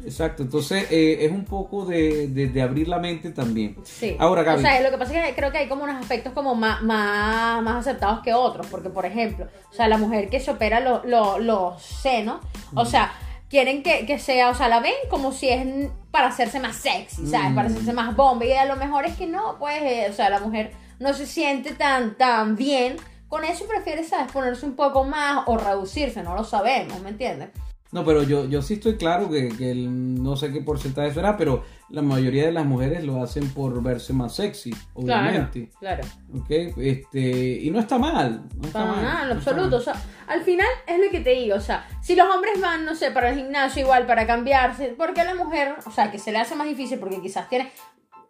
exacto. 0.07 0.42
Entonces 0.42 0.86
eh, 0.90 1.18
es 1.26 1.30
un 1.32 1.44
poco 1.44 1.84
de, 1.84 2.28
de- 2.28 2.48
de 2.48 2.62
abrir 2.62 2.88
la 2.88 2.98
mente 2.98 3.30
también. 3.30 3.76
Sí. 3.84 4.16
Ahora, 4.18 4.42
Gaby. 4.42 4.59
O 4.59 4.62
sea, 4.62 4.80
lo 4.80 4.90
que 4.90 4.98
pasa 4.98 5.18
es 5.20 5.28
que 5.28 5.34
creo 5.34 5.52
que 5.52 5.59
hay 5.59 5.68
como 5.68 5.84
unos 5.84 5.96
aspectos 5.96 6.32
como 6.32 6.54
más, 6.54 6.82
más, 6.82 7.62
más 7.62 7.76
aceptados 7.86 8.20
que 8.20 8.32
otros. 8.34 8.66
Porque, 8.68 8.88
por 8.90 9.04
ejemplo, 9.04 9.46
o 9.70 9.74
sea, 9.74 9.88
la 9.88 9.98
mujer 9.98 10.28
que 10.30 10.40
se 10.40 10.50
opera 10.50 10.80
lo- 10.80 11.04
lo- 11.04 11.38
los 11.38 11.82
senos, 11.82 12.40
o 12.74 12.84
sea, 12.86 13.12
quieren 13.50 13.82
que, 13.82 14.07
que 14.07 14.18
sea, 14.18 14.50
o 14.50 14.54
sea, 14.54 14.68
la 14.68 14.80
ven 14.80 14.94
como 15.11 15.32
si 15.32 15.48
es 15.48 15.64
para 16.11 16.28
hacerse 16.28 16.59
más 16.61 16.76
sexy, 16.76 17.26
¿sabes? 17.26 17.52
Para 17.54 17.68
Mm. 17.68 17.72
hacerse 17.72 17.92
más 17.92 18.16
bomba. 18.16 18.44
Y 18.44 18.52
a 18.52 18.64
lo 18.64 18.76
mejor 18.76 19.04
es 19.04 19.16
que 19.16 19.26
no, 19.26 19.57
pues, 19.59 19.76
eh, 19.82 20.07
o 20.11 20.12
sea, 20.12 20.30
la 20.30 20.40
mujer 20.40 20.72
no 20.98 21.12
se 21.12 21.26
siente 21.26 21.74
tan, 21.74 22.16
tan 22.16 22.57
bien 22.57 22.96
con 23.28 23.44
eso 23.44 23.66
prefiere, 23.66 24.02
¿sabes? 24.04 24.32
Ponerse 24.32 24.64
un 24.64 24.76
poco 24.76 25.04
más 25.04 25.42
o 25.46 25.59
reducirse, 25.59 26.22
no 26.22 26.34
lo 26.34 26.44
sabemos, 26.44 27.00
¿me 27.02 27.11
entiendes? 27.11 27.48
No, 27.97 28.05
pero 28.05 28.22
yo, 28.24 28.44
yo 28.44 28.61
sí 28.61 28.74
estoy 28.74 28.99
claro 28.99 29.30
que, 29.30 29.49
que 29.49 29.70
el- 29.70 30.22
no 30.22 30.36
sé 30.36 30.53
qué 30.53 30.61
porcentaje 30.61 31.14
será, 31.14 31.34
pero 31.38 31.64
la 31.88 32.03
mayoría 32.03 32.44
de 32.44 32.53
las 32.53 32.66
mujeres 32.66 33.03
lo 33.05 33.22
hacen 33.22 33.49
por 33.55 33.82
verse 33.82 34.12
más 34.12 34.34
sexy, 34.34 34.70
obviamente. 34.92 35.70
Claro. 35.80 36.03
¿Ok? 36.34 36.51
Este, 36.76 37.20
y 37.62 37.70
no 37.70 37.80
está 37.80 37.97
mal. 37.97 38.42
No 38.55 38.66
está 38.66 38.80
Para 38.80 38.92
mal, 38.92 39.03
nada, 39.03 39.22
en 39.22 39.28
no 39.30 39.34
absoluto. 39.36 39.76
O 39.76 39.80
sea, 39.80 39.94
al 40.26 40.42
final 40.42 40.66
es 40.86 40.99
lo 41.03 41.11
que 41.11 41.20
te 41.20 41.30
digo. 41.30 41.57
O 41.57 41.61
sea, 41.61 41.88
si 42.03 42.14
los 42.14 42.28
hombres 42.28 42.61
van, 42.61 42.84
no 42.84 42.94
sé, 42.94 43.12
para 43.12 43.30
el 43.30 43.36
gimnasio 43.36 43.80
igual, 43.84 44.05
para 44.07 44.26
cambiarse, 44.26 44.88
¿por 44.88 45.14
qué 45.14 45.24
la 45.24 45.34
mujer, 45.34 45.76
o 45.86 45.90
sea, 45.90 46.11
que 46.11 46.18
se 46.18 46.32
le 46.32 46.38
hace 46.38 46.55
más 46.55 46.66
difícil 46.68 46.99
porque 46.99 47.22
quizás 47.22 47.49
tiene, 47.49 47.70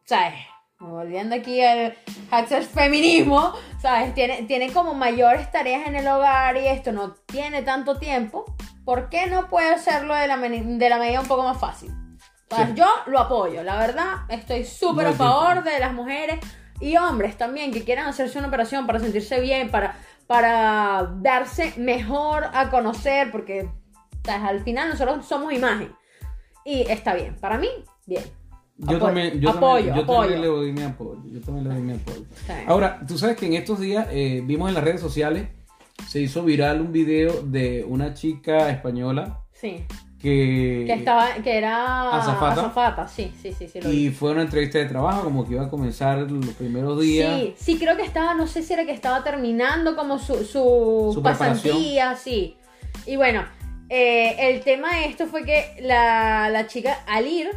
¿sabes? 0.04 0.34
Volviendo 0.78 1.34
aquí 1.34 1.60
al 1.60 1.96
hashtag 2.30 2.62
feminismo, 2.62 3.52
¿sabes? 3.82 4.14
Tiene, 4.14 4.42
tiene 4.44 4.70
como 4.72 4.94
mayores 4.94 5.50
tareas 5.50 5.88
en 5.88 5.96
el 5.96 6.06
hogar 6.06 6.56
y 6.56 6.68
esto 6.68 6.92
no 6.92 7.14
tiene 7.26 7.62
tanto 7.62 7.98
tiempo. 7.98 8.44
¿Por 8.86 9.08
qué 9.08 9.26
no 9.26 9.48
puede 9.48 9.74
hacerlo 9.74 10.14
de 10.14 10.28
la, 10.28 10.38
de 10.38 10.88
la 10.88 10.98
medida 10.98 11.20
un 11.20 11.26
poco 11.26 11.42
más 11.42 11.58
fácil? 11.58 11.90
Sí. 12.48 12.56
yo 12.76 12.86
lo 13.06 13.18
apoyo, 13.18 13.64
la 13.64 13.76
verdad, 13.76 14.18
estoy 14.28 14.64
súper 14.64 15.08
a 15.08 15.12
favor 15.12 15.64
de 15.64 15.80
las 15.80 15.92
mujeres 15.92 16.38
y 16.80 16.96
hombres 16.96 17.36
también 17.36 17.72
que 17.72 17.82
quieran 17.82 18.06
hacerse 18.06 18.38
una 18.38 18.46
operación 18.46 18.86
para 18.86 19.00
sentirse 19.00 19.40
bien, 19.40 19.72
para, 19.72 19.96
para 20.28 21.10
darse 21.16 21.74
mejor 21.76 22.44
a 22.54 22.70
conocer, 22.70 23.32
porque 23.32 23.68
al 24.28 24.60
final 24.62 24.90
nosotros 24.90 25.26
somos 25.26 25.52
imagen. 25.52 25.92
Y 26.64 26.82
está 26.82 27.14
bien, 27.14 27.34
para 27.40 27.58
mí, 27.58 27.68
bien. 28.06 28.22
Yo 28.78 28.84
Apoyo, 28.84 28.98
también, 29.06 29.40
yo 29.40 29.50
apoyo, 29.50 29.86
también, 29.86 29.94
yo 29.96 30.02
apoyo. 30.02 30.20
también 30.20 30.40
le 30.42 30.46
doy 30.46 30.72
mi 30.72 30.82
apoyo. 30.82 31.22
Yo 31.24 31.40
también 31.40 31.68
le 31.68 31.74
doy 31.74 31.82
mi 31.82 31.92
apoyo. 31.94 32.24
Está 32.36 32.54
bien. 32.58 32.70
Ahora, 32.70 33.00
tú 33.08 33.18
sabes 33.18 33.36
que 33.36 33.46
en 33.46 33.54
estos 33.54 33.80
días 33.80 34.06
eh, 34.12 34.42
vimos 34.44 34.68
en 34.68 34.74
las 34.74 34.84
redes 34.84 35.00
sociales, 35.00 35.48
se 36.08 36.20
hizo 36.20 36.42
viral 36.42 36.80
un 36.80 36.92
video 36.92 37.42
de 37.42 37.84
una 37.88 38.14
chica 38.14 38.70
española 38.70 39.40
Sí, 39.52 39.84
que, 40.20 40.84
que 40.86 40.92
estaba, 40.92 41.34
que 41.42 41.56
era 41.56 42.10
Azafata. 42.16 42.60
azafata, 42.60 43.08
sí, 43.08 43.32
sí, 43.40 43.52
sí, 43.52 43.68
sí, 43.68 43.80
lo 43.80 43.88
vi. 43.90 44.06
y 44.06 44.10
fue 44.10 44.32
una 44.32 44.42
entrevista 44.42 44.78
de 44.78 44.86
trabajo, 44.86 45.22
como 45.24 45.46
que 45.46 45.54
iba 45.54 45.64
a 45.64 45.70
comenzar 45.70 46.18
los 46.30 46.54
primeros 46.54 47.00
días. 47.00 47.38
Sí, 47.40 47.54
sí, 47.56 47.78
creo 47.78 47.96
que 47.96 48.02
estaba, 48.02 48.34
no 48.34 48.46
sé 48.46 48.62
si 48.62 48.72
era 48.74 48.84
que 48.84 48.92
estaba 48.92 49.24
terminando 49.24 49.96
como 49.96 50.18
su, 50.18 50.44
su, 50.44 51.10
Su 51.14 51.22
pasantía, 51.22 52.16
sí. 52.16 52.56
Y 53.06 53.16
bueno, 53.16 53.44
eh, 53.88 54.36
el 54.50 54.60
tema 54.62 54.96
de 54.96 55.06
esto 55.06 55.26
fue 55.26 55.44
que 55.44 55.76
la, 55.80 56.50
la 56.50 56.66
chica 56.66 56.98
al 57.06 57.26
ir 57.26 57.50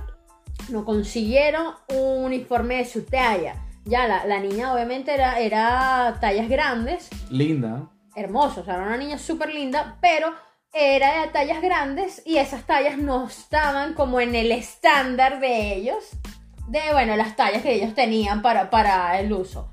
no 0.70 0.86
consiguieron 0.86 1.74
un 1.94 2.24
uniforme 2.26 2.76
de 2.78 2.86
su 2.86 3.04
talla. 3.04 3.56
Ya, 3.86 4.08
la, 4.08 4.26
la 4.26 4.40
niña 4.40 4.74
obviamente 4.74 5.14
era, 5.14 5.40
era 5.40 6.18
tallas 6.22 6.48
grandes, 6.48 7.10
Linda. 7.32 7.90
Hermosa, 8.16 8.62
o 8.62 8.66
sea, 8.66 8.76
era 8.76 8.84
una 8.84 8.98
niña 8.98 9.18
súper 9.18 9.54
linda, 9.54 9.98
pero 10.02 10.34
era 10.72 11.22
de 11.22 11.28
tallas 11.30 11.62
grandes 11.62 12.22
y 12.26 12.38
esas 12.38 12.64
tallas 12.64 12.98
no 12.98 13.28
estaban 13.28 13.94
como 13.94 14.22
en 14.22 14.36
el 14.36 14.52
estándar 14.52 15.40
de 15.40 15.74
ellos, 15.76 16.10
de, 16.68 16.82
bueno, 16.92 17.16
las 17.16 17.36
tallas 17.36 17.64
que 17.64 17.74
ellos 17.74 17.96
tenían 17.96 18.42
para, 18.42 18.70
para 18.70 19.20
el 19.20 19.34
uso. 19.34 19.72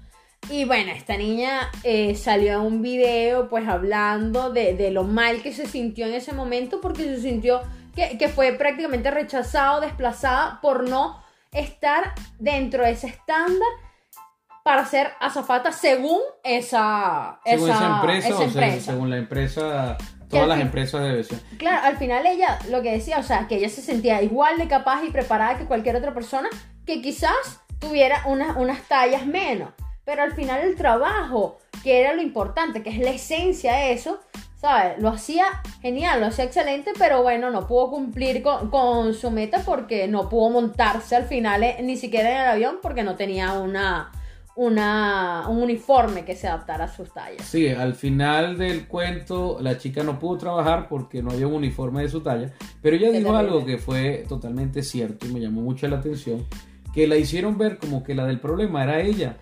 Y 0.49 0.65
bueno, 0.65 0.93
esta 0.93 1.17
niña 1.17 1.71
eh, 1.83 2.15
salió 2.15 2.55
en 2.55 2.61
un 2.61 2.83
video 2.83 3.49
pues 3.49 3.67
hablando 3.67 4.51
de, 4.51 4.75
de 4.75 4.93
lo 4.93 5.03
mal 5.03 5.43
que 5.43 5.53
se 5.53 5.67
sintió 5.67 6.07
en 6.07 6.15
ese 6.15 6.33
momento 6.33 6.81
porque 6.81 7.03
se 7.03 7.21
sintió 7.21 7.63
que, 7.97 8.17
que 8.17 8.29
fue 8.29 8.53
prácticamente 8.53 9.11
rechazada 9.11 9.77
o 9.77 9.81
desplazada 9.81 10.61
por 10.61 10.89
no 10.89 11.21
estar 11.53 12.15
dentro 12.39 12.85
de 12.85 12.93
ese 12.93 13.09
estándar 13.09 13.69
para 14.67 14.85
ser 14.85 15.13
azafata 15.21 15.71
según 15.71 16.19
esa, 16.43 17.39
Según 17.45 17.71
esa, 17.71 17.77
esa- 17.79 17.95
empresa, 18.01 18.27
esa 18.29 18.35
o 18.35 18.39
sea, 18.39 18.47
empresa. 18.49 18.93
según 18.93 19.11
la 19.11 19.17
empresa, 19.19 19.97
todas 20.29 20.49
las 20.49 20.57
fin- 20.59 20.67
empresas 20.67 21.03
deben 21.05 21.23
ser. 21.25 21.39
Claro, 21.57 21.87
al 21.87 21.97
final 21.99 22.27
ella 22.27 22.59
lo 22.69 22.83
que 22.83 22.91
decía, 22.91 23.19
o 23.19 23.23
sea, 23.23 23.47
que 23.47 23.55
ella 23.59 23.69
se 23.69 23.81
sentía 23.81 24.21
igual 24.23 24.59
de 24.59 24.67
capaz 24.67 25.05
y 25.05 25.11
preparada 25.11 25.57
que 25.57 25.67
cualquier 25.67 25.95
otra 25.95 26.13
persona 26.13 26.49
que 26.85 27.01
quizás 27.01 27.61
tuviera 27.79 28.23
unas, 28.27 28.57
unas 28.57 28.81
tallas 28.89 29.25
menos. 29.25 29.71
Pero 30.05 30.25
al 30.25 30.33
final 30.33 30.61
el 30.63 30.75
trabajo, 30.75 31.59
que 31.85 32.01
era 32.01 32.13
lo 32.15 32.23
importante, 32.23 32.83
que 32.83 32.91
es 32.91 32.99
la 32.99 33.11
esencia 33.11 33.73
de 33.75 33.93
eso, 33.93 34.19
¿sabes? 34.61 34.99
Lo 35.01 35.11
hacía 35.11 35.45
genial, 35.81 36.19
lo 36.21 36.27
hacía 36.27 36.45
excelente, 36.45 36.93
pero 36.99 37.23
bueno, 37.23 37.51
no 37.51 37.69
pudo 37.69 37.91
cumplir 37.91 38.43
con, 38.43 38.69
con 38.69 39.15
su 39.15 39.31
meta 39.31 39.63
porque 39.65 40.09
no 40.09 40.29
pudo 40.29 40.51
montarse 40.51 41.15
al 41.15 41.27
final 41.27 41.63
eh, 41.63 41.77
ni 41.85 41.97
siquiera 41.97 42.31
en 42.33 42.37
el 42.41 42.49
avión 42.49 42.79
porque 42.83 43.05
no 43.05 43.15
tenía 43.15 43.53
una, 43.53 44.11
una, 44.57 45.45
un 45.49 45.63
uniforme 45.63 46.25
que 46.25 46.35
se 46.35 46.49
adaptara 46.49 46.87
a 46.87 46.89
sus 46.89 47.13
tallas. 47.13 47.47
Sí, 47.47 47.69
al 47.69 47.95
final 47.95 48.57
del 48.57 48.89
cuento 48.89 49.59
la 49.61 49.77
chica 49.79 50.03
no 50.03 50.19
pudo 50.19 50.39
trabajar 50.39 50.89
porque 50.89 51.23
no 51.23 51.31
había 51.31 51.47
un 51.47 51.55
uniforme 51.55 52.03
de 52.03 52.09
su 52.09 52.21
talla, 52.23 52.53
pero 52.81 52.97
ella 52.97 53.11
dijo 53.11 53.37
algo 53.37 53.65
que 53.65 53.77
fue 53.79 54.25
totalmente 54.29 54.83
cierto 54.83 55.27
y 55.27 55.33
me 55.33 55.41
llamó 55.41 55.61
mucho 55.61 55.87
la 55.89 55.99
atención, 55.99 56.47
que 56.95 57.07
la 57.07 57.17
hicieron 57.17 57.59
ver 57.59 57.77
como 57.79 58.03
que 58.03 58.15
la 58.15 58.25
del 58.25 58.41
problema 58.41 58.83
era 58.83 59.01
ella. 59.01 59.37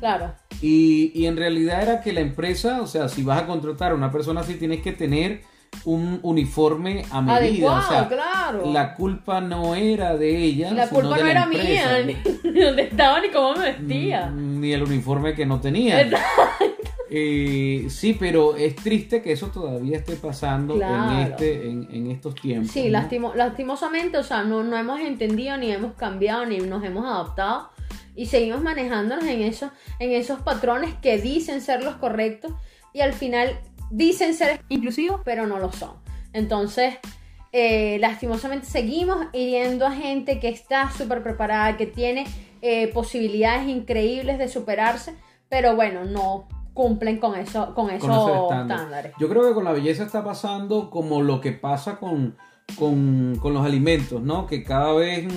Claro, 0.00 0.34
Y, 0.60 1.12
y 1.14 1.26
en 1.26 1.36
realidad 1.36 1.82
era 1.82 2.00
que 2.00 2.12
la 2.12 2.20
empresa, 2.20 2.82
o 2.82 2.86
sea, 2.86 3.08
si 3.08 3.22
vas 3.22 3.42
a 3.42 3.46
contratar 3.46 3.92
a 3.92 3.94
una 3.94 4.10
persona 4.10 4.40
así, 4.40 4.54
tienes 4.54 4.82
que 4.82 4.92
tener 4.92 5.42
un 5.84 6.20
uniforme 6.22 7.04
a 7.10 7.20
medida. 7.20 7.36
adecuado, 7.36 7.78
o 7.78 7.88
sea, 7.88 8.08
claro. 8.08 8.72
la 8.72 8.94
culpa 8.94 9.40
no 9.40 9.74
era 9.74 10.16
de 10.16 10.36
ella. 10.36 10.72
La 10.72 10.88
culpa 10.88 11.16
no 11.18 11.24
la 11.24 11.30
era 11.30 11.42
empresa. 11.44 11.98
mía, 12.04 12.16
ni, 12.58 12.60
dónde 12.60 12.82
estaba, 12.84 13.20
ni 13.20 13.28
cómo 13.30 13.54
me 13.54 13.72
vestía. 13.72 14.26
Mm, 14.26 14.60
Ni 14.60 14.72
el 14.72 14.82
uniforme 14.82 15.34
que 15.34 15.44
no 15.44 15.60
tenía. 15.60 16.08
Eh, 17.10 17.86
sí, 17.90 18.16
pero 18.18 18.56
es 18.56 18.74
triste 18.76 19.22
que 19.22 19.32
eso 19.32 19.48
todavía 19.48 19.98
esté 19.98 20.16
pasando 20.16 20.74
Claro. 20.74 21.12
en, 21.12 21.18
este, 21.26 21.68
en, 21.70 21.88
en 21.92 22.10
estos 22.10 22.34
tiempos. 22.34 22.72
Sí, 22.72 22.84
¿no? 22.86 22.90
lastimo- 22.98 23.34
lastimosamente, 23.34 24.16
o 24.18 24.22
sea, 24.22 24.42
no, 24.42 24.64
no 24.64 24.76
hemos 24.76 25.00
entendido, 25.00 25.56
ni 25.58 25.70
hemos 25.70 25.92
cambiado, 25.94 26.46
ni 26.46 26.58
nos 26.58 26.82
hemos 26.82 27.04
adaptado. 27.04 27.70
Y 28.16 28.26
seguimos 28.26 28.62
manejándonos 28.62 29.24
en 29.26 29.42
esos, 29.42 29.70
en 29.98 30.12
esos 30.12 30.40
patrones 30.40 30.94
que 31.02 31.18
dicen 31.18 31.60
ser 31.60 31.82
los 31.84 31.96
correctos 31.96 32.52
y 32.92 33.00
al 33.00 33.12
final 33.12 33.58
dicen 33.90 34.34
ser 34.34 34.60
inclusivos, 34.68 35.20
pero 35.24 35.46
no 35.46 35.58
lo 35.58 35.72
son. 35.72 35.92
Entonces, 36.32 36.94
eh, 37.56 37.98
lastimosamente 38.00 38.66
seguimos 38.66 39.16
hiriendo 39.32 39.86
a 39.86 39.92
gente 39.92 40.40
que 40.40 40.48
está 40.48 40.90
súper 40.90 41.22
preparada, 41.22 41.76
que 41.76 41.86
tiene 41.86 42.24
eh, 42.62 42.88
posibilidades 42.88 43.68
increíbles 43.68 44.38
de 44.38 44.48
superarse, 44.48 45.14
pero 45.48 45.76
bueno, 45.76 46.04
no 46.04 46.48
cumplen 46.72 47.18
con, 47.18 47.36
eso, 47.38 47.72
con 47.76 47.90
esos 47.90 48.08
Con 48.08 48.62
estándares. 48.62 49.12
Yo 49.20 49.28
creo 49.28 49.46
que 49.46 49.54
con 49.54 49.62
la 49.62 49.70
belleza 49.72 50.02
está 50.02 50.24
pasando 50.24 50.90
como 50.90 51.22
lo 51.22 51.40
que 51.40 51.52
pasa 51.52 51.96
con, 52.00 52.34
con, 52.76 53.36
con 53.40 53.54
los 53.54 53.64
alimentos, 53.64 54.20
¿no? 54.20 54.48
Que 54.48 54.64
cada 54.64 54.92
vez 54.92 55.28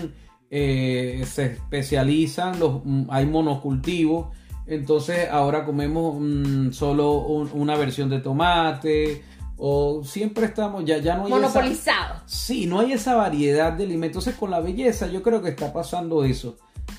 eh, 0.50 1.24
se 1.28 1.46
especializan, 1.46 2.60
los, 2.60 2.82
mm, 2.84 3.04
hay 3.10 3.28
monocultivos, 3.28 4.30
entonces 4.66 5.30
ahora 5.30 5.64
comemos 5.66 6.16
mm, 6.20 6.72
solo 6.72 7.12
un- 7.20 7.52
una 7.54 7.76
versión 7.76 8.10
de 8.10 8.20
tomate, 8.20 9.22
o 9.58 10.04
siempre 10.04 10.46
estamos, 10.46 10.86
ya, 10.86 10.98
ya 11.00 11.16
no 11.18 11.26
hay 11.26 11.32
esa- 11.32 11.40
Monopolizado. 11.40 12.22
Sí, 12.26 12.66
no 12.68 12.80
hay 12.80 12.94
esa 12.94 13.16
variedad 13.16 13.74
de 13.74 13.84
alimentos. 13.86 14.24
Entonces, 14.24 14.40
con 14.40 14.52
la 14.52 14.60
belleza, 14.60 15.08
yo 15.08 15.22
creo 15.24 15.42
que 15.42 15.50
está 15.50 15.74
pasando 15.74 16.24
eso. 16.24 16.58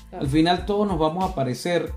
Claro. 0.09 0.23
Al 0.25 0.29
final, 0.29 0.65
todos 0.65 0.87
nos 0.87 0.99
vamos 0.99 1.23
a 1.29 1.33
parecer, 1.35 1.91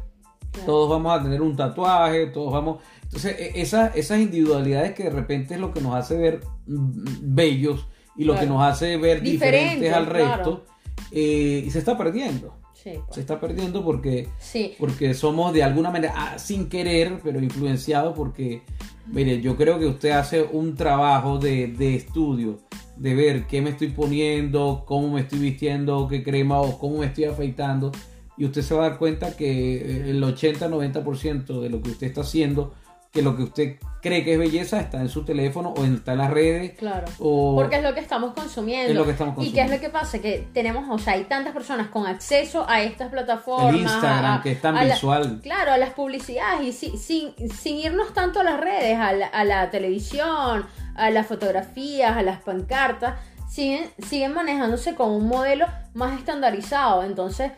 Claro. 0.53 0.67
todos 0.67 0.91
vamos 0.91 1.19
a 1.19 1.23
tener 1.23 1.43
un 1.43 1.57
tatuaje, 1.57 2.27
todos 2.27 2.53
vamos. 2.53 2.79
Entonces, 3.05 3.37
e- 3.39 3.61
esas, 3.61 3.95
esas 3.97 4.19
individualidades 4.21 4.95
que 4.95 5.05
de 5.05 5.11
repente 5.11 5.55
es 5.55 5.61
lo 5.61 5.73
que 5.73 5.81
nos 5.81 5.95
hace 5.95 6.17
ver 6.17 6.41
mm, 6.67 7.35
bellos 7.35 7.87
y 8.17 8.25
lo 8.25 8.39
que 8.39 8.47
nos 8.47 8.63
hace 8.63 8.97
ver 8.99 9.21
Diferentes, 9.23 9.81
diferentes 9.81 9.93
al 9.95 10.07
resto, 10.07 10.65
eh, 11.11 11.65
y 11.67 11.71
se 11.71 11.79
está 11.79 11.97
perdiendo. 11.97 12.55
Sí, 12.75 12.91
pues. 12.97 13.15
Se 13.15 13.21
está 13.21 13.39
perdiendo 13.41 13.85
porque 13.85 14.29
Sí, 14.39 14.75
porque 14.79 15.15
somos 15.15 15.53
de 15.53 15.63
alguna 15.63 15.91
manera, 15.91 16.13
ah, 16.17 16.39
sin 16.39 16.69
querer, 16.69 17.21
pero 17.23 17.41
influenciados 17.41 18.15
porque, 18.17 18.63
mire, 19.07 19.41
yo 19.41 19.57
creo 19.57 19.79
que 19.79 19.87
usted 19.87 20.11
hace 20.11 20.43
un 20.43 20.75
trabajo 20.75 21.39
de, 21.39 21.69
de 21.69 21.95
estudio, 21.95 22.59
de 22.97 23.15
ver 23.15 23.47
qué 23.47 23.61
me 23.61 23.71
estoy 23.71 23.89
poniendo, 23.89 24.85
cómo 24.87 25.11
me 25.11 25.23
estoy 25.23 25.39
vistiendo, 25.39 26.09
qué 26.09 26.23
crema 26.23 26.61
o 26.61 26.79
cómo 26.79 26.99
me 26.99 27.07
estoy 27.07 27.25
afeitando, 27.25 27.93
y 28.37 28.45
usted 28.45 28.63
se 28.63 28.75
va 28.75 28.87
a 28.87 28.89
dar 28.91 28.99
cuenta 28.99 29.37
que 29.37 30.11
el 30.11 30.23
80-90% 30.23 31.61
de 31.61 31.71
lo 31.71 31.83
que 31.83 31.91
usted 31.91 32.07
está 32.07 32.23
haciendo, 32.23 32.75
que 33.13 33.21
lo 33.23 33.37
que 33.37 33.43
usted 33.43 33.77
cree 34.01 34.25
que 34.25 34.33
es 34.33 34.39
belleza, 34.39 34.81
está 34.81 34.99
en 35.01 35.09
su 35.11 35.25
teléfono 35.25 35.75
o 35.77 35.85
está 35.85 36.13
en 36.13 36.19
las 36.19 36.31
redes. 36.31 36.73
claro. 36.79 37.05
O, 37.21 37.55
Porque 37.55 37.77
es 37.77 37.83
lo 37.83 37.93
que 37.95 38.01
estamos 38.01 38.33
consumiendo. 38.33 38.91
Es 38.91 38.97
lo 38.97 39.05
que 39.05 39.11
estamos 39.13 39.35
¿Y 39.35 39.53
qué 39.53 39.61
es 39.61 39.67
consumiendo. 39.67 39.75
lo 39.77 39.81
que 39.81 39.89
pasa? 39.91 40.19
Que 40.21 40.49
tenemos, 40.55 40.85
o 40.91 40.99
sea, 40.99 41.13
hay 41.13 41.25
tantas 41.25 41.53
personas 41.53 41.89
con 41.89 42.07
acceso 42.07 42.65
a 42.69 42.83
estas 42.83 43.11
plataformas. 43.11 43.75
el 43.75 43.81
Instagram, 43.83 44.39
a- 44.39 44.43
que 44.43 44.53
es 44.53 44.61
tan 44.63 44.75
la- 44.75 44.85
visual. 44.95 45.41
Claro, 45.43 45.73
a 45.73 45.77
las 45.77 45.91
publicidades 45.91 46.63
y 46.67 46.73
si- 46.73 46.97
sin, 46.97 47.35
sin 47.51 47.77
irnos 47.77 48.13
tanto 48.15 48.41
a 48.41 48.45
las 48.45 48.59
redes, 48.59 48.99
a 48.99 49.13
la, 49.13 49.27
a 49.27 49.45
la 49.45 49.71
televisión, 49.71 50.65
a 50.97 51.11
las 51.11 51.27
fotografías, 51.27 52.17
a 52.17 52.23
las 52.23 52.41
pancartas, 52.41 53.21
siguen, 53.51 53.89
siguen 53.99 54.33
manejándose 54.33 54.95
con 54.95 55.11
un 55.11 55.29
modelo 55.29 55.67
más 55.95 56.19
estandarizado. 56.19 57.05
Entonces, 57.05 57.53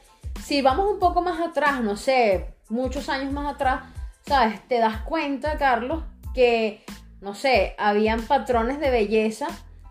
si 0.44 0.60
vamos 0.62 0.92
un 0.92 0.98
poco 0.98 1.22
más 1.22 1.40
atrás, 1.40 1.80
no 1.80 1.96
sé, 1.96 2.54
muchos 2.68 3.08
años 3.08 3.32
más 3.32 3.54
atrás, 3.54 3.80
¿sabes? 4.26 4.66
Te 4.68 4.78
das 4.78 5.02
cuenta, 5.02 5.58
Carlos, 5.58 6.04
que, 6.34 6.84
no 7.20 7.34
sé, 7.34 7.74
habían 7.78 8.22
patrones 8.22 8.80
de 8.80 8.90
belleza 8.90 9.46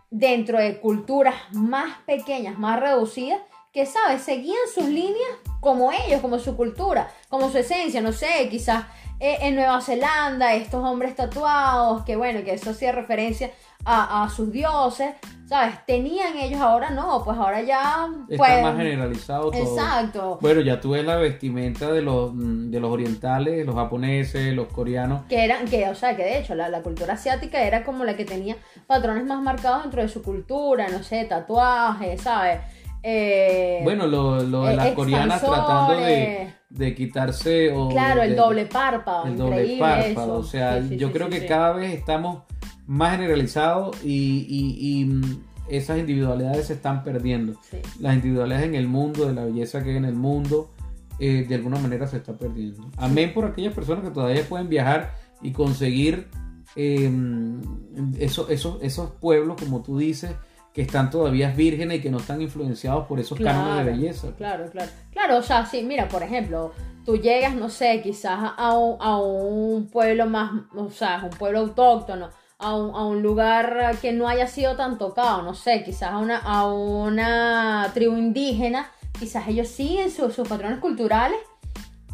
dentro 0.09 0.59
de 0.59 0.79
culturas 0.79 1.35
más 1.51 1.97
pequeñas, 2.05 2.57
más 2.57 2.79
reducidas, 2.79 3.41
que, 3.71 3.85
¿sabes? 3.85 4.21
Seguían 4.21 4.57
sus 4.73 4.85
líneas 4.85 5.31
como 5.59 5.91
ellos, 5.91 6.21
como 6.21 6.37
su 6.39 6.55
cultura, 6.55 7.11
como 7.29 7.49
su 7.49 7.57
esencia, 7.57 8.01
no 8.01 8.11
sé, 8.11 8.47
quizás 8.49 8.85
eh, 9.23 9.37
en 9.39 9.55
Nueva 9.55 9.79
Zelanda, 9.79 10.53
estos 10.53 10.83
hombres 10.83 11.15
tatuados, 11.15 12.03
que 12.03 12.17
bueno, 12.17 12.43
que 12.43 12.55
eso 12.55 12.71
hacía 12.71 12.91
referencia 12.91 13.51
a, 13.85 14.29
sus 14.29 14.51
dioses, 14.51 15.15
¿sabes? 15.45 15.75
Tenían 15.85 16.37
ellos 16.37 16.59
ahora, 16.59 16.89
no, 16.89 17.23
pues 17.23 17.37
ahora 17.37 17.61
ya... 17.61 18.09
Está 18.29 18.35
pues, 18.35 18.61
más 18.61 18.75
generalizado 18.75 19.49
todo. 19.49 19.61
Exacto. 19.61 20.39
Bueno, 20.41 20.59
ya 20.59 20.81
tú 20.81 20.89
ves 20.89 21.05
la 21.05 21.15
vestimenta 21.15 21.89
de 21.89 22.01
los, 22.01 22.33
mm, 22.33 22.69
de 22.69 22.79
los 22.81 22.91
orientales, 22.91 23.65
los 23.65 23.75
japoneses, 23.75 24.53
los 24.53 24.67
coreanos. 24.67 25.21
Que 25.29 25.45
eran, 25.45 25.69
que, 25.69 25.87
o 25.87 25.95
sea, 25.95 26.17
que 26.17 26.23
de 26.23 26.39
hecho 26.39 26.53
la, 26.53 26.67
la 26.67 26.81
cultura 26.81 27.13
asiática 27.13 27.61
era 27.61 27.85
como 27.85 28.03
la 28.03 28.17
que 28.17 28.25
tenía 28.25 28.57
patrones 28.87 29.25
más 29.25 29.41
marcados 29.41 29.83
dentro 29.83 30.01
de 30.01 30.09
su 30.09 30.21
cultura, 30.21 30.89
no 30.89 31.01
sé, 31.01 31.23
tatuajes, 31.23 32.19
¿sabes? 32.21 32.59
Eh, 33.05 33.81
bueno, 33.83 34.07
lo, 34.07 34.41
lo 34.43 34.63
de 34.63 34.75
las 34.75 34.93
coreanas 34.93 35.41
tratando 35.41 35.97
de, 35.97 36.53
de, 36.69 36.95
quitarse. 36.95 37.69
O 37.71 37.89
claro, 37.89 38.23
el 38.23 38.35
doble 38.35 38.65
párpado. 38.65 39.25
El 39.25 39.37
doble 39.37 39.77
párpado. 39.77 40.37
O 40.37 40.43
sea, 40.43 40.79
yo 40.79 41.11
creo 41.11 41.29
que 41.29 41.45
cada 41.45 41.73
vez 41.73 41.93
estamos 41.93 42.43
más 42.87 43.11
generalizados 43.11 43.97
y, 44.03 44.47
y, 44.79 45.05
mm, 45.05 45.43
esas 45.69 45.99
individualidades 45.99 46.67
se 46.67 46.73
están 46.73 47.03
perdiendo. 47.03 47.59
Las 47.99 48.15
individualidades 48.15 48.67
en 48.67 48.75
el 48.75 48.87
mundo, 48.87 49.25
de 49.25 49.33
la 49.33 49.45
belleza 49.45 49.83
que 49.83 49.91
hay 49.91 49.97
en 49.97 50.05
el 50.05 50.15
mundo, 50.15 50.71
eh, 51.19 51.45
de 51.47 51.55
alguna 51.55 51.79
manera 51.79 52.07
se 52.07 52.17
está 52.17 52.37
perdiendo. 52.37 52.89
Amén 52.97 53.33
por 53.33 53.45
aquellas 53.45 53.73
personas 53.73 54.03
que 54.03 54.11
todavía 54.11 54.43
pueden 54.47 54.69
viajar 54.69 55.13
y 55.41 55.51
conseguir 55.51 56.29
eh, 56.75 57.11
esos, 58.17 58.49
esos 58.49 59.11
pueblos, 59.19 59.57
como 59.61 59.83
tú 59.83 59.97
dices 59.97 60.31
que 60.73 60.81
están 60.81 61.11
todavía 61.11 61.51
vírgenes 61.51 61.99
y 61.99 62.01
que 62.01 62.09
no 62.09 62.17
están 62.17 62.41
influenciados 62.41 63.05
por 63.05 63.19
esos 63.19 63.39
cánones 63.39 63.85
de 63.85 63.91
belleza. 63.91 64.31
Claro, 64.35 64.69
claro. 64.71 64.91
Claro, 65.11 65.37
o 65.37 65.43
sea, 65.43 65.65
sí, 65.65 65.83
mira, 65.83 66.07
por 66.07 66.23
ejemplo, 66.23 66.71
tú 67.05 67.17
llegas, 67.17 67.53
no 67.53 67.69
sé, 67.69 68.01
quizás 68.01 68.53
a 68.57 68.77
un, 68.77 68.97
a 68.99 69.19
un 69.19 69.87
pueblo 69.89 70.25
más, 70.25 70.51
o 70.75 70.89
sea, 70.89 71.21
un 71.23 71.29
pueblo 71.37 71.59
autóctono, 71.59 72.29
a 72.57 72.75
un, 72.75 72.95
a 72.95 73.05
un, 73.05 73.21
lugar 73.21 73.97
que 74.01 74.13
no 74.13 74.27
haya 74.27 74.47
sido 74.47 74.75
tan 74.75 74.97
tocado, 74.97 75.43
no 75.43 75.53
sé, 75.53 75.83
quizás 75.83 76.11
a 76.11 76.17
una, 76.17 76.37
a 76.39 76.67
una 76.67 77.91
tribu 77.93 78.17
indígena, 78.17 78.89
quizás 79.19 79.47
ellos 79.47 79.67
siguen 79.67 80.09
sus 80.09 80.47
patrones 80.47 80.79
culturales 80.79 81.37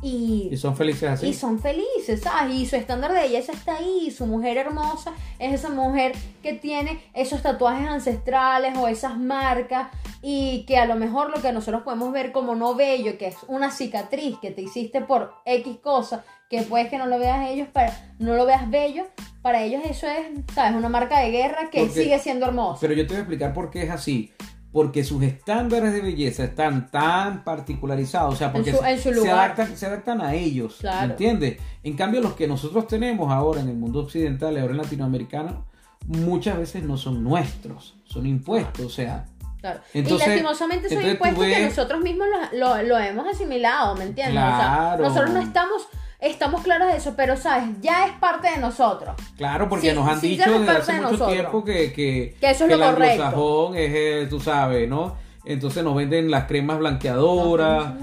y, 0.02 0.56
son 0.58 0.76
felices 0.78 1.10
así. 1.10 1.28
Y 1.28 1.34
son 1.34 1.60
felices, 1.60 2.22
¿sabes? 2.22 2.56
Y 2.56 2.66
su 2.66 2.76
estándar 2.76 3.14
de 3.14 3.22
belleza 3.22 3.52
está 3.52 3.78
ahí. 3.78 4.12
su 4.12 4.26
mujer 4.26 4.58
hermosa 4.58 5.14
es 5.40 5.54
esa 5.54 5.70
mujer 5.70 6.14
que 6.42 6.54
tiene 6.54 7.02
esos 7.14 7.42
tatuajes 7.42 7.88
ancestrales 7.88 8.78
o 8.78 8.88
esas 8.88 9.18
marcas. 9.18 9.90
Y 10.22 10.66
que 10.66 10.78
a 10.78 10.86
lo 10.86 10.96
mejor 10.96 11.30
lo 11.30 11.42
que 11.42 11.52
nosotros 11.52 11.84
podemos 11.84 12.12
ver 12.12 12.32
como 12.32 12.56
no 12.56 12.76
bello, 12.76 13.18
que 13.18 13.28
es 13.28 13.38
una 13.48 13.72
cicatriz 13.72 14.38
que 14.42 14.52
te 14.52 14.62
hiciste 14.62 15.02
por 15.02 15.34
X 15.46 15.78
cosa, 15.82 16.26
que 16.50 16.62
puedes 16.64 16.90
que 16.90 16.98
no 16.98 17.06
lo 17.06 17.20
veas 17.20 17.50
ellos, 17.50 17.68
para, 17.70 17.96
no 18.20 18.36
lo 18.36 18.46
veas 18.46 18.70
bello, 18.70 19.06
para 19.42 19.64
ellos 19.64 19.82
eso 19.86 20.08
es, 20.08 20.28
¿sabes? 20.54 20.76
Una 20.76 20.90
marca 20.90 21.20
de 21.20 21.32
guerra 21.32 21.70
que 21.70 21.88
sigue 21.88 22.20
siendo 22.20 22.48
hermosa. 22.48 22.80
Pero 22.82 22.94
yo 22.94 23.04
te 23.04 23.10
voy 23.10 23.18
a 23.18 23.20
explicar 23.20 23.54
por 23.54 23.70
qué 23.70 23.84
es 23.84 23.92
así 23.92 24.34
porque 24.72 25.04
sus 25.04 25.24
estándares 25.24 25.94
de 25.94 26.02
belleza 26.02 26.44
están 26.44 26.92
tan 26.92 27.44
particularizados, 27.44 28.36
o 28.36 28.38
sea, 28.38 28.54
porque 28.54 28.72
se, 28.72 29.32
adaptan, 29.32 30.22
a 30.22 30.36
ellos, 30.36 30.80
¿entiendes? 31.02 31.58
En 31.84 31.96
cambio, 31.96 32.22
los 32.22 32.34
que 32.34 32.48
nosotros 32.48 32.88
tenemos 32.88 33.32
ahora 33.32 33.62
en 33.62 33.70
el 33.70 33.76
mundo 33.76 34.02
occidental 34.02 34.54
y 34.54 34.60
ahora 34.60 34.74
en 34.74 34.78
latinoamericano, 34.78 35.66
muchas 36.06 36.58
veces 36.58 36.84
no 36.84 36.98
son 36.98 37.24
nuestros, 37.24 37.98
son 38.04 38.26
impuestos, 38.26 38.86
o 38.86 38.90
sea... 38.90 39.26
Claro. 39.60 39.82
Entonces, 39.94 40.26
y 40.26 40.30
lastimosamente 40.30 40.88
son 40.88 41.06
impuestos 41.06 41.46
que 41.46 41.66
nosotros 41.66 42.02
mismos 42.02 42.28
lo, 42.54 42.98
hemos 42.98 43.28
asimilado, 43.28 43.96
¿me 43.96 44.06
entiendes? 44.06 44.38
O 44.38 44.58
sea, 44.58 44.98
nosotros 44.98 45.32
no 45.32 45.42
estamos 45.42 45.88
estamos 46.20 46.62
claros 46.62 46.92
de 46.92 46.98
eso, 46.98 47.14
pero 47.16 47.38
sabes, 47.38 47.70
ya 47.82 48.06
es 48.06 48.14
parte 48.14 48.52
de 48.52 48.58
nosotros. 48.58 49.16
Claro, 49.38 49.70
porque 49.70 49.94
nos 49.94 50.08
han 50.08 50.20
dicho 50.20 50.60
desde 50.60 50.72
hace 50.72 51.02
mucho 51.02 51.28
tiempo 51.28 51.64
que, 51.64 51.94
que, 51.94 52.36
eso 52.42 52.66
es 52.66 52.78
lo 52.78 52.86
el 52.86 52.94
correcto. 52.94 53.74
es, 53.76 53.92
eh, 53.94 54.28
tú 54.30 54.40
sabes, 54.40 54.88
¿no? 54.90 55.16
Entonces 55.46 55.84
nos 55.84 55.96
venden 55.96 56.30
las 56.30 56.46
cremas 56.46 56.80
blanqueadoras. 56.80 57.94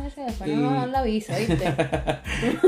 No, 0.47 0.87
la 0.87 1.03
visa, 1.03 1.37
¿viste? 1.39 1.75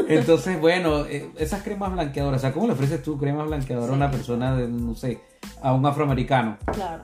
Entonces, 0.09 0.61
bueno, 0.61 1.07
eh, 1.07 1.31
esas 1.39 1.63
cremas 1.63 1.93
blanqueadoras, 1.93 2.41
o 2.41 2.43
sea, 2.43 2.53
¿cómo 2.53 2.67
le 2.67 2.75
ofreces 2.75 3.03
tú 3.03 3.19
cremas 3.19 3.47
blanqueadoras 3.47 3.91
a 3.91 3.97
una 3.97 4.11
persona 4.11 4.55
de, 4.55 4.69
no 4.69 4.95
sé, 4.95 5.21
a 5.63 5.73
un 5.73 5.85
afroamericano? 5.87 6.59
Claro. 6.73 7.03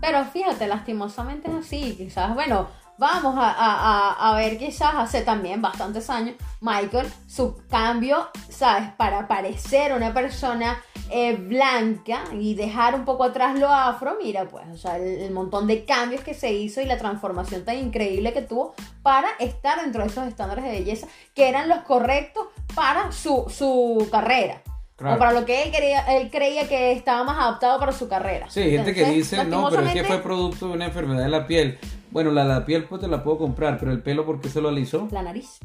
Pero 0.00 0.24
fíjate, 0.26 0.66
lastimosamente 0.66 1.48
es 1.48 1.54
así. 1.54 1.94
Quizás, 1.96 2.34
bueno, 2.34 2.68
vamos 2.98 3.34
a, 3.38 4.34
ver 4.36 4.58
quizás 4.58 4.94
hace 4.94 5.22
también 5.22 5.60
bastantes 5.62 6.08
años 6.10 6.36
Michael 6.60 7.06
su 7.26 7.62
cambio, 7.68 8.28
¿sabes? 8.48 8.90
Para 8.96 9.28
parecer 9.28 9.92
una 9.92 10.12
persona 10.12 10.82
eh, 11.10 11.36
blanca 11.36 12.24
y 12.32 12.54
dejar 12.54 12.94
un 12.94 13.04
poco 13.04 13.24
atrás 13.24 13.58
lo 13.58 13.68
afro, 13.68 14.16
mira 14.20 14.46
pues, 14.46 14.66
o 14.72 14.76
sea, 14.76 14.96
el, 14.98 15.30
montón 15.30 15.66
de 15.66 15.84
cambios 15.84 16.22
que 16.22 16.34
se 16.34 16.52
hizo 16.52 16.80
y 16.80 16.86
la 16.86 16.98
transformación 16.98 17.64
tan 17.64 17.76
increíble 17.76 18.32
que 18.32 18.42
tuvo 18.42 18.74
para 19.02 19.28
estar 19.38 19.80
dentro 19.80 20.02
de 20.02 20.08
esos 20.08 20.26
estándares 20.26 20.64
de 20.64 20.70
belleza 20.70 21.06
que 21.34 21.48
eran 21.48 21.68
los 21.68 21.80
correctos 21.80 22.46
para 22.74 23.12
su, 23.12 23.46
su 23.48 24.08
carrera. 24.10 24.62
O 24.98 25.18
para 25.18 25.32
lo 25.32 25.44
que 25.44 25.62
él, 25.62 25.70
quería, 25.70 26.00
él 26.16 26.30
creía 26.30 26.66
que 26.66 26.92
estaba 26.92 27.22
más 27.22 27.38
adaptado 27.38 27.78
para 27.78 27.92
su 27.92 28.08
carrera. 28.08 28.48
Sí, 28.48 28.62
gente 28.62 28.94
que 28.94 29.04
dice, 29.04 29.44
no, 29.44 29.68
pero 29.68 29.82
es 29.82 29.92
que 29.92 30.04
fue 30.04 30.22
producto 30.22 30.68
de 30.68 30.72
una 30.72 30.86
enfermedad 30.86 31.22
de 31.22 31.28
la 31.28 31.46
piel. 31.46 31.78
Bueno, 32.10 32.30
la, 32.30 32.44
la 32.44 32.64
piel 32.64 32.84
pues 32.84 33.00
te 33.00 33.08
la 33.08 33.22
puedo 33.22 33.38
comprar, 33.38 33.78
pero 33.78 33.92
el 33.92 34.02
pelo, 34.02 34.24
¿por 34.24 34.40
qué 34.40 34.48
se 34.48 34.60
lo 34.60 34.68
alisó? 34.68 35.08
La 35.10 35.22
nariz. 35.22 35.58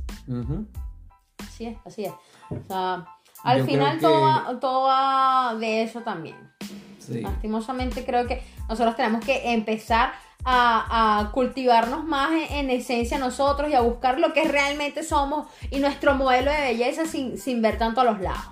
Así 1.39 1.65
es, 1.65 1.77
así 1.85 2.05
es. 2.05 2.13
O 2.49 2.59
sea, 2.67 3.05
al 3.43 3.65
final 3.65 3.99
todo, 3.99 4.83
va, 4.83 5.55
de 5.59 5.83
eso 5.83 6.01
también. 6.01 6.35
Sí. 6.99 7.21
Lastimosamente 7.21 8.05
creo 8.05 8.27
que 8.27 8.41
nosotros 8.69 8.95
tenemos 8.95 9.25
que 9.25 9.53
empezar 9.53 10.11
a, 10.43 11.29
cultivarnos 11.33 12.03
más 12.03 12.31
en, 12.51 12.69
esencia 12.69 13.17
nosotros 13.17 13.69
y 13.69 13.73
a 13.73 13.81
buscar 13.81 14.19
lo 14.19 14.33
que 14.33 14.43
realmente 14.45 15.03
somos 15.03 15.47
y 15.69 15.79
nuestro 15.79 16.15
modelo 16.15 16.51
de 16.51 16.61
belleza 16.61 17.05
sin, 17.05 17.37
sin 17.37 17.61
ver 17.61 17.77
tanto 17.77 18.01
a 18.01 18.03
los 18.03 18.19
lados. 18.21 18.43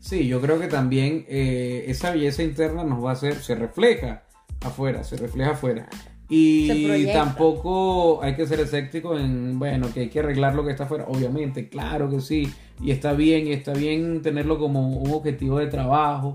Sí, 0.00 0.28
yo 0.28 0.40
creo 0.40 0.60
que 0.60 0.68
también 0.68 1.24
eh, 1.28 1.84
esa 1.88 2.10
belleza 2.10 2.42
interna 2.42 2.84
nos 2.84 3.04
va 3.04 3.10
a 3.10 3.12
hacer, 3.14 3.36
se 3.42 3.54
refleja 3.54 4.22
afuera, 4.60 5.02
se 5.02 5.16
refleja 5.16 5.52
afuera. 5.52 5.88
Y 6.28 7.06
tampoco 7.12 8.20
hay 8.22 8.34
que 8.34 8.46
ser 8.46 8.60
escéptico 8.60 9.16
en, 9.16 9.58
bueno, 9.58 9.92
que 9.92 10.00
hay 10.00 10.08
que 10.08 10.18
arreglar 10.18 10.54
lo 10.54 10.64
que 10.64 10.72
está 10.72 10.84
afuera. 10.84 11.06
Obviamente, 11.08 11.68
claro 11.68 12.10
que 12.10 12.20
sí. 12.20 12.52
Y 12.82 12.90
está 12.90 13.12
bien, 13.12 13.46
y 13.46 13.52
está 13.52 13.72
bien 13.72 14.22
tenerlo 14.22 14.58
como 14.58 14.88
un 14.88 15.12
objetivo 15.12 15.58
de 15.58 15.68
trabajo 15.68 16.34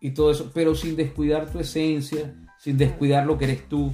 y 0.00 0.10
todo 0.10 0.30
eso, 0.30 0.50
pero 0.54 0.74
sin 0.74 0.94
descuidar 0.94 1.50
tu 1.50 1.58
esencia, 1.58 2.32
sin 2.58 2.78
descuidar 2.78 3.26
lo 3.26 3.36
que 3.36 3.44
eres 3.46 3.68
tú. 3.68 3.92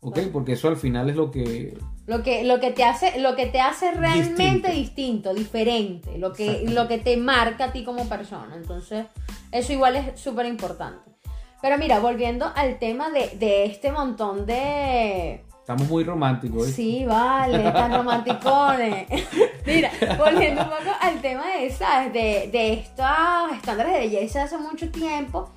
¿Ok? 0.00 0.18
Porque 0.30 0.52
eso 0.52 0.68
al 0.68 0.76
final 0.76 1.08
es 1.08 1.16
lo 1.16 1.30
que... 1.30 1.78
Lo 2.06 2.22
que, 2.22 2.44
lo 2.44 2.60
que 2.60 2.70
te 2.70 2.84
hace, 2.84 3.18
lo 3.20 3.34
que 3.34 3.46
te 3.46 3.60
hace 3.60 3.90
realmente 3.92 4.70
distinto, 4.70 5.32
diferente, 5.32 6.18
lo 6.18 6.34
que, 6.34 6.66
lo 6.68 6.86
que 6.86 6.98
te 6.98 7.16
marca 7.16 7.64
a 7.64 7.72
ti 7.72 7.84
como 7.84 8.06
persona. 8.06 8.54
Entonces, 8.54 9.06
eso 9.50 9.72
igual 9.72 9.96
es 9.96 10.20
súper 10.20 10.44
importante. 10.44 11.13
Pero 11.64 11.78
mira, 11.78 11.98
volviendo 11.98 12.52
al 12.54 12.78
tema 12.78 13.08
de, 13.08 13.64
este 13.64 13.90
montón 13.90 14.44
de... 14.44 15.42
Estamos 15.60 15.88
muy 15.88 16.04
románticos. 16.04 16.66
Sí, 16.66 17.06
vale, 17.06 17.68
están 17.68 17.90
romanticones. 17.90 19.06
Mira, 19.66 19.90
volviendo 20.18 20.60
un 20.60 20.68
poco 20.68 20.90
al 21.00 21.22
tema 21.22 21.46
de, 21.46 21.70
¿sabes? 21.70 22.12
De, 22.12 22.50
de 22.52 22.74
estos 22.74 23.06
estándares 23.54 23.94
de 23.94 23.98
belleza 24.00 24.42
hace 24.42 24.58
mucho 24.58 24.90
tiempo, 24.90 25.48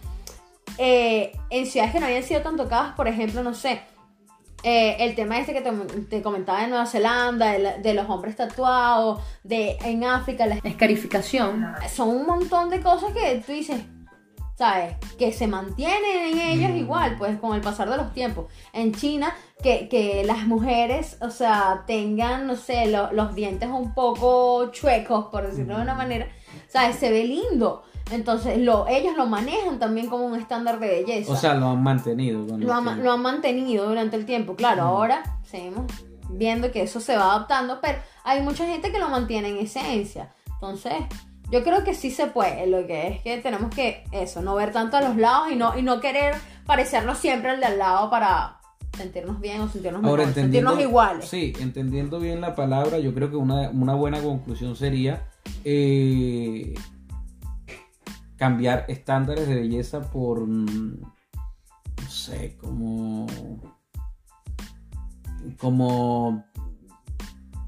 eh, 0.77 1.33
en 1.49 1.65
ciudades 1.65 1.91
que 1.91 1.99
no 1.99 2.05
habían 2.05 2.23
sido 2.23 2.41
tan 2.41 2.55
tocadas, 2.55 2.95
por 2.95 3.09
ejemplo, 3.09 3.43
no 3.43 3.53
sé, 3.53 3.81
eh, 4.63 4.95
el 5.01 5.13
tema 5.13 5.39
este 5.39 5.51
que 5.51 5.61
te, 6.09 6.21
comentaba 6.21 6.61
de 6.61 6.69
Nueva 6.69 6.85
Zelanda, 6.85 7.51
de, 7.51 7.93
los 7.93 8.09
hombres 8.09 8.37
tatuados, 8.37 9.21
de 9.43 9.77
en 9.83 10.05
África, 10.05 10.45
la 10.45 10.55
escarificación, 10.63 11.65
son 11.93 12.07
un 12.07 12.25
montón 12.25 12.69
de 12.69 12.79
cosas 12.79 13.11
que 13.11 13.43
tú 13.45 13.51
dices, 13.51 13.81
¿sabes? 14.57 14.95
Que 15.19 15.31
se 15.31 15.47
mantienen 15.47 16.33
en 16.33 16.39
ellos 16.39 16.71
mm. 16.71 16.77
igual, 16.77 17.15
pues 17.17 17.37
con 17.39 17.55
el 17.55 17.61
pasar 17.61 17.89
de 17.89 17.97
los 17.97 18.11
tiempos. 18.13 18.47
En 18.73 18.91
China, 18.91 19.33
que, 19.61 20.23
las 20.25 20.47
mujeres, 20.47 21.17
o 21.21 21.29
sea, 21.29 21.83
tengan, 21.85 22.47
no 22.47 22.55
sé, 22.55 22.87
los 22.87 23.35
dientes 23.35 23.69
un 23.69 23.93
poco 23.93 24.71
chuecos, 24.71 25.27
por 25.27 25.47
decirlo 25.47 25.77
de 25.77 25.83
una 25.83 25.93
mm. 25.93 25.97
manera, 25.97 26.27
¿sabes? 26.67 26.95
Se 26.95 27.11
ve 27.11 27.25
lindo. 27.25 27.83
Entonces, 28.09 28.57
lo, 28.57 28.87
ellos 28.87 29.15
lo 29.15 29.27
manejan 29.27 29.79
también 29.79 30.07
como 30.07 30.25
un 30.25 30.35
estándar 30.35 30.79
de 30.79 30.87
belleza. 30.87 31.31
O 31.31 31.35
sea, 31.35 31.53
lo 31.53 31.67
han 31.67 31.83
mantenido. 31.83 32.45
lo, 32.57 32.73
han 32.73 33.21
mantenido 33.21 33.87
durante 33.87 34.15
el 34.15 34.25
tiempo. 34.25 34.55
Claro, 34.55 34.83
mm. 34.83 34.87
ahora 34.87 35.39
seguimos 35.43 35.85
viendo 36.29 36.71
que 36.71 36.81
eso 36.81 36.99
se 36.99 37.15
va 37.15 37.35
adaptando, 37.35 37.79
pero 37.79 37.99
hay 38.23 38.41
mucha 38.41 38.65
gente 38.65 38.91
que 38.91 38.97
lo 38.97 39.09
mantiene 39.09 39.49
en 39.49 39.57
esencia. 39.57 40.33
Entonces, 40.53 40.93
Yo 41.49 41.63
creo 41.63 41.83
que 41.83 41.93
sí 41.93 42.11
se 42.11 42.27
puede, 42.27 42.67
lo 42.67 42.85
que 42.85 43.07
es 43.07 43.21
que 43.21 43.37
tenemos 43.37 43.73
que 43.73 44.03
eso, 44.11 44.41
no 44.41 44.55
ver 44.55 44.73
tanto 44.73 44.97
a 44.97 45.01
los 45.01 45.15
lados 45.15 45.49
y 45.49 45.55
no, 45.55 45.77
y 45.77 45.81
no 45.81 46.01
querer 46.01 46.35
parecernos 46.65 47.17
siempre 47.17 47.51
al 47.51 47.61
de 47.61 47.67
al 47.67 47.77
lado 47.77 48.09
para 48.09 48.59
sentirnos 48.97 49.39
bien 49.39 49.61
o 49.61 49.69
sentirnos 49.69 50.01
mejor, 50.01 50.33
sentirnos 50.33 50.79
iguales. 50.79 51.29
Sí, 51.29 51.53
entendiendo 51.59 52.19
bien 52.19 52.41
la 52.41 52.53
palabra, 52.53 52.99
yo 52.99 53.13
creo 53.13 53.29
que 53.29 53.37
una, 53.37 53.69
buena 53.69 54.21
conclusión 54.21 54.75
sería 54.75 55.29
eh, 55.63 56.73
cambiar 58.35 58.83
estándares 58.89 59.47
de 59.47 59.55
belleza 59.55 60.01
por, 60.11 60.45
no 60.45 61.07
sé, 62.09 62.57
como, 62.57 63.25
como 65.57 66.43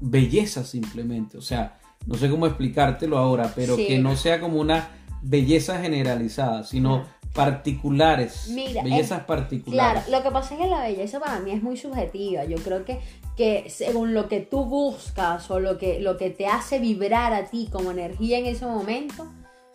belleza 0.00 0.64
simplemente, 0.64 1.38
o 1.38 1.42
sea, 1.42 1.79
no 2.06 2.14
sé 2.16 2.30
cómo 2.30 2.46
explicártelo 2.46 3.18
ahora, 3.18 3.52
pero 3.54 3.76
que 3.76 3.98
no 3.98 4.16
sea 4.16 4.40
como 4.40 4.58
una 4.60 4.88
belleza 5.22 5.80
generalizada, 5.80 6.64
sino 6.64 7.04
particulares, 7.32 8.52
bellezas 8.82 9.24
particulares. 9.24 10.04
Claro, 10.04 10.18
lo 10.18 10.22
que 10.22 10.30
pasa 10.32 10.54
es 10.54 10.60
que 10.60 10.66
la 10.66 10.82
belleza 10.82 11.20
para 11.20 11.38
mí 11.40 11.52
es 11.52 11.62
muy 11.62 11.76
subjetiva. 11.76 12.44
Yo 12.44 12.56
creo 12.58 12.84
que, 12.84 13.00
que 13.36 13.70
según 13.70 14.14
lo 14.14 14.28
que 14.28 14.40
tú 14.40 14.64
buscas 14.64 15.50
o 15.50 15.60
lo 15.60 15.78
que, 15.78 16.00
lo 16.00 16.16
que 16.16 16.30
te 16.30 16.46
hace 16.46 16.80
vibrar 16.80 17.32
a 17.32 17.44
ti 17.44 17.68
como 17.70 17.92
energía 17.92 18.38
en 18.38 18.46
ese 18.46 18.66
momento, 18.66 19.26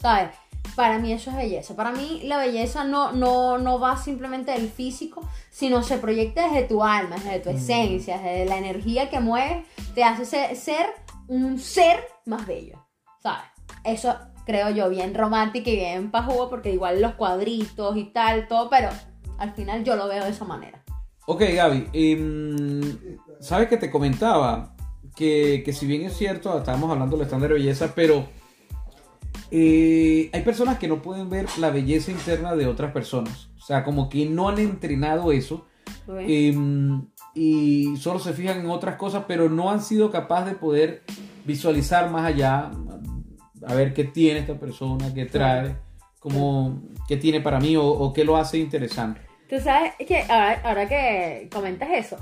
¿sabes? 0.02 0.30
Para 0.76 1.00
mí 1.00 1.14
eso 1.14 1.30
es 1.30 1.38
belleza. 1.38 1.76
Para 1.76 1.92
mí 1.92 2.22
la 2.26 2.38
belleza 2.38 2.84
no, 2.84 3.14
no, 3.14 3.58
no 3.58 3.80
va 3.80 3.96
simplemente 3.96 4.52
del 4.52 4.68
físico, 4.68 5.22
sino 5.50 5.84
se 5.84 5.98
proyecta 5.98 6.50
desde 6.50 6.68
tu 6.68 6.84
alma, 6.84 7.16
desde 7.16 7.40
tu 7.40 7.52
mm. 7.52 7.56
esencia, 7.56 8.18
desde 8.18 8.46
la 8.46 8.58
energía 8.58 9.10
que 9.10 9.22
mueves, 9.22 9.66
te 9.94 10.04
hace 10.04 10.56
ser 10.56 10.88
un 11.28 11.60
ser 11.60 12.00
más 12.26 12.46
bello, 12.46 12.86
¿sabes? 13.22 13.46
Eso 13.84 14.16
creo 14.46 14.70
yo 14.70 14.90
bien 14.90 15.14
romántico 15.14 15.70
y 15.70 15.76
bien 15.76 16.12
pajugo 16.12 16.50
porque 16.50 16.72
igual 16.72 17.02
los 17.02 17.14
cuadritos 17.16 17.98
y 17.98 18.06
tal, 18.06 18.48
todo, 18.48 18.70
pero 18.70 18.90
al 19.38 19.54
final 19.54 19.84
yo 19.84 19.96
lo 19.96 20.08
veo 20.08 20.24
de 20.24 20.30
esa 20.30 20.46
manera. 20.46 20.84
Ok, 21.28 21.42
Gaby, 21.56 21.88
em, 21.94 23.18
sabes 23.40 23.68
que 23.68 23.78
te 23.78 23.90
comentaba 23.90 24.76
que, 25.16 25.64
si 25.74 25.88
bien 25.88 26.04
es 26.04 26.16
cierto, 26.16 26.58
estábamos 26.58 26.92
hablando 26.92 27.18
del 27.18 27.26
estándar 27.26 27.50
de 27.50 27.56
belleza, 27.56 27.94
pero 27.96 28.28
eh, 29.50 30.30
hay 30.32 30.42
personas 30.44 30.78
que 30.78 30.88
no 30.88 31.02
pueden 31.02 31.30
ver 31.30 31.48
la 31.58 31.72
belleza 31.72 32.12
interna 32.12 32.56
de 32.56 32.68
otras 32.68 32.92
personas. 32.92 33.50
O 33.58 33.62
sea, 33.62 33.84
como 33.84 34.10
que 34.10 34.26
no 34.28 34.50
han 34.50 34.60
entrenado 34.60 35.32
eso. 35.32 35.66
Em, 36.08 37.08
y 37.36 37.98
solo 37.98 38.18
se 38.20 38.34
fijan 38.34 38.62
en 38.62 38.70
otras 38.70 38.96
cosas, 38.96 39.26
pero 39.28 39.50
no 39.50 39.70
han 39.70 39.82
sido 39.82 40.10
capaces 40.10 40.54
de 40.54 40.56
poder 40.56 41.04
visualizar 41.44 42.10
más 42.10 42.26
allá, 42.26 42.72
a 43.68 43.74
ver 43.76 43.94
qué 43.94 44.06
tiene 44.06 44.40
esta 44.40 44.56
persona, 44.56 45.14
qué 45.14 45.26
trae, 45.26 45.76
como, 46.20 46.82
qué 47.08 47.18
tiene 47.18 47.42
para 47.42 47.60
mí 47.60 47.76
o, 47.78 48.12
qué 48.14 48.24
lo 48.24 48.38
hace 48.38 48.58
interesante. 48.58 49.20
Tú 49.50 49.60
sabes 49.60 49.94
que 50.08 50.24
ahora, 50.24 50.88
que 50.88 51.50
comentas 51.52 51.90
eso, 51.92 52.18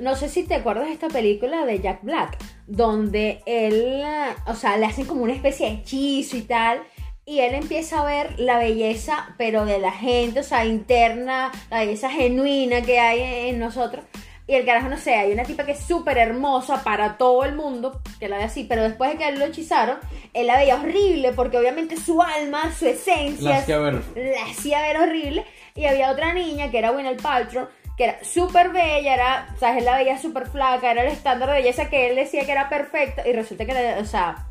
no 0.00 0.16
sé 0.16 0.30
si 0.30 0.44
te 0.44 0.54
acuerdas 0.54 0.86
de 0.86 0.92
esta 0.92 1.08
película 1.08 1.66
de 1.66 1.80
Jack 1.80 2.02
Black, 2.02 2.38
donde 2.66 3.42
él, 3.44 4.02
o 4.46 4.54
sea, 4.54 4.78
le 4.78 4.86
hacen 4.86 5.04
como 5.04 5.22
una 5.22 5.34
especie 5.34 5.66
de 5.66 5.72
hechizo 5.74 6.38
y 6.38 6.42
tal, 6.42 6.80
y 7.24 7.40
él 7.40 7.54
empieza 7.54 8.00
a 8.00 8.04
ver 8.04 8.38
la 8.38 8.58
belleza, 8.58 9.34
pero 9.38 9.64
de 9.64 9.78
la 9.78 9.92
gente, 9.92 10.40
o 10.40 10.42
sea, 10.42 10.64
interna, 10.64 11.52
la 11.70 11.80
belleza 11.80 12.10
genuina 12.10 12.82
que 12.82 12.98
hay 12.98 13.48
en 13.48 13.58
nosotros. 13.58 14.04
Y 14.46 14.54
el 14.54 14.66
carajo, 14.66 14.88
no 14.88 14.98
sé, 14.98 15.14
hay 15.14 15.32
una 15.32 15.44
tipa 15.44 15.64
que 15.64 15.72
es 15.72 15.78
súper 15.78 16.18
hermosa 16.18 16.82
para 16.82 17.16
todo 17.16 17.44
el 17.44 17.54
mundo, 17.54 18.02
que 18.18 18.28
la 18.28 18.38
ve 18.38 18.44
así, 18.44 18.64
pero 18.64 18.82
después 18.82 19.12
de 19.12 19.16
que 19.16 19.28
él 19.28 19.38
lo 19.38 19.44
hechizaron, 19.44 19.98
él 20.34 20.48
la 20.48 20.56
veía 20.56 20.74
horrible 20.74 21.32
porque 21.32 21.58
obviamente 21.58 21.96
su 21.96 22.20
alma, 22.20 22.72
su 22.76 22.86
esencia, 22.86 23.50
la 23.50 23.56
hacía 23.58 23.78
ver, 23.78 24.02
la 24.16 24.44
hacía 24.50 24.80
ver 24.80 24.96
horrible. 24.98 25.46
Y 25.76 25.86
había 25.86 26.10
otra 26.10 26.34
niña 26.34 26.72
que 26.72 26.78
era 26.78 26.90
el 26.90 27.16
Paltrow, 27.18 27.68
que 27.96 28.04
era 28.04 28.24
súper 28.24 28.70
bella, 28.70 29.14
era, 29.14 29.48
o 29.54 29.58
sea, 29.58 29.78
él 29.78 29.84
la 29.84 29.96
veía 29.96 30.18
súper 30.18 30.48
flaca, 30.48 30.90
era 30.90 31.02
el 31.02 31.12
estándar 31.12 31.48
de 31.48 31.56
belleza 31.56 31.88
que 31.88 32.10
él 32.10 32.16
decía 32.16 32.44
que 32.44 32.52
era 32.52 32.68
perfecta, 32.68 33.26
y 33.26 33.32
resulta 33.32 33.64
que, 33.64 33.94
o 34.00 34.04
sea, 34.04 34.48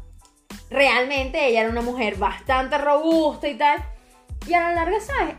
realmente 0.72 1.45
ella 1.47 1.61
era 1.61 1.69
una 1.69 1.82
mujer 1.82 2.15
bastante 2.17 2.78
robusta 2.78 3.47
y 3.47 3.55
tal. 3.55 3.84
Y 4.47 4.53
a 4.53 4.61
la 4.61 4.74
larga, 4.74 4.99
¿sabes? 4.99 5.36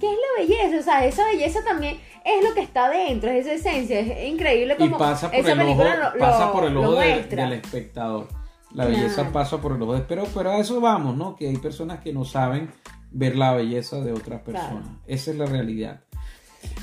¿Qué 0.00 0.06
es 0.10 0.18
la 0.18 0.42
belleza? 0.42 0.80
O 0.80 0.82
sea, 0.82 1.04
esa 1.04 1.24
belleza 1.26 1.62
también 1.62 2.00
es 2.24 2.42
lo 2.42 2.54
que 2.54 2.62
está 2.62 2.88
dentro, 2.88 3.30
es 3.30 3.46
esa 3.46 3.70
esencia. 3.70 4.00
Es 4.00 4.28
increíble 4.28 4.76
como 4.76 4.96
y 4.96 4.98
pasa 4.98 5.30
por 5.30 5.48
el 5.48 5.60
ojo, 5.60 5.84
pasa 6.18 6.52
por 6.52 6.64
el 6.64 6.76
ojo 6.76 6.94
del 6.94 7.52
espectador. 7.52 8.28
La 8.72 8.86
belleza 8.86 9.30
pasa 9.32 9.60
por 9.60 9.72
el 9.72 9.82
ojo 9.82 9.94
de 9.94 10.00
pero, 10.00 10.24
pero 10.34 10.52
a 10.52 10.58
eso 10.58 10.80
vamos, 10.80 11.16
¿no? 11.16 11.36
Que 11.36 11.48
hay 11.48 11.56
personas 11.56 12.00
que 12.00 12.12
no 12.12 12.24
saben 12.24 12.70
ver 13.10 13.36
la 13.36 13.52
belleza 13.52 14.00
de 14.00 14.12
otras 14.12 14.42
personas. 14.42 14.88
Esa 15.06 15.32
es 15.32 15.36
la 15.36 15.46
realidad. 15.46 16.00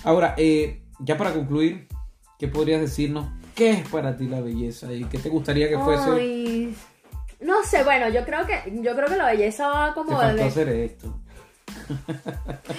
Ahora, 0.03 0.35
eh, 0.37 0.83
ya 0.99 1.17
para 1.17 1.33
concluir, 1.33 1.87
¿qué 2.37 2.47
podrías 2.47 2.81
decirnos? 2.81 3.27
¿Qué 3.55 3.71
es 3.71 3.89
para 3.89 4.15
ti 4.15 4.27
la 4.27 4.41
belleza 4.41 4.93
y 4.93 5.05
qué 5.05 5.17
te 5.17 5.29
gustaría 5.29 5.69
que 5.69 5.79
fuese? 5.79 6.73
No 7.39 7.63
sé, 7.63 7.83
bueno, 7.83 8.09
yo 8.09 8.25
creo 8.25 8.45
que 8.45 8.61
yo 8.81 8.95
creo 8.95 9.07
que 9.07 9.15
la 9.15 9.25
belleza 9.27 9.67
va 9.67 9.93
como 9.93 10.09
te 10.09 10.25
faltó 10.25 10.45
hacer 10.45 10.69
esto. 10.69 11.19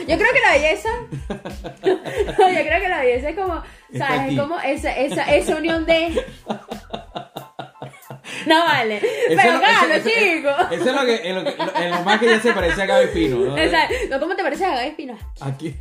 Yo 0.07 0.17
creo 0.19 0.33
que 0.33 0.41
la 0.41 0.53
belleza. 0.53 0.89
yo 1.85 2.65
creo 2.67 2.81
que 2.81 2.89
la 2.89 3.01
belleza 3.01 3.29
es 3.31 3.37
como. 3.37 3.63
¿Sabes? 3.97 4.33
Es 4.33 4.39
como 4.39 4.61
esa, 4.61 4.97
esa, 4.97 5.35
esa 5.35 5.57
unión 5.57 5.87
de. 5.87 6.25
No 8.47 8.65
vale. 8.65 9.01
Pero 9.29 9.59
claro, 9.59 9.95
chico. 10.03 10.51
Eso 10.71 10.91
es 10.91 10.95
lo 10.95 11.05
que, 11.05 11.29
en 11.29 11.35
lo, 11.35 11.45
que, 11.45 11.55
en 11.77 11.91
lo 11.91 12.03
más 12.03 12.19
que 12.19 12.27
ya 12.27 12.41
se 12.41 12.53
parece 12.53 12.83
a 12.83 12.87
Gaby 12.87 13.07
Pino. 13.09 13.37
¿no? 13.37 13.59
Exacto. 13.59 14.21
¿Cómo 14.21 14.37
te 14.37 14.43
parece 14.43 14.65
a 14.65 14.75
Gaby 14.75 14.91
Pino? 14.93 15.19
Aquí. 15.41 15.75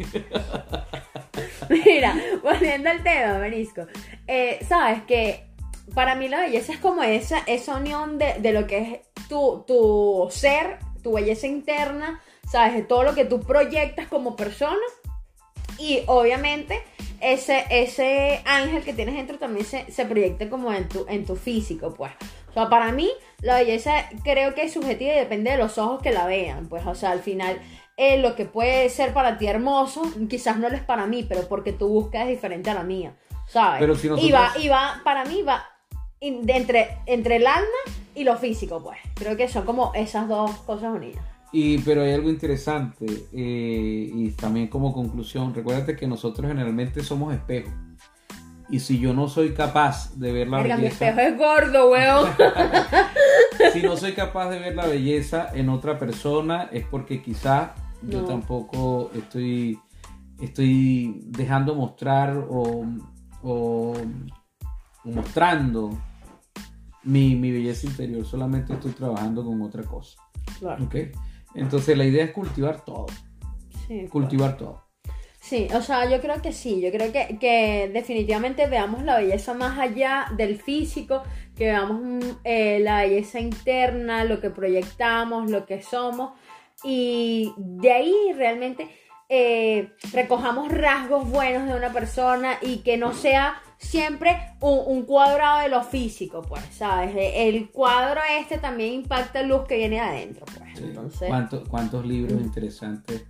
Mira, 1.69 2.15
volviendo 2.43 2.89
al 2.89 3.03
tema, 3.03 3.37
Benisco. 3.39 3.87
Eh, 4.25 4.59
Sabes 4.67 5.03
que 5.03 5.46
para 5.93 6.15
mí 6.15 6.27
la 6.27 6.41
belleza 6.41 6.73
es 6.73 6.79
como 6.79 7.03
esa, 7.03 7.39
esa 7.47 7.75
unión 7.75 8.17
de, 8.17 8.35
de 8.39 8.53
lo 8.53 8.67
que 8.67 8.77
es 8.77 9.27
tu, 9.27 9.63
tu 9.67 10.27
ser, 10.31 10.79
tu 11.01 11.13
belleza 11.13 11.47
interna 11.47 12.21
¿sabes? 12.49 12.73
De 12.73 12.81
todo 12.81 13.03
lo 13.03 13.13
que 13.13 13.25
tú 13.25 13.41
proyectas 13.41 14.07
como 14.07 14.35
persona. 14.35 14.77
Y 15.77 16.01
obviamente 16.07 16.81
ese, 17.21 17.65
ese 17.69 18.41
ángel 18.45 18.83
que 18.83 18.93
tienes 18.93 19.15
dentro 19.15 19.37
también 19.37 19.65
se, 19.65 19.91
se 19.91 20.05
proyecta 20.05 20.49
como 20.49 20.71
en 20.73 20.87
tu, 20.87 21.05
en 21.07 21.25
tu 21.25 21.35
físico, 21.35 21.93
pues. 21.93 22.11
O 22.49 22.53
sea, 22.53 22.69
para 22.69 22.91
mí 22.91 23.09
la 23.41 23.57
belleza 23.57 24.09
creo 24.23 24.55
que 24.55 24.63
es 24.63 24.73
subjetiva 24.73 25.13
y 25.13 25.19
depende 25.19 25.51
de 25.51 25.57
los 25.57 25.77
ojos 25.77 26.01
que 26.01 26.11
la 26.11 26.25
vean. 26.25 26.67
Pues, 26.67 26.85
o 26.87 26.95
sea, 26.95 27.11
al 27.11 27.19
final 27.19 27.59
eh, 27.95 28.17
lo 28.17 28.35
que 28.35 28.45
puede 28.45 28.89
ser 28.89 29.13
para 29.13 29.37
ti 29.37 29.47
hermoso, 29.47 30.01
quizás 30.27 30.57
no 30.57 30.69
lo 30.69 30.75
es 30.75 30.83
para 30.83 31.05
mí, 31.05 31.23
pero 31.23 31.47
porque 31.47 31.73
tu 31.73 31.87
búsqueda 31.87 32.23
es 32.23 32.29
diferente 32.29 32.71
a 32.71 32.73
la 32.73 32.83
mía, 32.83 33.15
¿sabes? 33.47 33.79
Pero 33.79 33.95
si 33.95 34.07
y, 34.25 34.31
va, 34.31 34.53
y 34.59 34.67
va, 34.69 35.01
para 35.03 35.25
mí 35.25 35.43
va 35.43 35.76
entre, 36.21 36.97
entre 37.05 37.37
el 37.37 37.47
alma 37.47 37.65
y 38.15 38.23
lo 38.23 38.37
físico, 38.37 38.81
pues. 38.83 38.97
Creo 39.15 39.37
que 39.37 39.47
son 39.47 39.65
como 39.65 39.91
esas 39.93 40.27
dos 40.27 40.51
cosas 40.59 40.95
unidas. 40.95 41.23
Y, 41.51 41.77
pero 41.79 42.03
hay 42.03 42.11
algo 42.11 42.29
interesante 42.29 43.05
eh, 43.31 44.11
y 44.13 44.31
también 44.31 44.67
como 44.67 44.93
conclusión, 44.93 45.53
recuérdate 45.53 45.95
que 45.95 46.07
nosotros 46.07 46.49
generalmente 46.49 47.03
somos 47.03 47.33
espejos. 47.33 47.73
Y 48.69 48.81
si 48.81 48.99
yo 48.99 49.13
no 49.13 49.29
soy 49.29 49.53
capaz 49.53 50.13
de 50.15 50.33
ver 50.33 50.49
la 50.49 50.57
belleza... 50.57 50.77
Mi 50.81 50.87
espejo 50.87 51.19
es 51.21 51.37
gordo, 51.37 51.91
weón. 51.91 52.29
si 53.73 53.81
no 53.81 53.95
soy 53.95 54.11
capaz 54.11 54.49
de 54.49 54.59
ver 54.59 54.75
la 54.75 54.87
belleza 54.87 55.49
en 55.53 55.69
otra 55.69 55.97
persona 55.97 56.69
es 56.73 56.85
porque 56.85 57.21
quizá 57.21 57.75
yo 58.01 58.25
tampoco 58.25 59.09
estoy, 59.15 59.79
estoy 60.41 61.21
dejando 61.27 61.75
mostrar 61.75 62.37
o, 62.49 62.85
o, 63.41 63.93
mostrando 65.13 65.97
mi, 67.03 67.35
mi, 67.35 67.51
belleza 67.51 67.87
interior. 67.87 68.25
Solamente 68.25 68.73
estoy 68.73 68.91
trabajando 68.91 69.43
con 69.45 69.61
otra 69.61 69.83
cosa. 69.83 70.19
Claro. 70.59 70.85
¿Okay? 70.85 71.11
Entonces 71.55 71.97
la 71.97 72.05
idea 72.05 72.25
es 72.25 72.31
cultivar 72.31 72.83
todo. 72.83 73.07
Sí, 73.87 74.07
cultivar 74.09 74.57
todo. 74.57 74.87
Sí, 75.47 75.69
o 75.73 75.81
sea, 75.81 76.09
yo 76.09 76.19
creo 76.19 76.41
que 76.41 76.51
sí, 76.51 76.81
yo 76.81 76.91
creo 76.91 77.09
que, 77.13 77.89
definitivamente 77.93 78.67
veamos 78.67 79.03
la 79.03 79.17
belleza 79.17 79.53
más 79.53 79.79
allá 79.79 80.25
del 80.35 80.59
físico, 80.59 81.23
que 81.55 81.67
veamos 81.67 82.01
mm, 82.01 82.19
eh, 82.43 82.79
la 82.81 83.03
belleza 83.03 83.39
interna, 83.39 84.25
lo 84.25 84.41
que 84.41 84.49
proyectamos, 84.49 85.49
lo 85.49 85.65
que 85.65 85.81
somos, 85.81 86.33
y 86.83 87.53
de 87.55 87.91
ahí 87.93 88.13
realmente 88.35 88.89
eh, 89.29 89.93
recojamos 90.11 90.69
rasgos 90.69 91.29
buenos 91.29 91.65
de 91.65 91.75
una 91.75 91.93
persona 91.93 92.57
y 92.61 92.79
que 92.79 92.97
no 92.97 93.13
sea 93.13 93.61
siempre 93.77 94.55
un, 94.59 95.03
cuadrado 95.03 95.61
de 95.61 95.69
lo 95.69 95.83
físico, 95.83 96.41
pues, 96.41 96.63
¿sabes? 96.71 97.13
El 97.15 97.69
cuadro 97.69 98.21
este 98.39 98.57
también 98.57 98.93
impacta 98.93 99.43
luz 99.43 99.65
que 99.67 99.77
viene 99.77 99.99
adentro, 99.99 100.45
pues. 100.57 100.79
Entonces... 100.79 101.29
¿Cuántos, 101.69 102.05
libros 102.05 102.41
interesantes 102.41 103.25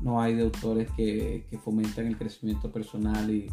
no 0.00 0.20
hay 0.20 0.34
de 0.34 0.42
autores 0.42 0.88
que, 0.96 1.46
fomentan 1.62 2.06
el 2.06 2.16
crecimiento 2.16 2.72
personal 2.72 3.30
y, 3.30 3.50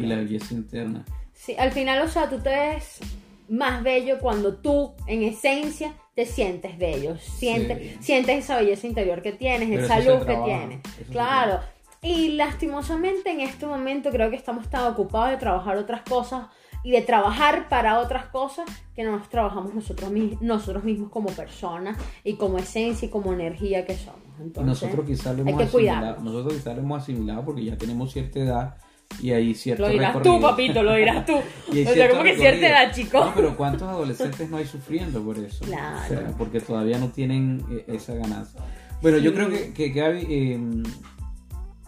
y, 0.00 0.06
la 0.06 0.16
belleza 0.16 0.54
interna? 0.54 1.04
Sí, 1.32 1.54
al 1.58 1.72
final, 1.72 2.02
o 2.02 2.08
sea, 2.08 2.28
tú 2.28 2.38
te 2.40 2.50
ves 2.50 3.00
más 3.48 3.82
bello 3.82 4.18
cuando 4.18 4.56
tú, 4.56 4.92
en 5.06 5.22
esencia, 5.22 5.94
te 6.14 6.26
sientes 6.26 6.76
bello, 6.78 7.16
sientes, 7.18 7.78
Sí. 7.78 7.98
sientes 8.00 8.44
esa 8.44 8.56
belleza 8.56 8.86
interior 8.86 9.22
que 9.22 9.32
tienes, 9.32 9.68
Pero 9.68 9.84
esa 9.84 10.00
luz 10.00 10.26
que 10.26 10.36
tienes. 10.36 10.80
eso 11.00 11.12
Claro. 11.12 11.60
Y 12.02 12.30
lastimosamente 12.32 13.30
en 13.30 13.40
este 13.40 13.66
momento 13.66 14.10
creo 14.10 14.30
que 14.30 14.36
estamos 14.36 14.68
tan 14.68 14.90
ocupados 14.92 15.30
de 15.30 15.36
trabajar 15.36 15.76
otras 15.76 16.02
cosas 16.02 16.46
y 16.84 16.92
de 16.92 17.02
trabajar 17.02 17.68
para 17.68 17.98
otras 17.98 18.26
cosas 18.26 18.66
que 18.94 19.02
no 19.02 19.12
nos 19.18 19.28
trabajamos 19.28 19.74
nosotros, 19.74 20.10
mis- 20.12 20.40
nosotros 20.40 20.84
mismos 20.84 21.10
como 21.10 21.28
personas 21.30 21.98
y 22.22 22.34
como 22.36 22.58
esencia 22.58 23.06
y 23.06 23.10
como 23.10 23.32
energía 23.32 23.84
que 23.84 23.96
somos. 23.96 24.20
Entonces, 24.40 24.64
nosotros 24.84 25.04
quizás 25.06 25.36
lo 25.36 25.42
hay 25.44 25.50
hemos 25.50 25.62
asimilado. 25.64 26.20
Nosotros 26.22 26.54
quizás 26.54 26.76
lo 26.76 26.82
hemos 26.82 27.02
asimilado 27.02 27.44
porque 27.44 27.64
ya 27.64 27.76
tenemos 27.76 28.12
cierta 28.12 28.38
edad 28.38 28.76
y 29.20 29.32
hay 29.32 29.54
cierto 29.54 29.82
Lo 29.82 29.88
dirás 29.88 30.12
tú, 30.12 30.18
recorrido. 30.20 30.40
papito, 30.50 30.82
lo 30.84 30.94
dirás 30.94 31.26
tú. 31.26 31.32
O 31.70 31.72
sea, 31.94 32.10
como 32.10 32.22
que 32.22 32.36
cierta 32.36 32.68
edad, 32.68 32.92
chico. 32.94 33.24
No, 33.24 33.32
pero 33.34 33.56
¿cuántos 33.56 33.82
adolescentes 33.88 34.48
no 34.48 34.58
hay 34.58 34.66
sufriendo 34.66 35.20
por 35.20 35.36
eso? 35.36 35.64
Claro. 35.64 35.98
O 36.04 36.08
sea, 36.08 36.34
porque 36.38 36.60
todavía 36.60 36.98
no 36.98 37.08
tienen 37.08 37.64
eh, 37.72 37.84
esa 37.88 38.14
ganancia. 38.14 38.60
Bueno, 39.02 39.18
yo 39.18 39.30
Sí. 39.30 39.36
creo 39.36 39.48
que, 39.50 39.72
que 39.74 39.88
Gaby, 39.88 40.26
eh, 40.30 40.60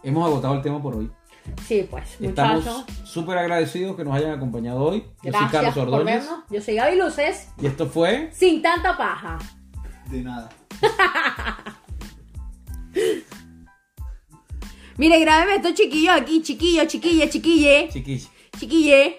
hemos 0.02 0.26
agotado 0.26 0.54
el 0.54 0.62
tema 0.62 0.80
por 0.82 0.96
hoy. 0.96 1.10
Sí, 1.66 1.86
pues, 1.90 2.20
Estamos 2.20 2.64
muchachos. 2.64 2.84
súper 3.04 3.38
agradecidos 3.38 3.96
que 3.96 4.04
nos 4.04 4.14
hayan 4.14 4.32
acompañado 4.32 4.82
hoy. 4.84 5.00
Yo 5.00 5.06
soy 5.22 5.30
Gracias 5.32 5.50
Carlos 5.52 5.74
por 5.74 5.82
Ordóñez. 5.88 6.04
vernos. 6.26 6.40
Yo 6.50 6.60
soy 6.60 6.74
Gaby 6.74 6.96
Luces, 6.98 7.48
Y 7.60 7.66
esto 7.66 7.86
fue... 7.86 8.30
sin 8.32 8.60
tanta 8.62 8.96
paja. 8.96 9.38
De 10.10 10.22
nada. 10.22 10.48
Mire, 14.96 15.18
grábeme 15.20 15.56
estos 15.56 15.74
chiquillos 15.74 16.14
aquí, 16.14 16.42
chiquillo, 16.42 16.84
chiquille, 16.86 17.28
chiquille, 17.30 17.88
Chiquillos. 17.90 18.30
chiquille. 18.58 19.16